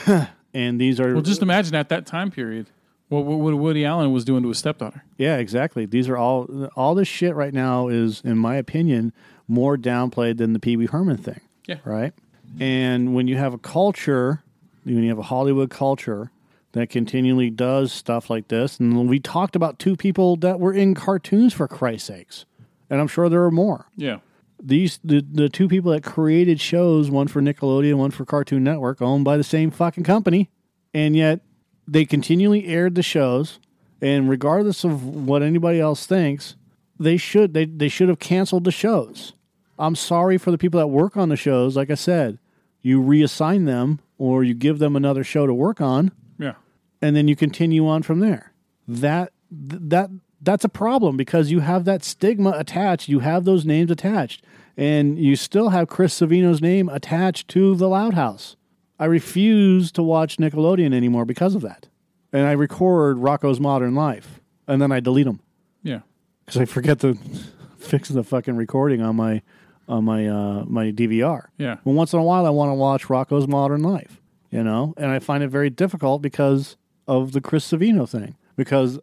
and 0.54 0.80
these 0.80 0.98
are 0.98 1.12
well, 1.12 1.22
just 1.22 1.42
imagine 1.42 1.74
at 1.74 1.90
that 1.90 2.06
time 2.06 2.30
period 2.30 2.66
what, 3.08 3.24
what, 3.24 3.38
what 3.38 3.54
Woody 3.58 3.84
Allen 3.84 4.12
was 4.12 4.24
doing 4.24 4.42
to 4.42 4.48
his 4.48 4.58
stepdaughter. 4.58 5.04
Yeah, 5.16 5.36
exactly. 5.36 5.86
These 5.86 6.08
are 6.08 6.16
all 6.16 6.68
all 6.76 6.94
this 6.94 7.08
shit 7.08 7.34
right 7.34 7.54
now 7.54 7.88
is, 7.88 8.20
in 8.22 8.38
my 8.38 8.56
opinion, 8.56 9.12
more 9.48 9.76
downplayed 9.76 10.38
than 10.38 10.52
the 10.52 10.58
Pee 10.58 10.76
Wee 10.76 10.86
Herman 10.86 11.18
thing. 11.18 11.40
Yeah. 11.66 11.78
Right. 11.84 12.12
And 12.60 13.14
when 13.14 13.28
you 13.28 13.36
have 13.36 13.52
a 13.54 13.58
culture, 13.58 14.42
when 14.84 15.02
you 15.02 15.08
have 15.08 15.18
a 15.18 15.22
Hollywood 15.22 15.70
culture 15.70 16.30
that 16.72 16.90
continually 16.90 17.50
does 17.50 17.92
stuff 17.92 18.28
like 18.30 18.48
this, 18.48 18.78
and 18.78 19.08
we 19.08 19.18
talked 19.18 19.56
about 19.56 19.78
two 19.78 19.96
people 19.96 20.36
that 20.36 20.60
were 20.60 20.72
in 20.72 20.94
cartoons 20.94 21.52
for 21.52 21.66
Christ's 21.66 22.08
sakes, 22.08 22.44
and 22.90 23.00
I'm 23.00 23.08
sure 23.08 23.28
there 23.28 23.44
are 23.44 23.50
more. 23.50 23.86
Yeah, 23.96 24.18
These 24.62 25.00
the 25.04 25.20
the 25.20 25.48
two 25.48 25.68
people 25.68 25.92
that 25.92 26.02
created 26.02 26.60
shows, 26.60 27.10
one 27.10 27.28
for 27.28 27.40
Nickelodeon, 27.40 27.94
one 27.96 28.10
for 28.10 28.24
Cartoon 28.24 28.62
Network, 28.64 29.00
owned 29.02 29.24
by 29.24 29.36
the 29.36 29.44
same 29.44 29.70
fucking 29.70 30.04
company, 30.04 30.50
and 30.94 31.16
yet 31.16 31.40
they 31.88 32.04
continually 32.04 32.66
aired 32.66 32.94
the 32.94 33.02
shows. 33.02 33.58
And 34.02 34.28
regardless 34.28 34.84
of 34.84 35.04
what 35.04 35.42
anybody 35.42 35.80
else 35.80 36.06
thinks, 36.06 36.54
they 36.98 37.16
should 37.16 37.54
they 37.54 37.64
they 37.64 37.88
should 37.88 38.08
have 38.08 38.18
canceled 38.18 38.64
the 38.64 38.70
shows. 38.70 39.32
I'm 39.78 39.94
sorry 39.96 40.38
for 40.38 40.50
the 40.50 40.58
people 40.58 40.78
that 40.80 40.86
work 40.88 41.16
on 41.16 41.28
the 41.28 41.36
shows. 41.36 41.76
Like 41.76 41.90
I 41.90 41.94
said, 41.94 42.38
you 42.82 43.00
reassign 43.02 43.66
them 43.66 44.00
or 44.18 44.44
you 44.44 44.54
give 44.54 44.78
them 44.78 44.96
another 44.96 45.22
show 45.24 45.46
to 45.46 45.52
work 45.54 45.80
on, 45.80 46.12
Yeah. 46.38 46.54
and 47.02 47.14
then 47.14 47.28
you 47.28 47.36
continue 47.36 47.86
on 47.86 48.02
from 48.02 48.20
there. 48.20 48.52
That 48.88 49.32
th- 49.50 49.82
that 49.86 50.10
that's 50.40 50.64
a 50.64 50.68
problem 50.70 51.16
because 51.16 51.50
you 51.50 51.60
have 51.60 51.84
that 51.86 52.04
stigma 52.04 52.50
attached. 52.56 53.08
You 53.08 53.20
have 53.20 53.44
those 53.44 53.64
names 53.64 53.90
attached, 53.90 54.42
and 54.76 55.18
you 55.18 55.36
still 55.36 55.70
have 55.70 55.88
Chris 55.88 56.18
Savino's 56.18 56.60
name 56.62 56.88
attached 56.90 57.48
to 57.48 57.74
the 57.74 57.88
Loud 57.88 58.14
House. 58.14 58.56
I 58.98 59.04
refuse 59.06 59.92
to 59.92 60.02
watch 60.02 60.36
Nickelodeon 60.38 60.94
anymore 60.94 61.24
because 61.24 61.54
of 61.54 61.62
that, 61.62 61.88
and 62.32 62.46
I 62.46 62.52
record 62.52 63.18
Rocco's 63.18 63.60
Modern 63.60 63.94
Life, 63.94 64.40
and 64.66 64.80
then 64.80 64.90
I 64.92 65.00
delete 65.00 65.26
them 65.26 65.40
Yeah. 65.82 66.00
because 66.44 66.60
I 66.60 66.64
forget 66.64 67.00
to 67.00 67.14
fix 67.78 68.08
the 68.08 68.22
fucking 68.24 68.56
recording 68.56 69.02
on 69.02 69.16
my 69.16 69.42
on 69.88 70.04
my 70.04 70.26
uh, 70.26 70.64
my 70.66 70.90
DVR. 70.92 71.46
Yeah. 71.58 71.76
Well, 71.84 71.94
once 71.94 72.12
in 72.12 72.18
a 72.18 72.22
while, 72.24 72.46
I 72.46 72.50
want 72.50 72.70
to 72.70 72.74
watch 72.74 73.08
Rocco's 73.10 73.46
Modern 73.46 73.82
Life, 73.82 74.20
you 74.50 74.64
know, 74.64 74.94
and 74.96 75.10
I 75.10 75.18
find 75.18 75.44
it 75.44 75.48
very 75.48 75.70
difficult 75.70 76.22
because 76.22 76.76
of 77.06 77.32
the 77.32 77.40
Chris 77.40 77.70
Savino 77.70 78.08
thing, 78.08 78.34
because 78.56 78.98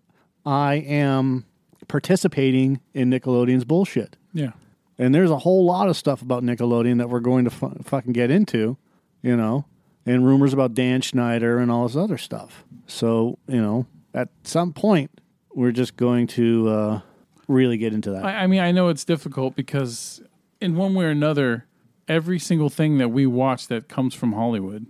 I 0.46 0.76
am 0.76 1.46
participating 1.88 2.82
in 2.94 3.10
Nickelodeon's 3.10 3.64
bullshit. 3.64 4.18
Yeah. 4.34 4.52
And 4.98 5.14
there's 5.16 5.32
a 5.32 5.38
whole 5.40 5.66
lot 5.66 5.88
of 5.88 5.96
stuff 5.98 6.22
about 6.22 6.44
Nickelodeon 6.44 6.98
that 6.98 7.10
we're 7.10 7.20
going 7.22 7.46
to 7.46 7.50
fu- 7.50 7.76
fucking 7.84 8.12
get 8.14 8.30
into, 8.30 8.78
you 9.22 9.36
know, 9.38 9.66
and 10.06 10.26
rumors 10.26 10.54
about 10.54 10.74
Dan 10.74 11.02
Schneider 11.02 11.60
and 11.60 11.72
all 11.72 11.88
this 11.88 11.96
other 11.96 12.18
stuff. 12.18 12.64
So, 12.88 13.38
you 13.48 13.62
know, 13.62 13.86
at 14.14 14.30
some 14.44 14.74
point, 14.74 15.12
we're 15.54 15.72
just 15.72 15.96
going 15.96 16.28
to 16.28 16.70
uh, 16.70 17.02
really 17.48 17.78
get 17.78 17.94
into 17.94 18.12
that. 18.12 18.26
I, 18.26 18.44
I 18.44 18.48
mean, 18.48 18.60
I 18.60 18.72
know 18.72 18.90
it's 18.90 19.06
difficult 19.06 19.56
because, 19.56 20.22
in 20.60 20.76
one 20.76 20.94
way 20.94 21.06
or 21.06 21.10
another, 21.10 21.68
every 22.08 22.40
single 22.40 22.70
thing 22.70 22.98
that 22.98 23.10
we 23.10 23.26
watch 23.26 23.68
that 23.68 23.88
comes 23.88 24.14
from 24.14 24.34
Hollywood 24.34 24.86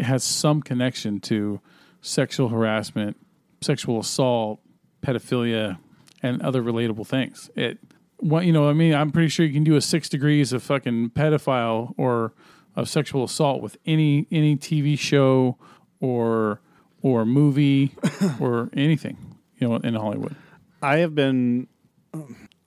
has 0.00 0.22
some 0.24 0.62
connection 0.62 1.20
to 1.20 1.60
sexual 2.00 2.48
harassment, 2.48 3.16
sexual 3.60 4.00
assault, 4.00 4.60
pedophilia, 5.02 5.78
and 6.22 6.40
other 6.42 6.62
relatable 6.62 7.06
things. 7.06 7.50
It, 7.54 7.78
what 8.18 8.44
you 8.44 8.52
know, 8.52 8.68
I 8.68 8.72
mean, 8.72 8.94
I'm 8.94 9.10
pretty 9.10 9.28
sure 9.28 9.46
you 9.46 9.52
can 9.52 9.64
do 9.64 9.76
a 9.76 9.80
six 9.80 10.08
degrees 10.08 10.52
of 10.52 10.62
fucking 10.62 11.10
pedophile 11.10 11.94
or 11.96 12.32
of 12.78 12.88
sexual 12.88 13.24
assault 13.24 13.60
with 13.60 13.76
any 13.84 14.26
any 14.30 14.56
TV 14.56 14.98
show 14.98 15.58
or 16.00 16.60
or 17.02 17.24
movie 17.24 17.92
or 18.40 18.70
anything, 18.72 19.36
you 19.58 19.68
know, 19.68 19.76
in 19.76 19.94
Hollywood. 19.94 20.34
I 20.80 20.98
have 20.98 21.14
been 21.14 21.66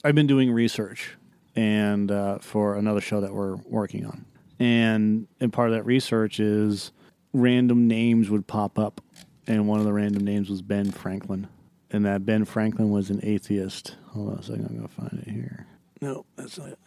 I've 0.04 0.16
been 0.16 0.28
doing 0.28 0.52
research 0.52 1.16
and 1.56 2.12
uh, 2.12 2.40
for 2.40 2.76
another 2.76 3.02
show 3.02 3.22
that 3.22 3.34
we're 3.34 3.56
working 3.56 4.06
on, 4.06 4.26
and 4.60 5.28
and 5.40 5.52
part 5.52 5.70
of 5.70 5.76
that 5.76 5.86
research 5.86 6.40
is 6.40 6.92
random 7.34 7.88
names 7.88 8.30
would 8.30 8.46
pop 8.48 8.78
up, 8.78 9.00
and 9.48 9.68
one 9.68 9.80
of 9.80 9.86
the 9.86 9.94
random 9.94 10.26
names 10.26 10.50
was 10.50 10.62
Ben 10.62 10.92
Franklin, 10.92 11.48
and 11.90 12.06
that 12.06 12.26
Ben 12.26 12.44
Franklin 12.44 12.90
was 12.90 13.10
an 13.10 13.22
atheist. 13.24 13.96
Hold 14.10 14.34
on 14.34 14.40
a 14.40 14.44
second, 14.44 14.66
I'm 14.66 14.76
gonna 14.76 14.88
find 14.90 15.24
it 15.26 15.32
here. 15.32 15.68
No, 16.02 16.26
that's 16.36 16.58
not 16.58 16.70
it. 16.70 16.80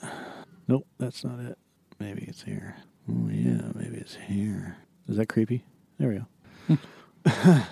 Nope, 0.68 0.86
that's 0.98 1.24
not 1.24 1.40
it. 1.40 1.56
Maybe 1.98 2.24
it's 2.28 2.42
here. 2.42 2.76
Oh 3.08 3.28
yeah, 3.30 3.60
maybe 3.74 3.96
it's 3.98 4.14
here. 4.16 4.76
Is 5.08 5.16
that 5.16 5.26
creepy? 5.28 5.64
There 5.98 6.08
we 6.08 6.76
go. 6.76 6.78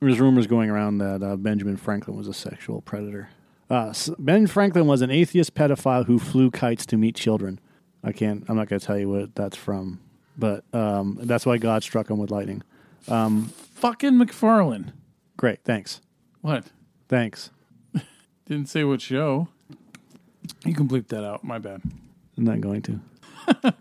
There's 0.00 0.20
rumors 0.20 0.46
going 0.46 0.70
around 0.70 0.98
that 0.98 1.22
uh, 1.22 1.36
Benjamin 1.36 1.76
Franklin 1.76 2.16
was 2.16 2.28
a 2.28 2.34
sexual 2.34 2.80
predator. 2.80 3.30
Uh, 3.68 3.88
s- 3.88 4.10
ben 4.18 4.46
Franklin 4.46 4.86
was 4.86 5.02
an 5.02 5.10
atheist 5.10 5.54
pedophile 5.54 6.06
who 6.06 6.18
flew 6.20 6.50
kites 6.52 6.86
to 6.86 6.96
meet 6.96 7.16
children. 7.16 7.58
I 8.04 8.12
can't. 8.12 8.44
I'm 8.48 8.56
not 8.56 8.68
going 8.68 8.78
to 8.78 8.86
tell 8.86 8.96
you 8.96 9.08
what 9.08 9.34
that's 9.34 9.56
from, 9.56 10.00
but 10.38 10.62
um, 10.72 11.18
that's 11.22 11.44
why 11.44 11.58
God 11.58 11.82
struck 11.82 12.08
him 12.08 12.18
with 12.18 12.30
lightning. 12.30 12.62
Fucking 13.06 14.12
McFarlane. 14.12 14.92
Great, 15.36 15.64
thanks, 15.64 16.00
What? 16.42 16.66
thanks. 17.08 17.50
Didn't 18.46 18.68
say 18.68 18.84
what 18.84 19.00
show. 19.00 19.48
You 20.64 20.74
can 20.74 20.88
bleep 20.88 21.08
that 21.08 21.24
out. 21.24 21.42
My 21.44 21.58
bad. 21.58 21.82
I'm 22.36 22.44
not 22.44 22.60
going 22.60 22.82
to. 22.82 23.00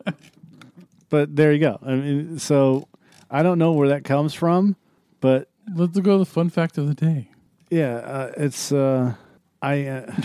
but 1.09 1.35
there 1.35 1.51
you 1.51 1.59
go. 1.59 1.79
I 1.85 1.95
mean, 1.95 2.39
so 2.39 2.87
I 3.29 3.43
don't 3.43 3.59
know 3.59 3.73
where 3.73 3.89
that 3.89 4.03
comes 4.03 4.33
from, 4.33 4.75
but 5.21 5.49
Let's 5.75 5.99
go 5.99 6.13
to 6.13 6.19
the 6.19 6.25
fun 6.25 6.49
fact 6.49 6.77
of 6.77 6.87
the 6.87 6.93
day. 6.93 7.29
yeah, 7.69 7.95
uh, 7.95 8.31
it's 8.37 8.71
uh, 8.71 9.15
I 9.61 9.85
uh, 9.85 10.15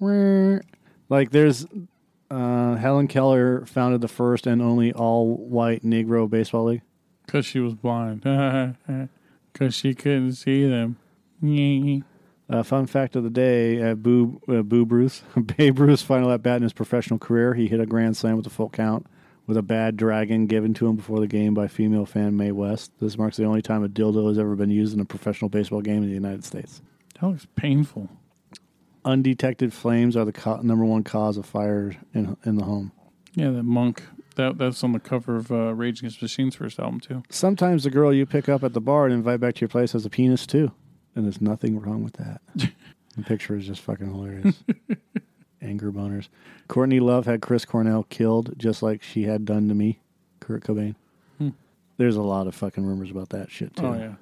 like 1.08 1.30
there's 1.30 1.66
uh, 2.30 2.76
Helen 2.76 3.08
Keller 3.08 3.66
founded 3.66 4.00
the 4.00 4.08
first 4.08 4.46
and 4.46 4.62
only 4.62 4.92
all-white 4.92 5.82
Negro 5.82 6.28
baseball 6.28 6.64
league. 6.64 6.82
Because 7.24 7.46
she 7.46 7.58
was 7.60 7.74
blind. 7.74 8.22
Because 9.52 9.74
she 9.74 9.94
couldn't 9.94 10.34
see 10.34 10.68
them. 10.68 10.98
Uh, 12.50 12.62
fun 12.62 12.86
fact 12.86 13.16
of 13.16 13.24
the 13.24 13.30
day: 13.30 13.80
uh, 13.80 13.94
Boo 13.94 14.38
uh, 14.46 14.60
Boo 14.60 14.84
Bruce, 14.84 15.22
Babe 15.56 15.78
Ruth's 15.78 16.02
final 16.02 16.30
at 16.30 16.42
bat 16.42 16.56
in 16.58 16.62
his 16.62 16.74
professional 16.74 17.18
career, 17.18 17.54
he 17.54 17.66
hit 17.66 17.80
a 17.80 17.86
grand 17.86 18.18
slam 18.18 18.36
with 18.36 18.46
a 18.46 18.50
full 18.50 18.68
count 18.68 19.06
with 19.46 19.56
a 19.56 19.62
bad 19.62 19.96
dragon 19.96 20.46
given 20.46 20.74
to 20.74 20.86
him 20.86 20.96
before 20.96 21.20
the 21.20 21.26
game 21.26 21.54
by 21.54 21.68
female 21.68 22.06
fan 22.06 22.36
Mae 22.36 22.52
West. 22.52 22.92
This 23.00 23.16
marks 23.16 23.36
the 23.36 23.44
only 23.44 23.62
time 23.62 23.84
a 23.84 23.88
dildo 23.88 24.28
has 24.28 24.38
ever 24.38 24.56
been 24.56 24.70
used 24.70 24.94
in 24.94 25.00
a 25.00 25.04
professional 25.04 25.48
baseball 25.48 25.80
game 25.80 26.02
in 26.02 26.08
the 26.08 26.14
United 26.14 26.44
States. 26.44 26.82
That 27.20 27.28
looks 27.28 27.46
painful. 27.56 28.08
Undetected 29.04 29.72
flames 29.72 30.16
are 30.16 30.24
the 30.24 30.32
co- 30.32 30.60
number 30.62 30.84
one 30.84 31.04
cause 31.04 31.36
of 31.36 31.46
fire 31.46 31.96
in 32.12 32.36
in 32.44 32.56
the 32.56 32.64
home. 32.64 32.92
Yeah, 33.34 33.50
that 33.50 33.62
monk. 33.62 34.02
That 34.34 34.58
that's 34.58 34.82
on 34.82 34.92
the 34.92 35.00
cover 35.00 35.36
of 35.36 35.50
uh, 35.52 35.74
Rage 35.74 36.00
Against 36.00 36.20
Machine's 36.20 36.56
first 36.56 36.78
album 36.78 37.00
too. 37.00 37.22
Sometimes 37.30 37.84
the 37.84 37.90
girl 37.90 38.12
you 38.12 38.26
pick 38.26 38.48
up 38.48 38.64
at 38.64 38.72
the 38.72 38.80
bar 38.80 39.04
and 39.04 39.14
invite 39.14 39.40
back 39.40 39.54
to 39.54 39.60
your 39.60 39.68
place 39.68 39.92
has 39.92 40.04
a 40.04 40.10
penis 40.10 40.46
too, 40.46 40.72
and 41.14 41.24
there's 41.24 41.40
nothing 41.40 41.80
wrong 41.80 42.02
with 42.02 42.14
that. 42.14 42.40
the 42.56 43.22
picture 43.24 43.56
is 43.56 43.66
just 43.66 43.80
fucking 43.80 44.12
hilarious. 44.12 44.62
Anger 45.66 45.90
boners. 45.92 46.28
Courtney 46.68 47.00
Love 47.00 47.26
had 47.26 47.42
Chris 47.42 47.64
Cornell 47.64 48.04
killed 48.04 48.54
just 48.56 48.82
like 48.82 49.02
she 49.02 49.24
had 49.24 49.44
done 49.44 49.68
to 49.68 49.74
me, 49.74 50.00
Kurt 50.40 50.62
Cobain. 50.64 50.94
Hmm. 51.38 51.50
There's 51.96 52.16
a 52.16 52.22
lot 52.22 52.46
of 52.46 52.54
fucking 52.54 52.84
rumors 52.84 53.10
about 53.10 53.30
that 53.30 53.50
shit 53.50 53.74
too. 53.76 53.86
Oh 53.86 53.94
yeah, 53.94 54.14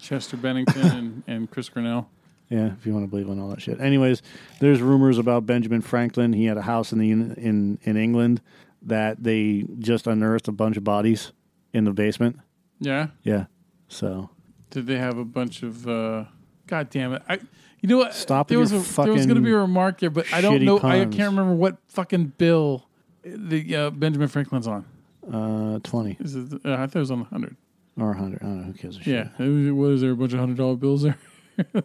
Chester 0.00 0.36
Bennington 0.36 0.82
and, 0.86 1.22
and 1.26 1.50
Chris 1.50 1.68
Cornell. 1.68 2.08
Yeah, 2.48 2.72
if 2.72 2.84
you 2.84 2.92
want 2.92 3.04
to 3.04 3.08
believe 3.10 3.28
in 3.28 3.38
all 3.40 3.48
that 3.50 3.60
shit. 3.62 3.80
Anyways, 3.80 4.22
there's 4.58 4.80
rumors 4.82 5.18
about 5.18 5.46
Benjamin 5.46 5.82
Franklin. 5.82 6.32
He 6.32 6.46
had 6.46 6.56
a 6.56 6.62
house 6.62 6.92
in 6.92 6.98
the 6.98 7.10
in 7.10 7.78
in 7.82 7.96
England 7.96 8.40
that 8.82 9.22
they 9.22 9.66
just 9.78 10.06
unearthed 10.06 10.48
a 10.48 10.52
bunch 10.52 10.76
of 10.76 10.84
bodies 10.84 11.32
in 11.72 11.84
the 11.84 11.92
basement. 11.92 12.40
Yeah. 12.80 13.08
Yeah. 13.22 13.44
So 13.88 14.30
Did 14.70 14.86
they 14.86 14.96
have 14.98 15.18
a 15.18 15.24
bunch 15.24 15.62
of? 15.62 15.86
uh 15.86 16.24
God 16.66 16.90
damn 16.90 17.12
it! 17.14 17.22
I. 17.28 17.38
You 17.82 17.88
know 17.88 17.96
what? 17.98 18.14
Stop 18.14 18.48
There 18.48 18.58
with 18.58 18.72
was 18.72 18.96
your 18.96 19.04
a, 19.04 19.06
there 19.06 19.14
was 19.14 19.26
going 19.26 19.36
to 19.36 19.42
be 19.42 19.52
a 19.52 19.56
remark 19.56 20.00
there, 20.00 20.10
but 20.10 20.30
I 20.32 20.40
don't 20.40 20.58
shitty 20.60 20.64
know. 20.64 20.76
I 20.78 20.80
puns. 21.04 21.16
can't 21.16 21.30
remember 21.30 21.54
what 21.54 21.78
fucking 21.88 22.34
bill 22.38 22.86
the 23.24 23.74
uh, 23.76 23.90
Benjamin 23.90 24.28
Franklin's 24.28 24.66
on. 24.66 24.84
uh, 25.32 25.78
twenty 25.82 26.16
Is 26.20 26.34
it? 26.36 26.52
Uh, 26.64 26.74
I 26.74 26.86
thought 26.86 26.96
it 26.96 26.98
was 27.00 27.10
on 27.10 27.20
the 27.20 27.24
hundred. 27.26 27.56
or 27.98 28.12
hundred. 28.14 28.42
I 28.42 28.46
don't 28.46 28.58
know 28.58 28.64
who 28.64 28.72
gives 28.74 28.96
a 28.98 29.02
shit. 29.02 29.28
Yeah. 29.38 29.44
It 29.44 29.70
What 29.72 29.90
is 29.92 30.00
there? 30.02 30.10
A 30.10 30.16
bunch 30.16 30.32
of 30.32 30.40
hundred 30.40 30.56
dollar 30.58 30.76
bills 30.76 31.02
there? 31.02 31.16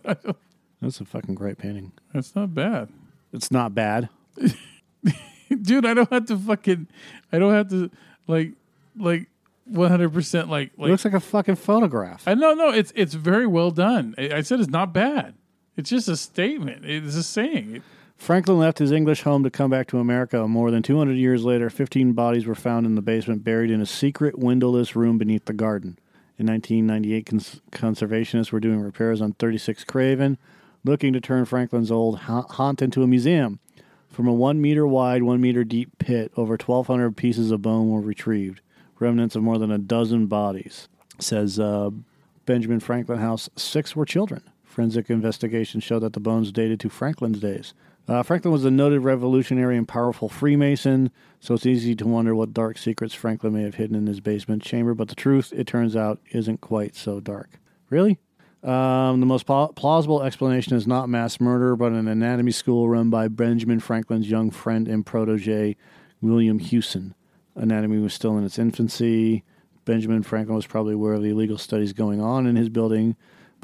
That's 0.82 1.00
a 1.00 1.06
fucking 1.06 1.36
great 1.36 1.58
painting. 1.58 1.92
That's 2.14 2.36
not 2.36 2.54
bad. 2.54 2.90
It's 3.34 3.52
not 3.52 3.74
bad. 3.74 4.10
dude. 5.62 5.86
I 5.86 5.94
don't 5.94 6.12
have 6.12 6.26
to 6.26 6.38
fucking. 6.38 6.88
I 7.32 7.40
don't 7.40 7.54
have 7.54 7.70
to 7.70 7.90
like 8.28 8.52
like 8.98 9.28
one 9.66 9.90
hundred 9.90 10.14
percent 10.14 10.50
like 10.50 10.74
It 10.74 10.80
like. 10.80 10.90
looks 10.92 11.06
like 11.06 11.14
a 11.14 11.20
fucking 11.20 11.56
photograph. 11.56 12.28
I 12.28 12.34
no 12.34 12.54
no. 12.54 12.70
It's 12.70 12.92
it's 12.96 13.14
very 13.14 13.48
well 13.48 13.72
done. 13.72 14.16
I, 14.18 14.32
I 14.36 14.42
said 14.42 14.60
it's 14.60 14.70
not 14.70 14.94
bad. 14.94 15.36
It's 15.78 15.90
just 15.90 16.08
a 16.08 16.16
statement. 16.16 16.86
It's 16.86 17.16
a 17.16 17.24
saying. 17.24 17.84
Franklin 18.18 18.58
left 18.58 18.80
his 18.80 18.92
English 18.92 19.24
home 19.24 19.44
to 19.44 19.50
come 19.50 19.70
back 19.70 19.88
to 19.88 20.00
America. 20.00 20.48
More 20.48 20.72
than 20.72 20.82
200 20.82 21.14
years 21.14 21.44
later, 21.44 21.70
15 21.70 22.14
bodies 22.14 22.46
were 22.46 22.56
found 22.56 22.86
in 22.86 22.96
the 22.96 23.02
basement, 23.02 23.44
buried 23.44 23.70
in 23.72 23.82
a 23.82 23.86
secret 23.86 24.40
windowless 24.40 24.96
room 24.96 25.18
beneath 25.18 25.46
the 25.46 25.54
garden. 25.54 26.00
In 26.38 26.48
1998, 26.48 27.26
cons- 27.26 27.62
conservationists 27.72 28.52
were 28.52 28.60
doing 28.60 28.80
repairs 28.80 29.22
on 29.22 29.34
36 29.34 29.84
Craven, 29.84 30.38
looking 30.84 31.14
to 31.14 31.22
turn 31.22 31.46
Franklin's 31.46 31.92
old 31.92 32.20
ha- 32.20 32.44
haunt 32.44 32.82
into 32.82 33.04
a 33.04 33.08
museum. 33.08 33.60
From 34.10 34.28
a 34.28 34.34
one 34.34 34.62
meter 34.62 34.88
wide, 34.88 35.24
one 35.24 35.42
meter 35.42 35.66
deep 35.66 35.98
pit, 35.98 36.32
over 36.38 36.54
1,200 36.54 37.18
pieces 37.18 37.52
of 37.52 37.62
bone 37.62 37.90
were 37.90 38.00
retrieved, 38.00 38.62
remnants 39.00 39.36
of 39.36 39.44
more 39.44 39.58
than 39.58 39.72
a 39.72 39.78
dozen 39.78 40.28
bodies. 40.28 40.88
Says 41.20 41.60
uh, 41.60 41.90
Benjamin 42.46 42.80
Franklin 42.80 43.20
House, 43.20 43.50
six 43.58 43.94
were 43.94 44.06
children. 44.06 44.42
Forensic 44.76 45.10
investigations 45.10 45.84
show 45.84 46.00
that 46.00 46.12
the 46.14 46.20
bones 46.20 46.52
dated 46.52 46.82
to 46.82 46.90
Franklin's 46.90 47.40
days. 47.40 47.74
Uh, 48.08 48.22
Franklin 48.22 48.52
was 48.52 48.66
a 48.66 48.70
noted 48.70 49.00
revolutionary 49.00 49.78
and 49.78 49.88
powerful 49.88 50.28
Freemason, 50.30 51.12
so 51.40 51.54
it's 51.54 51.66
easy 51.66 51.96
to 51.96 52.06
wonder 52.06 52.36
what 52.36 52.54
dark 52.54 52.78
secrets 52.78 53.14
Franklin 53.14 53.54
may 53.54 53.64
have 53.64 53.76
hidden 53.76 53.96
in 53.96 54.06
his 54.06 54.20
basement 54.20 54.62
chamber, 54.62 54.94
but 54.94 55.08
the 55.08 55.16
truth, 55.16 55.54
it 55.56 55.66
turns 55.66 55.96
out, 55.96 56.20
isn't 56.32 56.60
quite 56.60 56.94
so 56.94 57.20
dark. 57.20 57.60
Really? 57.90 58.20
Um, 58.64 59.22
the 59.22 59.26
most 59.26 59.46
pla- 59.46 59.70
plausible 59.70 60.22
explanation 60.22 60.76
is 60.76 60.86
not 60.86 61.08
mass 61.08 61.40
murder, 61.40 61.76
but 61.76 61.94
an 61.94 62.08
anatomy 62.08 62.52
school 62.52 62.90
run 62.90 63.10
by 63.10 63.28
Benjamin 63.28 63.80
Franklin's 63.80 64.30
young 64.30 64.52
friend 64.52 64.88
and 64.88 65.06
protege, 65.06 65.78
William 66.22 66.60
Hewson. 66.60 67.16
Anatomy 67.56 68.00
was 68.00 68.14
still 68.14 68.38
in 68.38 68.44
its 68.44 68.60
infancy. 68.60 69.44
Benjamin 69.86 70.24
Franklin 70.24 70.56
was 70.56 70.68
probably 70.68 70.96
aware 70.96 71.14
of 71.14 71.22
the 71.22 71.30
illegal 71.30 71.58
studies 71.58 71.94
going 71.94 72.20
on 72.20 72.46
in 72.46 72.56
his 72.56 72.70
building, 72.70 73.16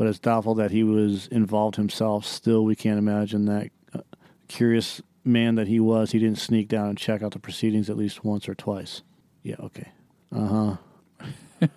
but 0.01 0.07
it's 0.07 0.17
doubtful 0.17 0.55
that 0.55 0.71
he 0.71 0.83
was 0.83 1.27
involved 1.27 1.75
himself. 1.75 2.25
Still, 2.25 2.65
we 2.65 2.75
can't 2.75 2.97
imagine 2.97 3.45
that 3.45 3.69
uh, 3.93 3.99
curious 4.47 4.99
man 5.23 5.53
that 5.53 5.67
he 5.67 5.79
was, 5.79 6.09
he 6.11 6.17
didn't 6.17 6.39
sneak 6.39 6.67
down 6.67 6.89
and 6.89 6.97
check 6.97 7.21
out 7.21 7.33
the 7.33 7.39
proceedings 7.39 7.87
at 7.87 7.95
least 7.95 8.25
once 8.25 8.49
or 8.49 8.55
twice. 8.55 9.03
Yeah, 9.43 9.57
okay. 9.59 9.91
Uh 10.35 10.77
huh. 11.19 11.27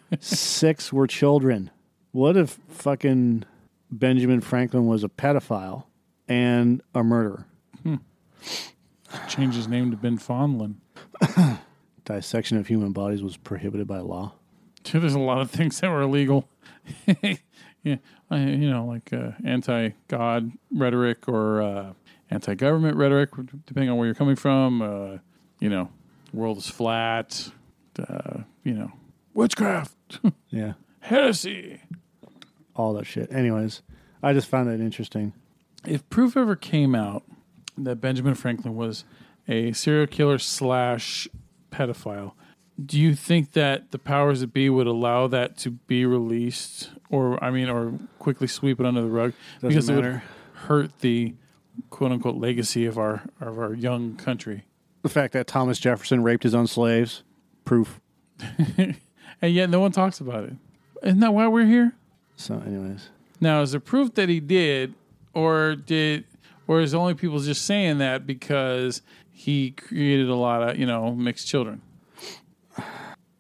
Six 0.20 0.90
were 0.90 1.06
children. 1.06 1.70
What 2.12 2.38
if 2.38 2.58
fucking 2.70 3.44
Benjamin 3.90 4.40
Franklin 4.40 4.86
was 4.86 5.04
a 5.04 5.10
pedophile 5.10 5.84
and 6.26 6.80
a 6.94 7.04
murderer? 7.04 7.44
Change 9.28 9.54
his 9.54 9.68
name 9.68 9.90
to 9.90 9.98
Ben 9.98 10.16
Fonlin. 10.16 10.76
Dissection 12.06 12.56
of 12.56 12.68
human 12.68 12.92
bodies 12.92 13.22
was 13.22 13.36
prohibited 13.36 13.86
by 13.86 13.98
law. 13.98 14.32
Dude, 14.82 15.02
there's 15.02 15.12
a 15.12 15.18
lot 15.18 15.42
of 15.42 15.50
things 15.50 15.78
that 15.80 15.90
were 15.90 16.00
illegal. 16.00 16.48
yeah, 17.85 17.97
I, 18.30 18.39
you 18.39 18.68
know, 18.68 18.85
like 18.87 19.12
uh, 19.12 19.30
anti-God 19.45 20.51
rhetoric 20.74 21.28
or 21.28 21.62
uh, 21.62 21.93
anti-government 22.30 22.97
rhetoric, 22.97 23.30
depending 23.66 23.91
on 23.91 23.97
where 23.97 24.07
you're 24.07 24.14
coming 24.14 24.37
from. 24.37 24.82
Uh, 24.82 25.18
you 25.61 25.68
know, 25.68 25.91
world 26.32 26.59
is 26.59 26.68
flat. 26.68 27.51
Uh, 27.99 28.41
you 28.64 28.72
know, 28.74 28.91
witchcraft, 29.35 30.18
Yeah, 30.51 30.72
heresy. 31.01 31.80
all 32.74 32.93
that 32.95 33.07
shit. 33.07 33.30
Anyways, 33.30 33.82
I 34.22 34.32
just 34.32 34.49
found 34.49 34.68
that 34.68 34.80
interesting. 34.80 35.32
If 35.87 36.09
proof 36.11 36.37
ever 36.37 36.57
came 36.57 36.95
out 36.97 37.22
that 37.78 37.97
Benjamin 38.01 38.35
Franklin 38.35 38.74
was 38.74 39.05
a 39.47 39.72
serial 39.72 40.07
killer 40.09 40.39
slash 40.39 41.28
pedophile, 41.70 42.32
do 42.82 42.98
you 42.98 43.14
think 43.14 43.52
that 43.52 43.90
the 43.92 43.98
powers 43.98 44.40
that 44.40 44.52
be 44.52 44.68
would 44.68 44.86
allow 44.86 45.26
that 45.28 45.56
to 45.58 45.70
be 45.70 46.04
released, 46.04 46.90
or 47.10 47.42
I 47.42 47.50
mean, 47.50 47.68
or 47.68 47.98
quickly 48.18 48.46
sweep 48.46 48.80
it 48.80 48.86
under 48.86 49.02
the 49.02 49.08
rug 49.08 49.32
Doesn't 49.60 49.68
because 49.68 49.88
it 49.88 49.94
would 49.96 50.22
hurt 50.66 51.00
the 51.00 51.34
quote 51.90 52.12
unquote 52.12 52.36
legacy 52.36 52.86
of 52.86 52.98
our 52.98 53.22
of 53.40 53.58
our 53.58 53.74
young 53.74 54.16
country? 54.16 54.64
The 55.02 55.08
fact 55.08 55.32
that 55.34 55.46
Thomas 55.46 55.78
Jefferson 55.78 56.22
raped 56.22 56.42
his 56.42 56.54
own 56.54 56.66
slaves, 56.66 57.22
proof. 57.64 58.00
And 59.42 59.52
yet, 59.52 59.68
no 59.68 59.80
one 59.80 59.92
talks 59.92 60.20
about 60.20 60.44
it. 60.44 60.54
Isn't 61.02 61.20
that 61.20 61.34
why 61.34 61.46
we're 61.48 61.66
here? 61.66 61.92
So, 62.36 62.62
anyways, 62.66 63.10
Now, 63.40 63.60
is 63.60 63.72
there 63.72 63.80
proof 63.80 64.14
that 64.14 64.28
he 64.30 64.40
did, 64.40 64.94
or 65.34 65.76
did, 65.76 66.24
or 66.66 66.80
is 66.80 66.94
only 66.94 67.12
people 67.12 67.38
just 67.40 67.64
saying 67.66 67.98
that 67.98 68.26
because 68.26 69.02
he 69.30 69.72
created 69.72 70.30
a 70.30 70.34
lot 70.34 70.62
of 70.62 70.78
you 70.78 70.86
know 70.86 71.14
mixed 71.14 71.46
children? 71.46 71.82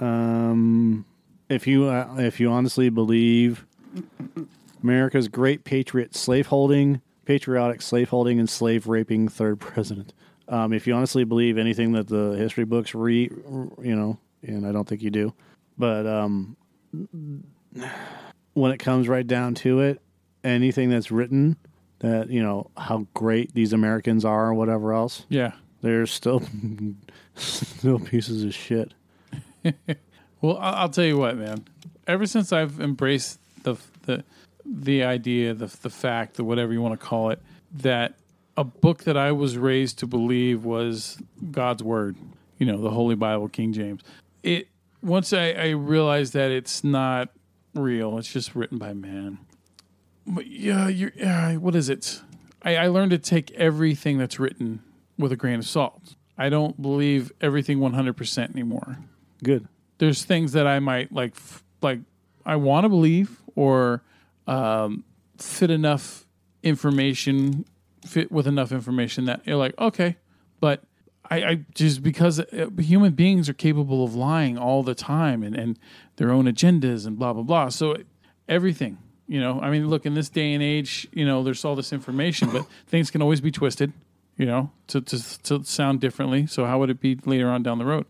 Um, 0.04 1.04
if 1.48 1.66
you 1.66 1.86
uh, 1.86 2.16
if 2.18 2.40
you 2.40 2.50
honestly 2.50 2.88
believe 2.90 3.66
America's 4.82 5.28
great 5.28 5.64
patriot 5.64 6.14
slaveholding, 6.14 7.00
patriotic 7.24 7.82
slaveholding, 7.82 8.38
and 8.38 8.48
slave 8.48 8.86
raping 8.86 9.28
third 9.28 9.60
president, 9.60 10.12
um, 10.48 10.72
if 10.72 10.86
you 10.86 10.94
honestly 10.94 11.24
believe 11.24 11.58
anything 11.58 11.92
that 11.92 12.08
the 12.08 12.32
history 12.32 12.64
books 12.64 12.94
re, 12.94 13.30
you 13.82 13.96
know, 13.96 14.18
and 14.42 14.66
I 14.66 14.72
don't 14.72 14.86
think 14.88 15.02
you 15.02 15.10
do, 15.10 15.32
but 15.78 16.06
um, 16.06 16.56
when 18.52 18.70
it 18.72 18.78
comes 18.78 19.08
right 19.08 19.26
down 19.26 19.54
to 19.56 19.80
it, 19.80 20.00
anything 20.42 20.90
that's 20.90 21.10
written 21.10 21.56
that 22.00 22.28
you 22.28 22.42
know 22.42 22.70
how 22.76 23.06
great 23.14 23.54
these 23.54 23.72
Americans 23.72 24.24
are 24.24 24.48
or 24.48 24.54
whatever 24.54 24.92
else, 24.92 25.24
Yeah. 25.28 25.52
they're 25.80 26.06
still 26.06 26.42
still 27.34 27.98
pieces 27.98 28.44
of 28.44 28.54
shit. 28.54 28.92
Well, 30.44 30.58
I'll 30.60 30.90
tell 30.90 31.06
you 31.06 31.16
what, 31.16 31.38
man. 31.38 31.64
Ever 32.06 32.26
since 32.26 32.52
I've 32.52 32.78
embraced 32.78 33.38
the 33.62 33.76
the 34.02 34.24
the 34.66 35.02
idea, 35.02 35.54
the 35.54 35.74
the 35.80 35.88
fact, 35.88 36.34
the 36.34 36.44
whatever 36.44 36.70
you 36.70 36.82
want 36.82 37.00
to 37.00 37.06
call 37.06 37.30
it, 37.30 37.40
that 37.72 38.16
a 38.54 38.62
book 38.62 39.04
that 39.04 39.16
I 39.16 39.32
was 39.32 39.56
raised 39.56 40.00
to 40.00 40.06
believe 40.06 40.66
was 40.66 41.16
God's 41.50 41.82
word, 41.82 42.16
you 42.58 42.66
know, 42.66 42.76
the 42.76 42.90
Holy 42.90 43.14
Bible, 43.14 43.48
King 43.48 43.72
James. 43.72 44.02
It 44.42 44.68
once 45.02 45.32
I, 45.32 45.52
I 45.52 45.68
realized 45.70 46.34
that 46.34 46.50
it's 46.50 46.84
not 46.84 47.30
real; 47.74 48.18
it's 48.18 48.30
just 48.30 48.54
written 48.54 48.76
by 48.76 48.92
man. 48.92 49.38
But 50.26 50.46
yeah, 50.46 50.88
you're. 50.88 51.12
Uh, 51.24 51.54
what 51.54 51.74
is 51.74 51.88
it? 51.88 52.20
I, 52.62 52.76
I 52.76 52.88
learned 52.88 53.12
to 53.12 53.18
take 53.18 53.50
everything 53.52 54.18
that's 54.18 54.38
written 54.38 54.82
with 55.16 55.32
a 55.32 55.36
grain 55.36 55.60
of 55.60 55.66
salt. 55.66 56.16
I 56.36 56.50
don't 56.50 56.82
believe 56.82 57.32
everything 57.40 57.80
one 57.80 57.94
hundred 57.94 58.18
percent 58.18 58.52
anymore 58.52 58.98
Good. 59.42 59.68
there's 59.98 60.24
things 60.24 60.52
that 60.52 60.66
I 60.66 60.80
might 60.80 61.12
like, 61.12 61.32
f- 61.36 61.62
like 61.82 62.00
I 62.46 62.56
want 62.56 62.84
to 62.84 62.88
believe 62.88 63.42
or 63.54 64.02
um, 64.46 65.04
fit 65.38 65.70
enough 65.70 66.26
information, 66.62 67.64
fit 68.06 68.30
with 68.32 68.46
enough 68.46 68.72
information 68.72 69.26
that 69.26 69.42
you're 69.46 69.56
like, 69.56 69.78
okay, 69.78 70.16
but 70.60 70.82
I, 71.30 71.36
I 71.44 71.54
just 71.74 72.02
because 72.02 72.40
uh, 72.40 72.68
human 72.78 73.12
beings 73.12 73.48
are 73.48 73.54
capable 73.54 74.04
of 74.04 74.14
lying 74.14 74.58
all 74.58 74.82
the 74.82 74.94
time 74.94 75.42
and, 75.42 75.56
and 75.56 75.78
their 76.16 76.30
own 76.30 76.44
agendas 76.44 77.06
and 77.06 77.18
blah 77.18 77.32
blah 77.32 77.42
blah. 77.42 77.68
So 77.70 77.96
everything, 78.48 78.98
you 79.26 79.40
know, 79.40 79.60
I 79.60 79.70
mean, 79.70 79.88
look 79.88 80.04
in 80.04 80.14
this 80.14 80.28
day 80.28 80.52
and 80.52 80.62
age, 80.62 81.08
you 81.12 81.24
know, 81.24 81.42
there's 81.42 81.64
all 81.64 81.76
this 81.76 81.92
information, 81.92 82.50
but 82.50 82.66
things 82.86 83.10
can 83.10 83.22
always 83.22 83.40
be 83.40 83.50
twisted, 83.50 83.92
you 84.36 84.44
know, 84.44 84.70
to 84.88 85.00
to, 85.00 85.42
to 85.44 85.64
sound 85.64 86.00
differently. 86.00 86.46
So 86.46 86.66
how 86.66 86.78
would 86.80 86.90
it 86.90 87.00
be 87.00 87.18
later 87.24 87.48
on 87.48 87.62
down 87.62 87.78
the 87.78 87.86
road? 87.86 88.04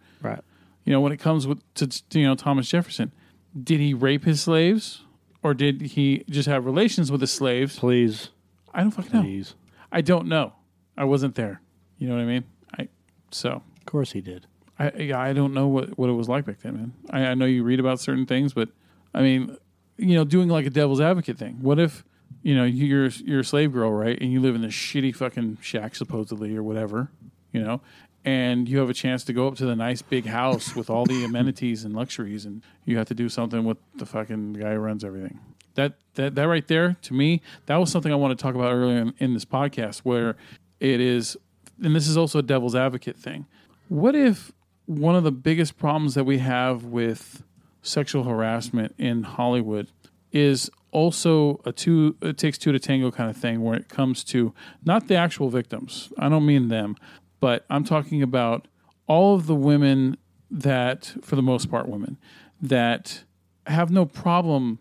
You 0.85 0.93
know, 0.93 1.01
when 1.01 1.13
it 1.13 1.19
comes 1.19 1.47
with 1.47 1.63
to, 1.75 1.89
you 2.19 2.27
know 2.27 2.35
Thomas 2.35 2.69
Jefferson, 2.69 3.13
did 3.61 3.81
he 3.81 3.95
rape 3.95 4.25
his 4.25 4.43
slaves 4.43 5.03
or 5.43 5.55
did 5.55 5.81
he 5.81 6.25
just 6.29 6.49
have 6.49 6.65
relations 6.67 7.11
with 7.11 7.21
his 7.21 7.33
slaves? 7.33 7.79
Please, 7.79 8.31
I 8.73 8.81
don't 8.81 8.91
fucking 8.91 9.13
know. 9.13 9.23
please. 9.23 9.55
I 9.93 10.01
don't 10.01 10.27
know. 10.27 10.55
I 10.97 11.05
wasn't 11.05 11.35
there. 11.35 11.61
You 11.99 12.09
know 12.09 12.17
what 12.17 12.23
I 12.23 12.27
mean? 12.27 12.45
I 12.79 12.89
so 13.31 13.63
Of 13.79 13.85
course 13.87 14.13
he 14.13 14.21
did. 14.21 14.47
I 14.79 14.91
yeah, 14.99 15.19
I 15.21 15.33
don't 15.33 15.55
know 15.55 15.69
what 15.69 15.97
what 15.99 16.11
it 16.11 16.15
was 16.15 16.29
like 16.29 16.45
back 16.45 16.61
then, 16.61 16.75
man. 16.75 16.93
I, 17.11 17.27
I 17.27 17.35
know 17.35 17.47
you 17.47 17.63
read 17.63 17.81
about 17.81 18.01
certain 18.01 18.27
things, 18.27 18.53
but 18.53 18.69
I 19.15 19.23
mean, 19.23 19.57
you 19.97 20.15
know, 20.17 20.25
doing 20.25 20.49
like 20.49 20.67
a 20.67 20.71
devil's 20.71 21.01
advocate 21.01 21.39
thing. 21.39 21.59
What 21.61 21.79
if 21.79 22.05
you 22.43 22.55
know 22.55 22.65
you're 22.65 23.07
you're 23.07 23.41
a 23.41 23.45
slave 23.45 23.73
girl, 23.73 23.93
right, 23.93 24.21
and 24.21 24.33
you 24.33 24.41
live 24.41 24.55
in 24.55 24.63
this 24.63 24.75
shitty 24.75 25.15
fucking 25.15 25.59
shack 25.61 25.95
supposedly 25.95 26.57
or 26.57 26.63
whatever, 26.63 27.11
you 27.53 27.63
know, 27.63 27.81
and 28.25 28.69
you 28.69 28.79
have 28.79 28.89
a 28.89 28.95
chance 28.95 29.25
to 29.25 29.33
go 29.33 29.47
up 29.47 29.57
to 29.57 29.67
the 29.67 29.77
nice 29.77 30.01
big 30.03 30.27
house 30.27 30.75
with 30.75 30.89
all 30.89 31.05
the 31.05 31.25
amenities 31.25 31.85
and 31.85 31.95
luxuries, 31.95 32.47
and 32.47 32.63
you 32.85 32.97
have 32.97 33.09
to 33.09 33.15
do 33.15 33.29
something 33.29 33.65
with 33.65 33.79
the 33.97 34.07
fucking 34.07 34.55
guy 34.55 34.73
who 34.73 34.79
runs 34.79 35.05
everything. 35.05 35.41
That 35.75 35.95
that 36.15 36.35
that 36.37 36.45
right 36.45 36.67
there, 36.67 36.97
to 37.03 37.15
me, 37.15 37.43
that 37.67 37.77
was 37.77 37.91
something 37.91 38.13
I 38.13 38.17
want 38.17 38.37
to 38.37 38.43
talk 38.43 38.55
about 38.55 38.73
earlier 38.73 38.99
in, 38.99 39.15
in 39.19 39.35
this 39.35 39.45
podcast, 39.45 39.99
where 39.99 40.37
it 40.81 41.01
is, 41.01 41.37
and 41.83 41.95
this 41.95 42.09
is 42.09 42.17
also 42.17 42.39
a 42.39 42.43
devil's 42.43 42.75
advocate 42.75 43.17
thing. 43.17 43.47
What 43.89 44.15
if 44.15 44.53
one 44.87 45.15
of 45.15 45.25
the 45.25 45.33
biggest 45.33 45.77
problems 45.77 46.15
that 46.15 46.25
we 46.25 46.39
have 46.39 46.85
with 46.85 47.43
sexual 47.83 48.25
harassment 48.25 48.95
in 48.99 49.23
Hollywood 49.23 49.89
is 50.33 50.71
also 50.91 51.61
a 51.65 51.73
two 51.73 52.17
it 52.23 52.39
takes 52.39 52.57
two 52.57 52.73
to 52.73 52.79
tango 52.79 53.11
kind 53.11 53.29
of 53.29 53.37
thing 53.37 53.63
where 53.63 53.77
it 53.77 53.89
comes 53.89 54.25
to 54.25 54.55
not 54.85 55.09
the 55.09 55.17
actual 55.17 55.51
victims. 55.51 56.13
I 56.19 56.29
don't 56.29 56.47
mean 56.47 56.69
them, 56.69 56.97
but 57.45 57.67
I'm 57.69 57.85
talking 57.85 58.23
about 58.23 58.69
all 59.07 59.35
of 59.35 59.47
the 59.47 59.55
women 59.55 60.17
that 60.51 61.15
for 61.21 61.37
the 61.37 61.43
most 61.43 61.71
part 61.71 61.87
women 61.87 62.17
that 62.59 63.25
have 63.67 63.91
no 63.91 64.07
problem 64.07 64.79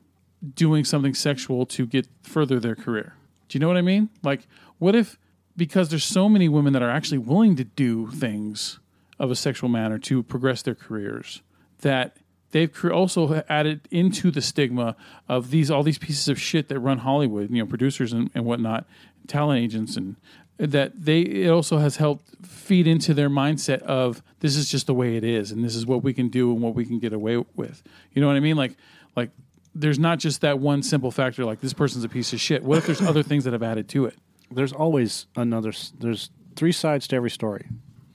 doing 0.55 0.86
something 0.86 1.14
sexual 1.14 1.66
to 1.66 1.86
get 1.86 2.07
further 2.22 2.61
their 2.61 2.74
career. 2.74 3.18
Do 3.49 3.57
you 3.57 3.59
know 3.59 3.68
what 3.68 3.76
I 3.76 3.82
mean? 3.82 4.07
Like 4.24 4.47
what 4.80 4.95
if 4.95 5.20
because 5.57 5.89
there's 5.89 6.05
so 6.05 6.30
many 6.30 6.47
women 6.47 6.72
that 6.72 6.82
are 6.82 6.89
actually 6.89 7.18
willing 7.18 7.57
to 7.57 7.66
do 7.66 8.07
things 8.11 8.80
of 9.20 9.30
a 9.30 9.36
sexual 9.36 9.68
manner 9.68 9.99
to 9.99 10.24
progress 10.24 10.61
their 10.61 10.74
careers 10.74 11.41
that 11.82 12.16
they've 12.51 12.74
also 12.86 13.43
added 13.49 13.89
into 13.91 14.32
the 14.32 14.41
stigma 14.41 14.95
of 15.28 15.49
these 15.51 15.70
all 15.70 15.84
these 15.84 15.97
pieces 15.97 16.30
of 16.30 16.39
shit 16.39 16.70
that 16.70 16.80
run 16.80 16.99
Hollywood, 16.99 17.49
you 17.51 17.57
know, 17.57 17.68
producers 17.68 18.14
and, 18.14 18.32
and 18.34 18.45
whatnot, 18.45 18.86
talent 19.28 19.61
agents, 19.61 19.97
and 19.97 20.16
that 20.58 20.91
they 21.06 21.22
it 21.22 21.49
also 21.49 21.78
has 21.80 21.97
helped 21.97 22.26
feed 22.45 22.88
into 22.88 23.14
their 23.14 23.30
mindset 23.30 23.82
of 23.82 24.22
this 24.39 24.56
is 24.56 24.70
just 24.70 24.88
the 24.88 24.93
way 24.93 25.16
it 25.18 25.24
is, 25.24 25.51
and 25.51 25.64
this 25.64 25.76
is 25.76 25.86
what 25.86 26.04
we 26.04 26.14
can 26.14 26.30
do 26.30 26.51
and 26.51 26.62
what 26.62 26.76
we 26.76 26.86
can 26.86 26.99
get 26.99 27.14
away 27.14 27.38
with. 27.56 27.82
You 28.14 28.22
know 28.22 28.28
what 28.28 28.36
I 28.36 28.39
mean? 28.39 28.56
Like 28.56 28.76
like 29.16 29.32
there's 29.76 29.97
not 29.99 30.20
just 30.20 30.41
that 30.41 30.60
one 30.60 30.84
simple 30.84 31.10
factor 31.12 31.43
like 31.45 31.60
this 31.62 31.74
person's 31.74 32.04
a 32.04 32.10
piece 32.10 32.32
of 32.34 32.39
shit. 32.39 32.64
What 32.64 32.78
if 32.78 32.86
there's 32.86 33.01
other 33.01 33.24
things 33.24 33.43
that 33.45 33.54
have 33.54 33.64
added 33.64 33.89
to 33.89 34.06
it? 34.06 34.16
There's 34.51 34.74
always 34.74 35.26
another. 35.36 35.74
There's 35.99 36.30
three 36.56 36.72
sides 36.72 37.08
to 37.08 37.16
every 37.16 37.32
story. 37.32 37.66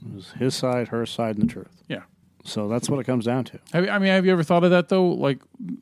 There's 0.00 0.30
his 0.32 0.54
side, 0.54 0.88
her 0.88 1.04
side, 1.04 1.36
and 1.38 1.48
the 1.48 1.52
truth. 1.52 1.82
Yeah. 1.88 2.02
So 2.44 2.68
that's 2.68 2.88
what 2.88 3.00
it 3.00 3.04
comes 3.04 3.24
down 3.24 3.44
to. 3.44 3.58
Have, 3.72 3.84
you- 3.84 3.90
I 3.90 3.98
mean, 3.98 4.10
have 4.10 4.24
you 4.24 4.30
ever 4.32 4.44
thought 4.44 4.62
of 4.62 4.70
that 4.70 4.88
though? 4.88 5.08
Like, 5.08 5.40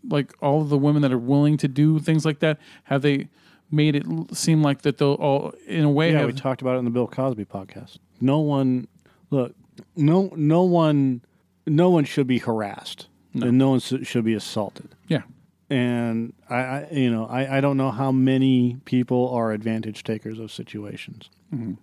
like 0.09 0.33
all 0.41 0.63
of 0.63 0.71
the 0.71 0.79
women 0.79 1.03
that 1.03 1.13
are 1.13 1.19
willing 1.19 1.59
to 1.59 1.69
do 1.69 1.99
things 1.99 2.25
like 2.25 2.39
that, 2.41 2.59
have 2.85 3.03
they 3.03 3.29
made 3.71 3.95
it 3.97 4.07
l- 4.07 4.29
seem 4.33 4.63
like 4.63 4.83
that 4.83 4.99
they'll 4.99 5.15
all, 5.15 5.53
in 5.67 5.85
a 5.85 5.91
way, 5.91 6.13
Yeah, 6.13 6.19
have, 6.21 6.27
we 6.29 6.33
talked 6.33 6.63
about 6.63 6.77
it 6.77 6.79
in 6.81 6.85
the 6.85 6.91
Bill 6.91 7.07
Cosby 7.07 7.45
podcast. 7.45 7.99
No 8.21 8.39
one, 8.41 8.87
look, 9.31 9.55
no, 9.97 10.33
no 10.37 10.63
one, 10.63 11.21
no 11.67 11.91
one 11.91 12.05
should 12.05 12.27
be 12.27 12.39
harassed, 12.39 13.09
and 13.35 13.59
no 13.59 13.71
one 13.71 13.77
s- 13.79 13.93
should 14.07 14.25
be 14.25 14.35
assaulted. 14.35 14.95
yeah, 15.09 15.23
And 15.69 16.33
I, 16.49 16.57
I 16.57 16.89
you 16.93 17.11
know, 17.11 17.27
I, 17.27 17.59
I 17.59 17.61
don't 17.61 17.77
know 17.77 17.91
how 17.91 18.11
many 18.13 18.77
people 18.85 19.29
are 19.31 19.53
advantage 19.53 20.05
takers 20.05 20.39
of 20.39 20.51
situations. 20.53 21.29
Mm-hmm. 21.55 21.75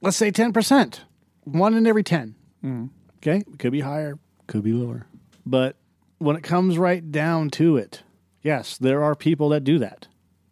Let's 0.00 0.16
say 0.16 0.30
ten 0.30 0.52
percent, 0.52 1.02
one 1.44 1.74
in 1.74 1.86
every 1.86 2.02
10 2.02 2.34
mm-hmm. 2.64 2.86
Okay, 3.18 3.44
could 3.58 3.72
be 3.72 3.80
higher, 3.80 4.18
could 4.46 4.62
be 4.62 4.72
lower, 4.72 5.06
but 5.44 5.76
when 6.18 6.36
it 6.36 6.42
comes 6.42 6.78
right 6.78 7.10
down 7.12 7.50
to 7.50 7.76
it, 7.76 8.02
yes, 8.42 8.76
there 8.78 9.02
are 9.02 9.14
people 9.14 9.48
that 9.50 9.64
do 9.64 9.78
that. 9.78 10.06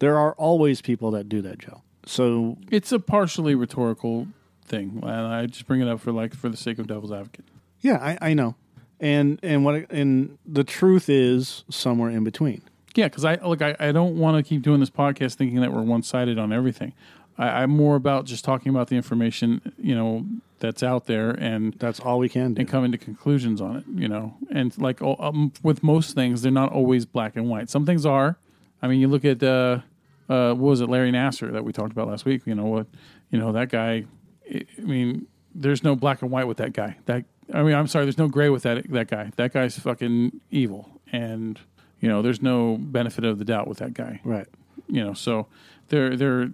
There 0.04 0.18
are 0.18 0.32
always 0.34 0.82
people 0.82 1.10
that 1.12 1.28
do 1.30 1.40
that, 1.42 1.58
Joe. 1.58 1.80
So 2.04 2.58
it's 2.70 2.92
a 2.92 2.98
partially 2.98 3.54
rhetorical 3.54 4.28
thing, 4.66 5.00
and 5.02 5.10
I 5.10 5.46
just 5.46 5.66
bring 5.66 5.80
it 5.80 5.88
up 5.88 5.98
for 6.00 6.12
like 6.12 6.34
for 6.34 6.50
the 6.50 6.56
sake 6.58 6.78
of 6.78 6.86
devil's 6.86 7.10
advocate. 7.10 7.46
Yeah, 7.80 7.96
I, 7.96 8.30
I 8.30 8.34
know, 8.34 8.54
and 9.00 9.38
and 9.42 9.64
what 9.64 9.74
I- 9.76 9.86
and 9.88 10.36
the 10.44 10.64
truth 10.64 11.08
is 11.08 11.64
somewhere 11.70 12.10
in 12.10 12.22
between. 12.24 12.60
Yeah, 12.94 13.08
because 13.08 13.24
I 13.24 13.36
look, 13.36 13.62
I, 13.62 13.74
I 13.80 13.92
don't 13.92 14.16
want 14.18 14.36
to 14.36 14.42
keep 14.46 14.60
doing 14.62 14.80
this 14.80 14.90
podcast 14.90 15.34
thinking 15.36 15.60
that 15.62 15.72
we're 15.72 15.82
one 15.82 16.02
sided 16.02 16.38
on 16.38 16.52
everything. 16.52 16.92
I, 17.38 17.62
I'm 17.62 17.70
more 17.70 17.96
about 17.96 18.26
just 18.26 18.44
talking 18.44 18.68
about 18.70 18.88
the 18.88 18.96
information, 18.96 19.72
you 19.78 19.94
know, 19.96 20.24
that's 20.60 20.82
out 20.82 21.06
there 21.06 21.30
and 21.30 21.74
That's 21.78 21.98
all 22.00 22.18
we 22.20 22.28
can 22.28 22.54
do. 22.54 22.60
and 22.60 22.68
coming 22.68 22.92
to 22.92 22.98
conclusions 22.98 23.60
on 23.60 23.76
it, 23.78 23.84
you 23.94 24.08
know. 24.08 24.34
And 24.50 24.76
like 24.78 25.02
oh, 25.02 25.16
um, 25.18 25.52
with 25.62 25.82
most 25.82 26.14
things, 26.14 26.42
they're 26.42 26.52
not 26.52 26.70
always 26.72 27.04
black 27.06 27.34
and 27.36 27.48
white. 27.48 27.68
Some 27.70 27.84
things 27.86 28.04
are. 28.06 28.36
I 28.82 28.86
mean, 28.88 29.00
you 29.00 29.08
look 29.08 29.24
at 29.24 29.42
uh, 29.42 29.80
uh, 30.28 30.54
what 30.54 30.70
was 30.70 30.80
it, 30.80 30.88
Larry 30.88 31.10
Nassar 31.12 31.52
that 31.52 31.64
we 31.64 31.72
talked 31.72 31.92
about 31.92 32.08
last 32.08 32.24
week? 32.24 32.42
You 32.46 32.54
know 32.54 32.66
what? 32.66 32.86
You 33.30 33.38
know 33.38 33.52
that 33.52 33.68
guy. 33.68 34.04
I 34.52 34.82
mean, 34.82 35.26
there's 35.54 35.82
no 35.82 35.96
black 35.96 36.22
and 36.22 36.30
white 36.30 36.46
with 36.46 36.58
that 36.58 36.72
guy. 36.72 36.96
That 37.06 37.24
I 37.52 37.62
mean, 37.62 37.74
I'm 37.74 37.86
sorry, 37.86 38.04
there's 38.04 38.18
no 38.18 38.28
gray 38.28 38.48
with 38.48 38.62
that 38.62 38.90
that 38.90 39.08
guy. 39.08 39.30
That 39.36 39.52
guy's 39.52 39.78
fucking 39.78 40.40
evil, 40.50 41.00
and 41.12 41.58
you 42.00 42.08
know, 42.08 42.20
there's 42.22 42.42
no 42.42 42.76
benefit 42.78 43.24
of 43.24 43.38
the 43.38 43.44
doubt 43.44 43.66
with 43.66 43.78
that 43.78 43.94
guy 43.94 44.20
right. 44.24 44.46
you 44.88 45.02
know 45.02 45.14
so 45.14 45.46
there 45.88 46.14
there 46.16 46.50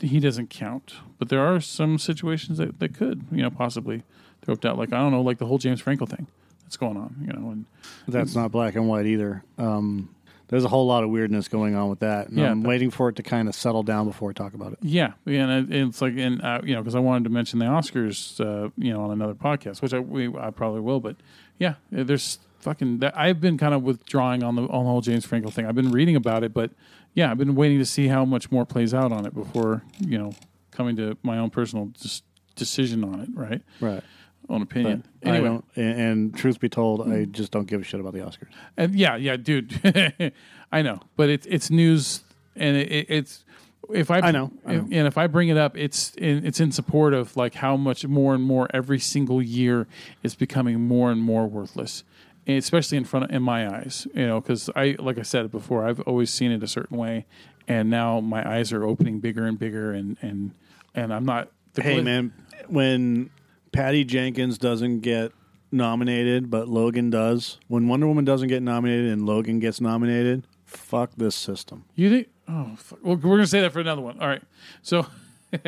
he 0.00 0.18
doesn't 0.18 0.48
count 0.48 0.94
but 1.18 1.28
there 1.28 1.40
are 1.40 1.60
some 1.60 1.98
situations 1.98 2.56
that, 2.56 2.78
that 2.78 2.94
could 2.94 3.24
you 3.30 3.42
know 3.42 3.50
possibly 3.50 4.02
throw 4.40 4.54
up 4.54 4.60
doubt 4.60 4.78
like 4.78 4.92
i 4.92 4.96
don't 4.96 5.12
know 5.12 5.20
like 5.20 5.36
the 5.36 5.44
whole 5.44 5.58
james 5.58 5.80
franco 5.82 6.06
thing 6.06 6.26
that's 6.62 6.76
going 6.76 6.96
on 6.96 7.16
you 7.20 7.32
know 7.32 7.50
and 7.50 7.66
That's 8.06 8.34
not 8.34 8.52
black 8.52 8.74
and 8.74 8.88
white 8.88 9.06
either. 9.06 9.42
Um, 9.56 10.14
there's 10.48 10.64
a 10.64 10.68
whole 10.68 10.86
lot 10.86 11.04
of 11.04 11.10
weirdness 11.10 11.46
going 11.48 11.74
on 11.74 11.88
with 11.90 12.00
that. 12.00 12.28
And 12.28 12.38
Yeah, 12.38 12.50
I'm 12.50 12.62
waiting 12.62 12.90
for 12.90 13.08
it 13.10 13.16
to 13.16 13.22
kind 13.22 13.48
of 13.48 13.54
settle 13.54 13.82
down 13.82 14.06
before 14.06 14.28
we 14.28 14.34
talk 14.34 14.54
about 14.54 14.72
it. 14.72 14.78
yeah 14.82 15.12
and 15.26 15.70
it- 15.72 15.74
it's 15.76 16.00
like 16.02 16.14
and 16.16 16.42
uh, 16.42 16.60
you 16.64 16.74
know 16.74 16.80
because 16.82 16.94
i 16.94 16.98
wanted 17.00 17.24
to 17.24 17.30
mention 17.30 17.58
the 17.58 17.64
oscars 17.66 18.40
uh, 18.40 18.70
you 18.76 18.92
know 18.92 19.02
on 19.02 19.10
another 19.10 19.34
podcast 19.34 19.82
which 19.82 19.92
i 19.94 19.98
we, 19.98 20.28
i 20.38 20.50
probably 20.50 20.80
will 20.80 21.00
but 21.00 21.16
yeah 21.58 21.74
there's 21.90 22.38
fucking 22.60 22.98
that 22.98 23.16
i've 23.16 23.40
been 23.40 23.56
kind 23.58 23.72
of 23.74 23.82
withdrawing 23.82 24.42
on 24.42 24.56
the 24.56 24.62
on 24.62 24.84
the 24.84 24.90
whole 24.90 25.00
james 25.00 25.24
franco 25.24 25.48
thing 25.50 25.64
i've 25.66 25.74
been 25.76 25.92
reading 25.92 26.16
about 26.16 26.42
it 26.42 26.52
but 26.52 26.70
yeah 27.14 27.30
i've 27.30 27.38
been 27.38 27.54
waiting 27.54 27.78
to 27.78 27.84
see 27.86 28.08
how 28.08 28.24
much 28.24 28.50
more 28.50 28.64
plays 28.66 28.92
out 28.94 29.12
on 29.12 29.24
it 29.26 29.34
before 29.34 29.82
you 30.00 30.18
know 30.18 30.32
coming 30.72 30.96
to 30.96 31.16
my 31.22 31.38
own 31.38 31.50
personal 31.50 31.86
dis- 31.86 32.22
decision 32.56 33.04
on 33.04 33.20
it 33.20 33.28
right 33.34 33.62
Right. 33.80 34.02
Own 34.48 34.62
opinion. 34.62 35.04
I 35.24 35.28
anyway, 35.28 35.48
don't. 35.48 35.64
And, 35.76 36.00
and 36.00 36.36
truth 36.36 36.60
be 36.60 36.68
told, 36.68 37.10
I 37.10 37.24
just 37.26 37.52
don't 37.52 37.66
give 37.66 37.80
a 37.80 37.84
shit 37.84 38.00
about 38.00 38.12
the 38.12 38.20
Oscars. 38.20 38.48
and 38.76 38.94
yeah, 38.94 39.16
yeah, 39.16 39.36
dude, 39.36 40.32
I 40.72 40.82
know, 40.82 41.00
but 41.16 41.28
it's 41.28 41.46
it's 41.46 41.70
news, 41.70 42.22
and 42.56 42.76
it, 42.76 42.90
it, 42.90 43.06
it's 43.08 43.44
if 43.90 44.10
I 44.10 44.18
I 44.18 44.30
know, 44.30 44.50
I 44.66 44.76
know. 44.76 44.88
and 44.90 45.06
if 45.06 45.16
I 45.18 45.26
bring 45.26 45.48
it 45.48 45.56
up, 45.56 45.76
it's 45.76 46.14
in, 46.16 46.46
it's 46.46 46.60
in 46.60 46.72
support 46.72 47.14
of 47.14 47.36
like 47.36 47.54
how 47.54 47.76
much 47.76 48.06
more 48.06 48.34
and 48.34 48.42
more 48.42 48.68
every 48.72 48.98
single 48.98 49.42
year 49.42 49.86
is 50.22 50.34
becoming 50.34 50.80
more 50.80 51.10
and 51.10 51.20
more 51.20 51.46
worthless, 51.46 52.04
and 52.46 52.56
especially 52.56 52.98
in 52.98 53.04
front 53.04 53.26
of 53.26 53.30
in 53.30 53.42
my 53.42 53.68
eyes, 53.68 54.06
you 54.14 54.26
know, 54.26 54.40
because 54.40 54.70
I 54.74 54.96
like 54.98 55.18
I 55.18 55.22
said 55.22 55.50
before, 55.50 55.86
I've 55.86 56.00
always 56.00 56.30
seen 56.30 56.52
it 56.52 56.62
a 56.62 56.68
certain 56.68 56.96
way, 56.96 57.26
and 57.66 57.90
now 57.90 58.20
my 58.20 58.48
eyes 58.48 58.72
are 58.72 58.84
opening 58.84 59.20
bigger 59.20 59.46
and 59.46 59.58
bigger, 59.58 59.92
and 59.92 60.16
and 60.22 60.52
and 60.94 61.12
I'm 61.12 61.24
not. 61.24 61.50
The 61.74 61.82
Hey, 61.82 62.00
man, 62.00 62.32
when 62.66 63.30
Patty 63.72 64.04
Jenkins 64.04 64.58
doesn't 64.58 65.00
get 65.00 65.32
nominated, 65.70 66.50
but 66.50 66.68
Logan 66.68 67.10
does, 67.10 67.58
when 67.68 67.88
Wonder 67.88 68.06
Woman 68.06 68.24
doesn't 68.24 68.48
get 68.48 68.62
nominated 68.62 69.10
and 69.12 69.26
Logan 69.26 69.58
gets 69.58 69.80
nominated, 69.80 70.46
fuck 70.64 71.10
this 71.16 71.34
system. 71.34 71.84
you 71.94 72.10
think? 72.10 72.28
Oh, 72.48 72.74
fuck. 72.76 72.98
well, 73.02 73.16
we're 73.16 73.36
gonna 73.36 73.46
say 73.46 73.60
that 73.60 73.72
for 73.72 73.80
another 73.80 74.00
one. 74.02 74.18
All 74.20 74.28
right, 74.28 74.42
so. 74.82 75.06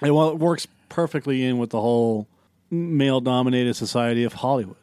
And 0.00 0.14
well, 0.14 0.28
it 0.30 0.38
works 0.38 0.68
perfectly 0.88 1.44
in 1.44 1.58
with 1.58 1.70
the 1.70 1.80
whole 1.80 2.28
male 2.70 3.20
dominated 3.20 3.74
society 3.74 4.22
of 4.22 4.32
Hollywood. 4.32 4.76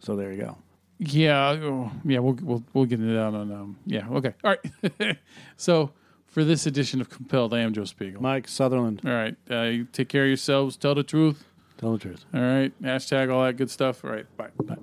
So 0.00 0.16
there 0.16 0.32
you 0.32 0.40
go. 0.42 0.58
Yeah, 0.98 1.50
oh, 1.62 1.92
yeah, 2.04 2.18
we'll 2.18 2.36
we'll 2.42 2.64
we'll 2.72 2.84
get 2.86 2.98
into 2.98 3.12
that 3.14 3.34
on 3.34 3.52
um 3.52 3.78
yeah, 3.86 4.08
okay. 4.08 4.34
All 4.42 4.56
right. 4.56 5.16
so 5.56 5.92
for 6.26 6.42
this 6.42 6.66
edition 6.66 7.00
of 7.00 7.08
Compelled, 7.08 7.54
I 7.54 7.60
am 7.60 7.72
Joe 7.72 7.84
Spiegel. 7.84 8.20
Mike 8.20 8.48
Sutherland, 8.48 9.00
All 9.04 9.12
right. 9.12 9.36
Uh, 9.48 9.84
take 9.92 10.08
care 10.08 10.22
of 10.24 10.28
yourselves, 10.28 10.76
tell 10.76 10.94
the 10.96 11.02
truth. 11.04 11.44
Tell 11.82 11.92
the 11.92 11.98
truth. 11.98 12.24
All 12.32 12.40
right. 12.40 12.72
Hashtag 12.82 13.32
all 13.32 13.42
that 13.44 13.56
good 13.56 13.70
stuff. 13.70 14.04
All 14.04 14.10
right. 14.10 14.36
Bye. 14.36 14.50
Bye. 14.64 14.76